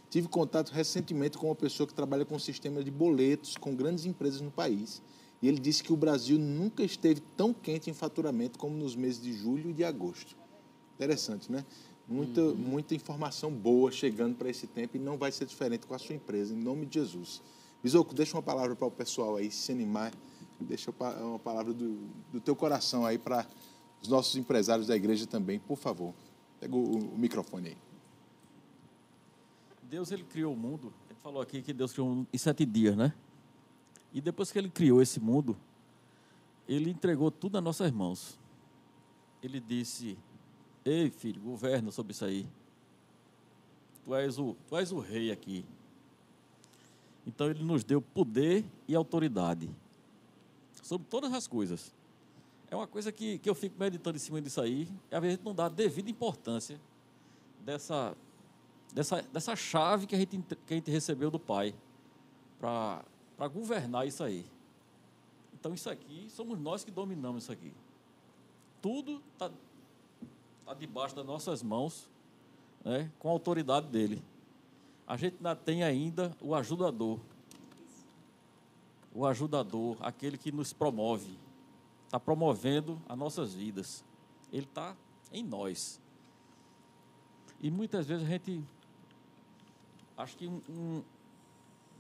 [0.10, 4.06] Tive contato recentemente com uma pessoa que trabalha com um sistema de boletos com grandes
[4.06, 5.02] empresas no país.
[5.42, 9.22] E ele disse que o Brasil nunca esteve tão quente em faturamento como nos meses
[9.22, 10.36] de julho e de agosto.
[10.96, 11.64] Interessante, né?
[12.08, 12.56] Muita, uhum.
[12.56, 16.16] muita informação boa chegando para esse tempo e não vai ser diferente com a sua
[16.16, 17.42] empresa, em nome de Jesus.
[17.84, 20.12] Bisoco, deixa uma palavra para o pessoal aí se animar.
[20.60, 20.92] Deixa
[21.22, 22.00] uma palavra do,
[22.32, 23.46] do teu coração aí para
[24.02, 26.14] os nossos empresários da igreja também, por favor.
[26.60, 27.78] Pega o, o microfone aí.
[29.84, 30.92] Deus ele criou o mundo.
[31.10, 33.14] Ele falou aqui que Deus criou o mundo em sete dias, né?
[34.18, 35.56] E depois que ele criou esse mundo,
[36.68, 38.40] ele entregou tudo nas nossas mãos.
[39.44, 40.18] Ele disse:
[40.84, 42.48] Ei, filho, governa sobre isso aí.
[44.04, 45.64] Tu és o, tu és o rei aqui.
[47.28, 49.70] Então ele nos deu poder e autoridade
[50.82, 51.94] sobre todas as coisas.
[52.72, 55.40] É uma coisa que, que eu fico meditando em cima disso aí, e às vezes
[55.44, 56.82] não dá devida importância
[57.64, 58.18] dessa,
[58.92, 61.76] dessa, dessa chave que a gente, que a gente recebeu do Pai
[62.60, 63.06] para
[63.38, 64.46] para governar isso aí.
[65.54, 67.72] Então, isso aqui, somos nós que dominamos isso aqui.
[68.82, 69.52] Tudo está
[70.66, 72.10] tá debaixo das nossas mãos,
[72.84, 74.22] né, com a autoridade dele.
[75.08, 77.20] A gente ainda tem ainda o ajudador.
[79.14, 81.38] O ajudador, aquele que nos promove,
[82.06, 84.04] está promovendo as nossas vidas.
[84.52, 84.96] Ele está
[85.32, 86.00] em nós.
[87.60, 88.64] E muitas vezes a gente
[90.18, 91.04] acho que um, um,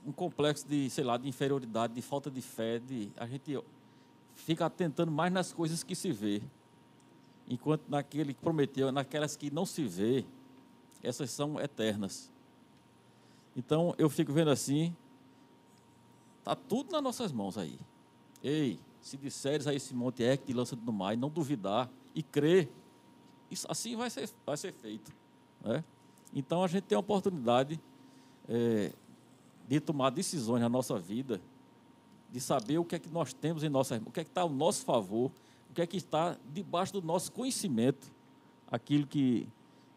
[0.06, 3.60] um, complexo de, sei lá, de inferioridade, de falta de fé, de, a gente
[4.36, 6.42] fica tentando mais nas coisas que se vê.
[7.50, 10.26] Enquanto naquele que prometeu, naquelas que não se vê,
[11.02, 12.32] essas são eternas.
[13.56, 14.96] Então eu fico vendo assim,
[16.40, 17.80] está tudo nas nossas mãos aí.
[18.44, 21.90] Ei, se disseres a esse monte é que te lança no mar, e não duvidar
[22.14, 22.70] e crer,
[23.50, 25.12] isso assim vai ser, vai ser feito.
[25.64, 25.84] Né?
[26.34, 27.80] Então a gente tem a oportunidade
[28.48, 28.92] é,
[29.68, 31.42] de tomar decisões na nossa vida,
[32.32, 34.42] de saber o que é que nós temos em nossa o que é que está
[34.42, 35.32] ao nosso favor,
[35.70, 38.12] o que é que está debaixo do nosso conhecimento,
[38.72, 39.48] aquilo que,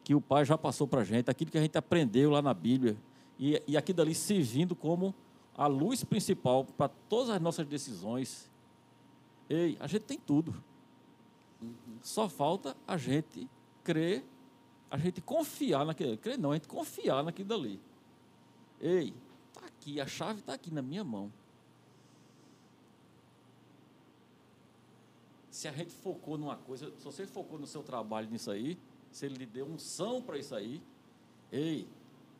[0.03, 2.53] que o Pai já passou para a gente, aquilo que a gente aprendeu lá na
[2.53, 2.97] Bíblia,
[3.39, 5.15] e, e aquilo ali servindo como
[5.57, 8.51] a luz principal para todas as nossas decisões.
[9.49, 10.55] Ei, a gente tem tudo.
[12.03, 13.49] Só falta a gente
[13.83, 14.25] crer,
[14.91, 16.17] a gente confiar naquilo.
[16.17, 17.81] Crer não, a gente confiar naquilo dali.
[18.81, 19.13] Ei,
[19.81, 21.33] aqui, a chave está aqui na minha mão.
[25.51, 28.79] Se a gente focou numa coisa, se você focou no seu trabalho nisso aí,
[29.11, 30.81] se ele lhe deu um são para isso aí,
[31.51, 31.89] ei,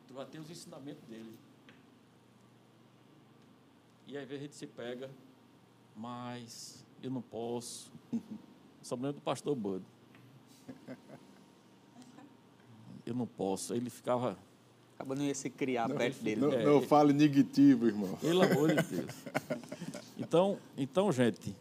[0.07, 1.37] tu vai ter os ensinamentos dele.
[4.07, 5.09] E vezes a gente se pega,
[5.95, 7.91] mas eu não posso.
[8.81, 9.85] Só me lembro do pastor Bud.
[13.05, 13.73] Eu não posso.
[13.73, 14.37] Ele ficava.
[15.01, 16.41] Acaba não ia se criar não, perto dele.
[16.41, 18.15] Não, é, não fale negativo, irmão.
[18.17, 19.11] Pelo amor de Deus.
[20.17, 21.55] Então, então, gente,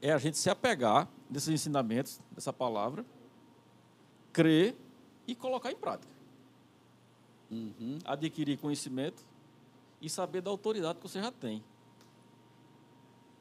[0.00, 3.04] é a gente se apegar desses ensinamentos, dessa palavra,
[4.32, 4.76] crer
[5.26, 6.12] e colocar em prática.
[7.50, 7.98] Uhum.
[8.04, 9.24] Adquirir conhecimento
[10.00, 11.64] e saber da autoridade que você já tem.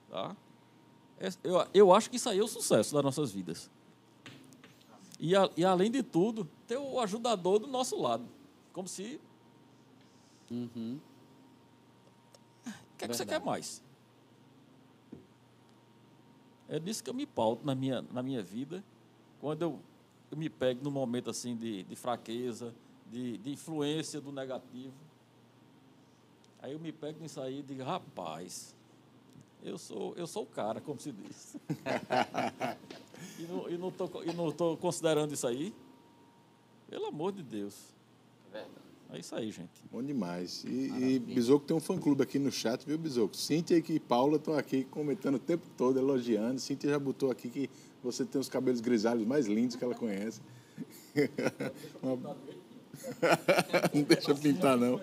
[0.10, 0.36] Tá?
[1.19, 3.69] É, eu, eu acho que isso aí é o sucesso das nossas vidas.
[5.19, 8.27] E, a, e além de tudo, ter o ajudador do nosso lado.
[8.72, 9.19] Como se.
[10.52, 10.99] Uhum.
[12.65, 13.84] O que é que você quer mais?
[16.69, 18.84] É disso que eu me pauto na minha, na minha vida.
[19.39, 19.80] Quando eu,
[20.30, 22.73] eu me pego num momento assim de, de fraqueza,
[23.10, 24.94] de, de influência do negativo.
[26.60, 28.76] Aí eu me pego nisso aí e digo, rapaz,
[29.64, 31.56] eu sou, eu sou o cara, como se diz.
[33.40, 35.74] e não estou e não tô considerando isso aí.
[36.90, 37.76] Pelo amor de Deus.
[38.50, 38.88] É verdade.
[39.10, 39.82] É isso aí, gente.
[39.92, 40.64] Bom demais.
[40.66, 43.36] E, e Bisoco tem um fã-clube aqui no chat, viu, Bisoco?
[43.38, 46.60] Cíntia e Paula estão aqui comentando o tempo todo, elogiando.
[46.60, 47.70] Cíntia já botou aqui que
[48.04, 50.42] você tem os cabelos grisalhos mais lindos que ela conhece.
[52.04, 52.36] Uma...
[53.94, 55.00] não deixa pintar, não.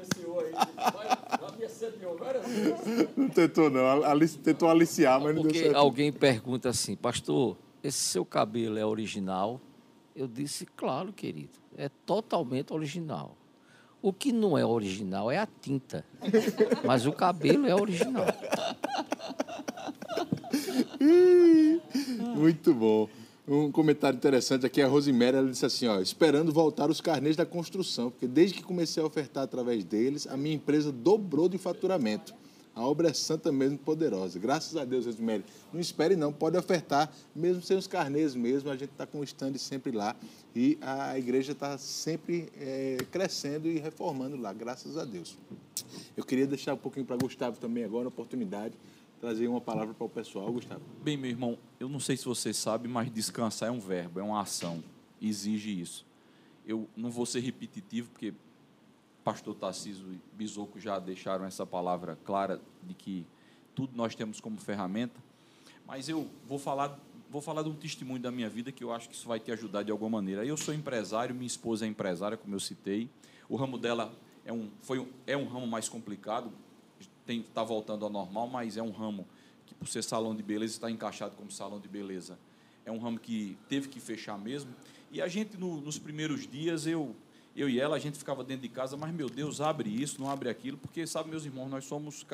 [3.17, 4.05] Não tentou, não.
[4.05, 5.77] Alice, tentou aliciar, mas não Porque deu certo.
[5.77, 9.61] alguém pergunta assim, pastor, esse seu cabelo é original?
[10.15, 13.37] Eu disse, claro, querido, é totalmente original.
[14.01, 16.05] O que não é original é a tinta,
[16.85, 18.27] mas o cabelo é original.
[22.37, 23.09] Muito bom.
[23.47, 27.45] Um comentário interessante aqui, a Rosemary, ela disse assim, ó, esperando voltar os carnês da
[27.45, 32.35] construção, porque desde que comecei a ofertar através deles, a minha empresa dobrou de faturamento.
[32.75, 34.39] A obra é santa mesmo, poderosa.
[34.39, 35.45] Graças a Deus, Rosemary.
[35.71, 39.25] Não espere não, pode ofertar, mesmo sem os carnês mesmo, a gente está com o
[39.25, 40.17] stand sempre lá
[40.57, 45.37] e a igreja está sempre é, crescendo e reformando lá, graças a Deus.
[46.17, 48.75] Eu queria deixar um pouquinho para Gustavo também agora, a oportunidade
[49.25, 50.83] trazer uma palavra para o pessoal, Gustavo.
[51.03, 54.23] Bem, meu irmão, eu não sei se você sabe, mas descansar é um verbo, é
[54.23, 54.85] uma ação,
[55.19, 56.05] exige isso.
[56.67, 58.35] Eu não vou ser repetitivo, porque
[59.25, 63.27] pastor Tarcísio e Bisoco já deixaram essa palavra clara de que
[63.75, 65.19] tudo nós temos como ferramenta,
[65.87, 69.09] mas eu vou falar vou falar de um testemunho da minha vida que eu acho
[69.09, 70.45] que isso vai te ajudar de alguma maneira.
[70.45, 73.09] Eu sou empresário, minha esposa é empresária, como eu citei.
[73.49, 74.15] O ramo dela
[74.45, 76.53] é um, foi, é um ramo mais complicado,
[77.27, 79.27] está voltando ao normal, mas é um ramo
[79.67, 82.39] que, por ser salão de beleza, está encaixado como salão de beleza.
[82.85, 84.71] É um ramo que teve que fechar mesmo.
[85.11, 87.15] E a gente, no, nos primeiros dias, eu,
[87.57, 90.29] eu e ela, a gente ficava dentro de casa, mas, meu Deus, abre isso, não
[90.29, 92.27] abre aquilo, porque, sabe, meus irmãos, nós somos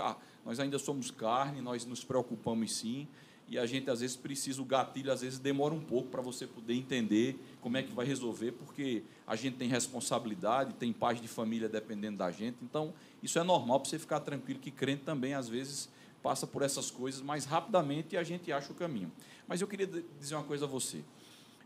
[0.44, 3.06] nós ainda somos carne, nós nos preocupamos sim,
[3.50, 6.46] e a gente, às vezes, precisa, o gatilho, às vezes, demora um pouco para você
[6.46, 11.26] poder entender como é que vai resolver, porque a gente tem responsabilidade, tem paz de
[11.26, 15.34] família dependendo da gente, então, isso é normal para você ficar tranquilo que crente também,
[15.34, 15.88] às vezes,
[16.22, 19.10] passa por essas coisas mais rapidamente e a gente acha o caminho.
[19.46, 19.86] Mas eu queria
[20.18, 21.02] dizer uma coisa a você.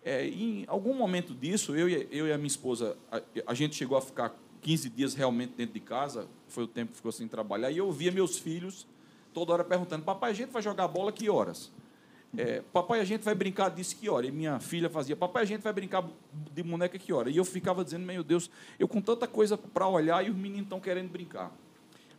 [0.04, 3.74] É, em algum momento disso, eu e, eu e a minha esposa, a, a, gente
[3.74, 7.26] chegou a ficar 15 dias realmente dentro de casa, foi o tempo que ficou sem
[7.26, 8.86] trabalhar, e eu via meus filhos
[9.32, 11.72] toda hora perguntando: Papai, a gente vai jogar bola que horas?
[12.36, 14.26] É, papai, a gente vai brincar disso que hora?
[14.26, 16.04] E minha filha fazia, papai, a gente vai brincar
[16.52, 17.30] de boneca que hora?
[17.30, 20.64] E eu ficava dizendo, meu Deus, eu com tanta coisa para olhar e os meninos
[20.64, 21.52] estão querendo brincar.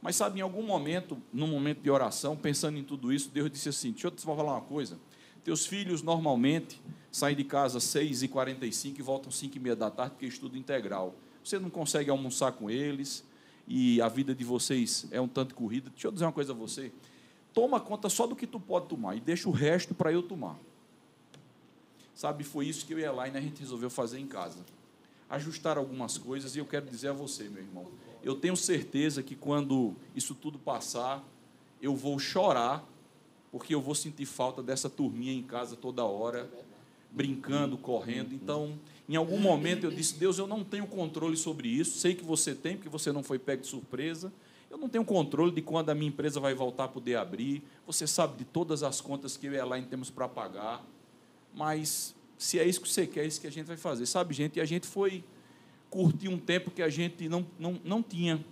[0.02, 3.70] Mas sabe, em algum momento, num momento de oração, pensando em tudo isso, Deus disse
[3.70, 5.00] assim: Deixa eu te falar uma coisa.
[5.44, 6.82] Teus filhos normalmente
[7.12, 11.16] saem de casa às 6h45 e voltam às 5h30 da tarde, porque estudo integral.
[11.44, 13.24] Você não consegue almoçar com eles
[13.68, 15.90] e a vida de vocês é um tanto corrida.
[15.90, 16.92] Deixa eu dizer uma coisa a você.
[17.56, 20.60] Toma conta só do que tu pode tomar e deixa o resto para eu tomar.
[22.14, 24.60] Sabe, foi isso que eu e a Elaine a gente resolveu fazer em casa.
[25.30, 27.88] Ajustar algumas coisas e eu quero dizer a você, meu irmão,
[28.22, 31.24] eu tenho certeza que quando isso tudo passar,
[31.82, 32.84] eu vou chorar,
[33.52, 36.52] porque eu vou sentir falta dessa turminha em casa toda hora,
[37.10, 38.34] brincando, correndo.
[38.34, 38.78] Então,
[39.08, 42.00] em algum momento eu disse: Deus, eu não tenho controle sobre isso.
[42.00, 44.32] Sei que você tem, porque você não foi pego de surpresa.
[44.70, 47.64] Eu não tenho controle de quando a minha empresa vai voltar a poder abrir.
[47.86, 50.86] Você sabe de todas as contas que eu e a Elaine temos para pagar.
[51.54, 54.06] Mas se é isso que você quer, é isso que a gente vai fazer.
[54.06, 54.58] Sabe, gente?
[54.58, 55.24] E a gente foi
[55.90, 58.44] curtir um tempo que a gente não, não, não tinha.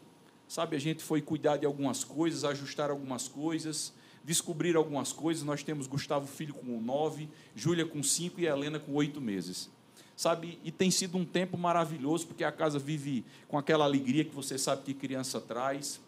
[0.48, 5.44] Sabe, a gente foi cuidar de algumas coisas, ajustar algumas coisas, descobrir algumas coisas.
[5.44, 9.70] Nós temos Gustavo Filho com nove, Júlia com cinco e Helena com oito meses.
[10.16, 14.34] Sabe, e tem sido um tempo maravilhoso, porque a casa vive com aquela alegria que
[14.34, 16.00] você sabe que criança traz.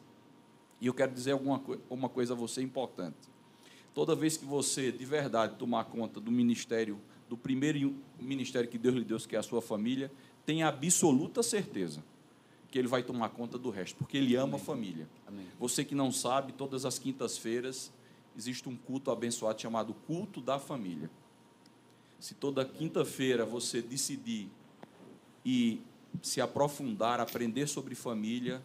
[0.79, 3.17] E eu quero dizer alguma uma coisa a você importante.
[3.93, 6.99] Toda vez que você, de verdade, tomar conta do ministério,
[7.29, 10.11] do primeiro ministério que Deus lhe deu, que é a sua família,
[10.45, 12.03] tenha absoluta certeza
[12.69, 14.55] que ele vai tomar conta do resto, porque ele ama Amém.
[14.55, 15.09] a família.
[15.25, 15.45] Amém.
[15.57, 17.91] Você que não sabe, todas as quintas-feiras
[18.37, 21.09] existe um culto abençoado chamado Culto da Família.
[22.19, 24.49] Se toda quinta-feira você decidir
[25.45, 25.81] e
[26.21, 28.61] se aprofundar, aprender sobre família,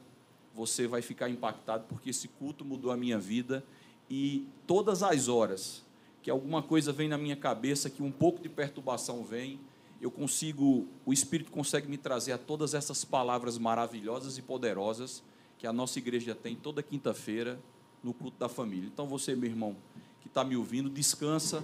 [0.55, 3.64] você vai ficar impactado, porque esse culto mudou a minha vida
[4.09, 5.85] e todas as horas
[6.22, 9.59] que alguma coisa vem na minha cabeça, que um pouco de perturbação vem,
[10.01, 15.22] eu consigo, o Espírito consegue me trazer a todas essas palavras maravilhosas e poderosas
[15.59, 17.60] que a nossa igreja tem toda quinta-feira
[18.02, 18.89] no culto da família.
[18.93, 19.77] Então você, meu irmão,
[20.20, 21.62] que está me ouvindo, descansa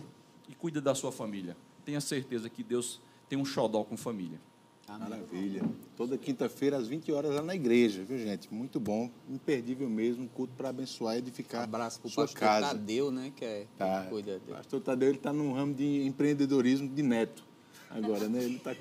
[0.48, 1.56] e cuida da sua família.
[1.86, 4.40] Tenha certeza que Deus tem um xodó com família.
[4.88, 5.62] Maravilha.
[5.96, 8.52] Toda quinta-feira, às 20 horas, lá na igreja, viu, gente?
[8.52, 12.66] Muito bom, imperdível mesmo, culto para abençoar e edificar Abraço para o pastor casa.
[12.68, 13.32] Tadeu, né?
[13.34, 14.02] Que é tá.
[14.02, 14.56] que cuida dele.
[14.56, 17.44] pastor Tadeu está no ramo de empreendedorismo de neto
[17.88, 18.42] agora, né?
[18.42, 18.74] Ele está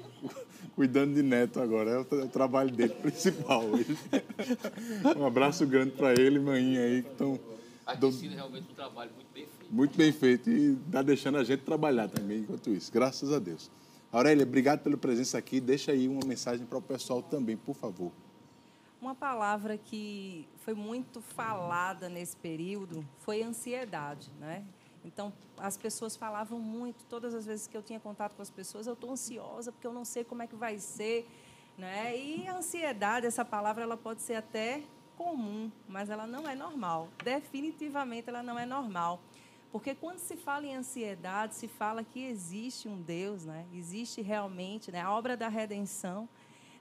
[0.76, 3.64] cuidando de neto agora, é o, trabalho dele principal.
[5.16, 7.40] Um abraço grande para ele e manhinha aí que estão.
[7.94, 8.10] Do...
[8.10, 9.74] realmente um trabalho muito bem feito.
[9.74, 13.70] Muito bem feito e está deixando a gente trabalhar também enquanto isso, graças a Deus.
[14.12, 15.60] Aurélia, obrigado pela presença aqui.
[15.60, 18.12] Deixa aí uma mensagem para o pessoal também, por favor.
[19.02, 24.64] Uma palavra que foi muito falada nesse período foi ansiedade, né?
[25.04, 28.88] Então, as pessoas falavam muito, todas as vezes que eu tinha contato com as pessoas,
[28.88, 31.28] eu estou ansiosa porque eu não sei como é que vai ser.
[31.78, 32.18] Né?
[32.18, 34.82] E a ansiedade, essa palavra, ela pode ser até
[35.18, 37.10] comum, mas ela não é normal.
[37.24, 39.20] Definitivamente ela não é normal.
[39.72, 43.66] Porque quando se fala em ansiedade, se fala que existe um Deus, né?
[43.74, 45.02] existe realmente né?
[45.02, 46.30] a obra da redenção,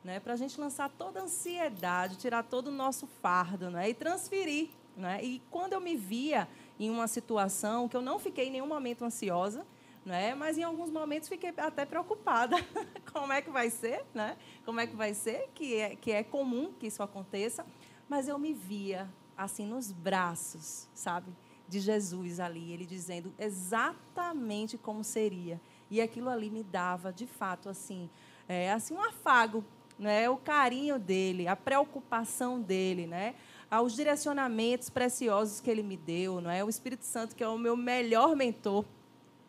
[0.05, 0.21] né?
[0.21, 3.91] para a gente lançar toda a ansiedade, tirar todo o nosso fardo né?
[3.91, 4.69] e transferir.
[4.97, 5.25] Né?
[5.25, 6.47] E quando eu me via
[6.79, 9.67] em uma situação que eu não fiquei em nenhum momento ansiosa,
[10.05, 10.35] né?
[10.35, 12.57] Mas em alguns momentos fiquei até preocupada.
[13.13, 14.37] Como é que vai ser, né?
[14.65, 15.49] Como é que vai ser?
[15.55, 17.65] Que é, que é comum que isso aconteça.
[18.09, 21.33] Mas eu me via assim nos braços, sabe,
[21.69, 25.61] de Jesus ali, ele dizendo exatamente como seria.
[25.91, 28.09] E aquilo ali me dava, de fato, assim,
[28.49, 29.65] é, assim um afago,
[29.99, 30.29] né?
[30.29, 33.35] O carinho dele, a preocupação dele, né?
[33.75, 36.63] aos direcionamentos preciosos que ele me deu, não é?
[36.63, 38.85] O Espírito Santo que é o meu melhor mentor,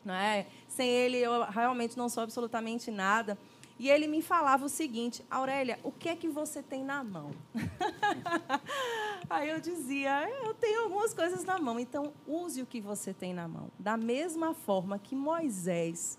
[0.04, 0.48] não é?
[0.68, 3.38] Sem ele eu realmente não sou absolutamente nada.
[3.78, 7.32] E ele me falava o seguinte: Aurélia, o que é que você tem na mão?
[9.30, 13.34] Aí eu dizia: eu tenho algumas coisas na mão, então use o que você tem
[13.34, 13.70] na mão.
[13.78, 16.18] Da mesma forma que Moisés,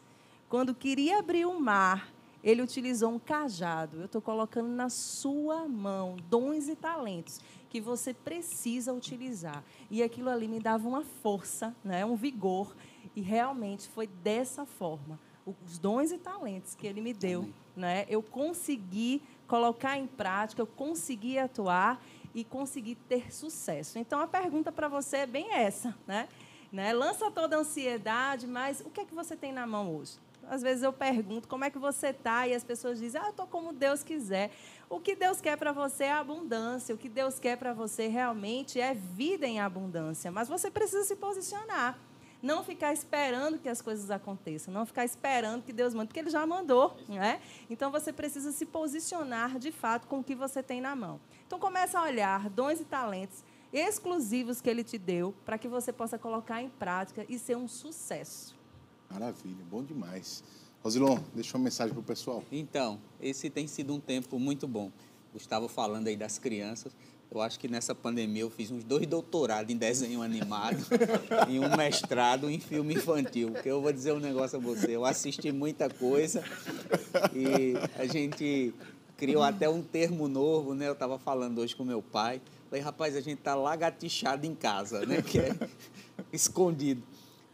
[0.49, 2.13] quando queria abrir o mar,
[2.45, 3.99] ele utilizou um cajado.
[3.99, 9.65] Eu estou colocando na sua mão dons e talentos que você precisa utilizar.
[9.91, 12.77] E aquilo ali me dava uma força, né, um vigor.
[13.17, 15.19] E realmente foi dessa forma.
[15.47, 20.67] Os dons e talentos que ele me deu, né, eu consegui colocar em prática, eu
[20.67, 22.03] consegui atuar
[22.35, 23.99] e consegui ter sucesso.
[23.99, 26.29] Então a pergunta para você é bem essa, né?
[26.73, 26.93] né?
[26.93, 30.19] Lança toda a ansiedade, mas o que é que você tem na mão hoje?
[30.49, 33.31] Às vezes eu pergunto como é que você está e as pessoas dizem, ah, eu
[33.31, 34.51] estou como Deus quiser.
[34.89, 36.95] O que Deus quer para você é abundância.
[36.95, 40.31] O que Deus quer para você realmente é vida em abundância.
[40.31, 41.99] Mas você precisa se posicionar.
[42.47, 46.31] Não ficar esperando que as coisas aconteçam, não ficar esperando que Deus mande, porque Ele
[46.31, 46.97] já mandou.
[47.09, 47.43] Né?
[47.69, 51.21] Então você precisa se posicionar de fato com o que você tem na mão.
[51.47, 53.43] Então começa a olhar dons e talentos
[53.73, 57.67] exclusivos que Ele te deu para que você possa colocar em prática e ser um
[57.67, 58.55] sucesso.
[59.11, 60.45] Maravilha, bom demais.
[60.83, 62.45] Rosilon, deixa uma mensagem para o pessoal.
[62.51, 64.93] Então, esse tem sido um tempo muito bom.
[65.33, 66.97] Gustavo falando aí das crianças.
[67.31, 70.79] Eu acho que nessa pandemia eu fiz uns dois doutorados em desenho animado
[71.51, 73.53] e um mestrado em filme infantil.
[73.63, 74.97] Que eu vou dizer um negócio a você.
[74.97, 76.43] Eu assisti muita coisa
[77.35, 78.73] e a gente
[79.17, 80.89] criou até um termo novo, né?
[80.89, 82.41] Eu estava falando hoje com meu pai.
[82.69, 85.21] Falei, rapaz, a gente tá lagartixado em casa, né?
[85.23, 85.57] Que é
[86.33, 87.03] escondido.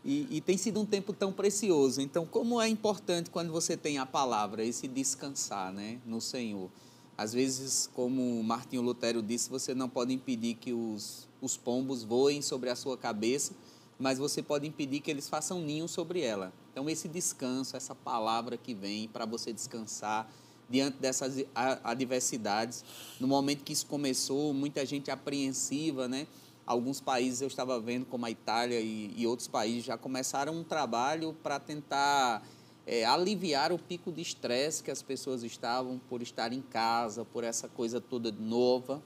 [0.05, 2.01] E, e, tem sido um tempo tão precioso.
[2.01, 6.69] Então, como é importante quando você tem a palavra, esse descansar né, no Senhor.
[7.17, 12.41] Às vezes, como Martinho Lutero disse, você não pode impedir que os, os pombos voem
[12.43, 13.53] sobre a sua cabeça,
[13.99, 16.53] mas você pode impedir que eles façam ninho sobre ela.
[16.73, 20.29] Então, esse descanso, essa palavra que vem para você descansar
[20.69, 21.45] diante dessas
[21.85, 22.83] adversidades.
[23.21, 26.27] No momento que isso começou, muita gente apreensiva, né?
[26.65, 30.65] Alguns países eu estava vendo, como a Itália e, e outros países, já começaram um
[30.65, 32.43] trabalho para tentar
[32.87, 37.45] é, aliviar o pico de estresse que as pessoas estavam por estar em casa, por
[37.45, 39.03] essa coisa toda nova.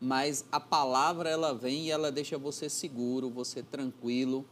[0.00, 4.44] Mas a palavra ela vem e ela deixa você seguro, você tranquilo,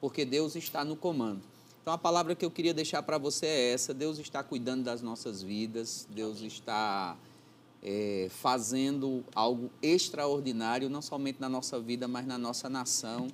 [0.00, 1.42] porque Deus está no comando.
[1.80, 5.00] Então a palavra que eu queria deixar para você é essa: Deus está cuidando das
[5.00, 7.16] nossas vidas, Deus está
[7.82, 13.28] é, fazendo algo extraordinário, não somente na nossa vida, mas na nossa nação.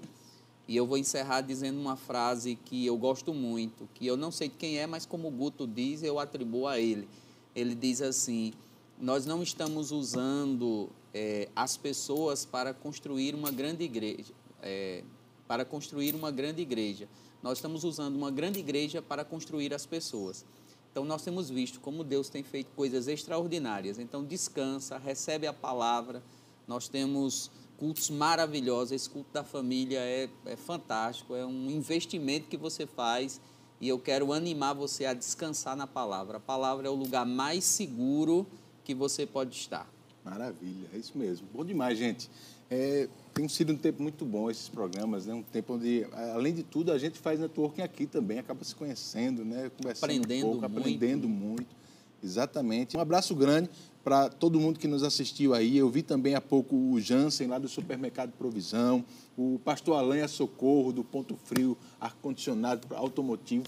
[0.67, 4.49] E eu vou encerrar dizendo uma frase que eu gosto muito, que eu não sei
[4.49, 7.07] de quem é, mas como o Guto diz, eu atribuo a ele.
[7.55, 8.53] Ele diz assim:
[8.99, 14.33] Nós não estamos usando é, as pessoas para construir uma grande igreja,
[14.63, 15.05] é,
[15.47, 17.09] para construir uma grande igreja.
[17.43, 20.47] Nós estamos usando uma grande igreja para construir as pessoas.
[20.91, 23.99] Então, nós temos visto como Deus tem feito coisas extraordinárias.
[23.99, 26.23] Então, descansa, recebe a palavra.
[26.67, 28.93] Nós temos cultos maravilhosos.
[28.93, 33.41] Esse culto da família é, é fantástico, é um investimento que você faz.
[33.81, 36.39] E eu quero animar você a descansar na palavra.
[36.39, 38.47] A palavra é o lugar mais seguro
[38.85, 39.89] que você pode estar.
[40.25, 41.47] Maravilha, é isso mesmo.
[41.53, 42.31] Bom demais, gente.
[42.71, 45.35] É, tem sido um tempo muito bom esses programas, né?
[45.35, 49.45] Um tempo onde, além de tudo, a gente faz networking aqui também, acaba se conhecendo,
[49.45, 49.71] né?
[49.77, 50.79] Conversando aprendendo um pouco, muito.
[50.79, 51.77] aprendendo muito.
[52.23, 52.97] Exatamente.
[52.97, 53.69] Um abraço grande
[54.05, 55.79] para todo mundo que nos assistiu aí.
[55.79, 59.03] Eu vi também há pouco o Jansen, lá do Supermercado Provisão,
[59.37, 63.65] o pastor Alanha Socorro, do Ponto Frio, ar-condicionado automotivo.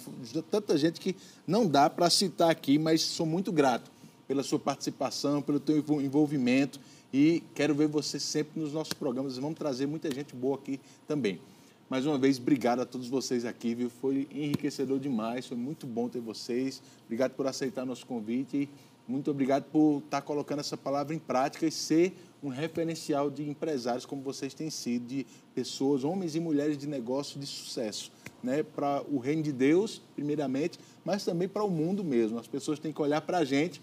[0.50, 3.90] Tanta gente que não dá para citar aqui, mas sou muito grato
[4.28, 6.78] pela sua participação, pelo teu envolvimento
[7.12, 9.38] e quero ver você sempre nos nossos programas.
[9.38, 11.40] Vamos trazer muita gente boa aqui também.
[11.88, 13.88] Mais uma vez, obrigado a todos vocês aqui, viu?
[13.88, 16.82] Foi enriquecedor demais, foi muito bom ter vocês.
[17.04, 18.68] Obrigado por aceitar nosso convite
[19.08, 24.04] muito obrigado por estar colocando essa palavra em prática e ser um referencial de empresários
[24.04, 28.10] como vocês têm sido, de pessoas, homens e mulheres de negócio de sucesso,
[28.42, 28.62] né?
[28.62, 32.38] Para o reino de Deus, primeiramente, mas também para o mundo mesmo.
[32.38, 33.80] As pessoas têm que olhar para a gente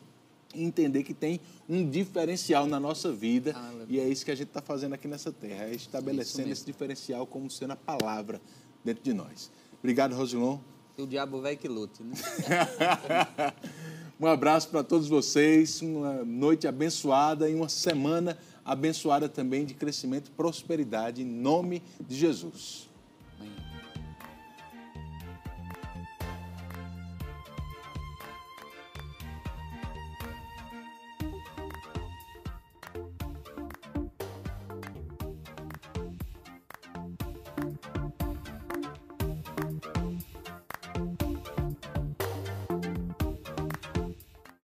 [0.54, 3.56] e entender que tem um diferencial na nossa vida.
[3.90, 7.26] e é isso que a gente está fazendo aqui nessa terra, é estabelecendo esse diferencial
[7.26, 8.42] como sendo a palavra
[8.84, 9.50] dentro de nós.
[9.80, 10.60] Obrigado, Rosilon.
[10.98, 12.14] O diabo vai que lute, né?
[14.20, 20.28] um abraço para todos vocês, uma noite abençoada e uma semana abençoada também de crescimento
[20.28, 22.93] e prosperidade, em nome de Jesus.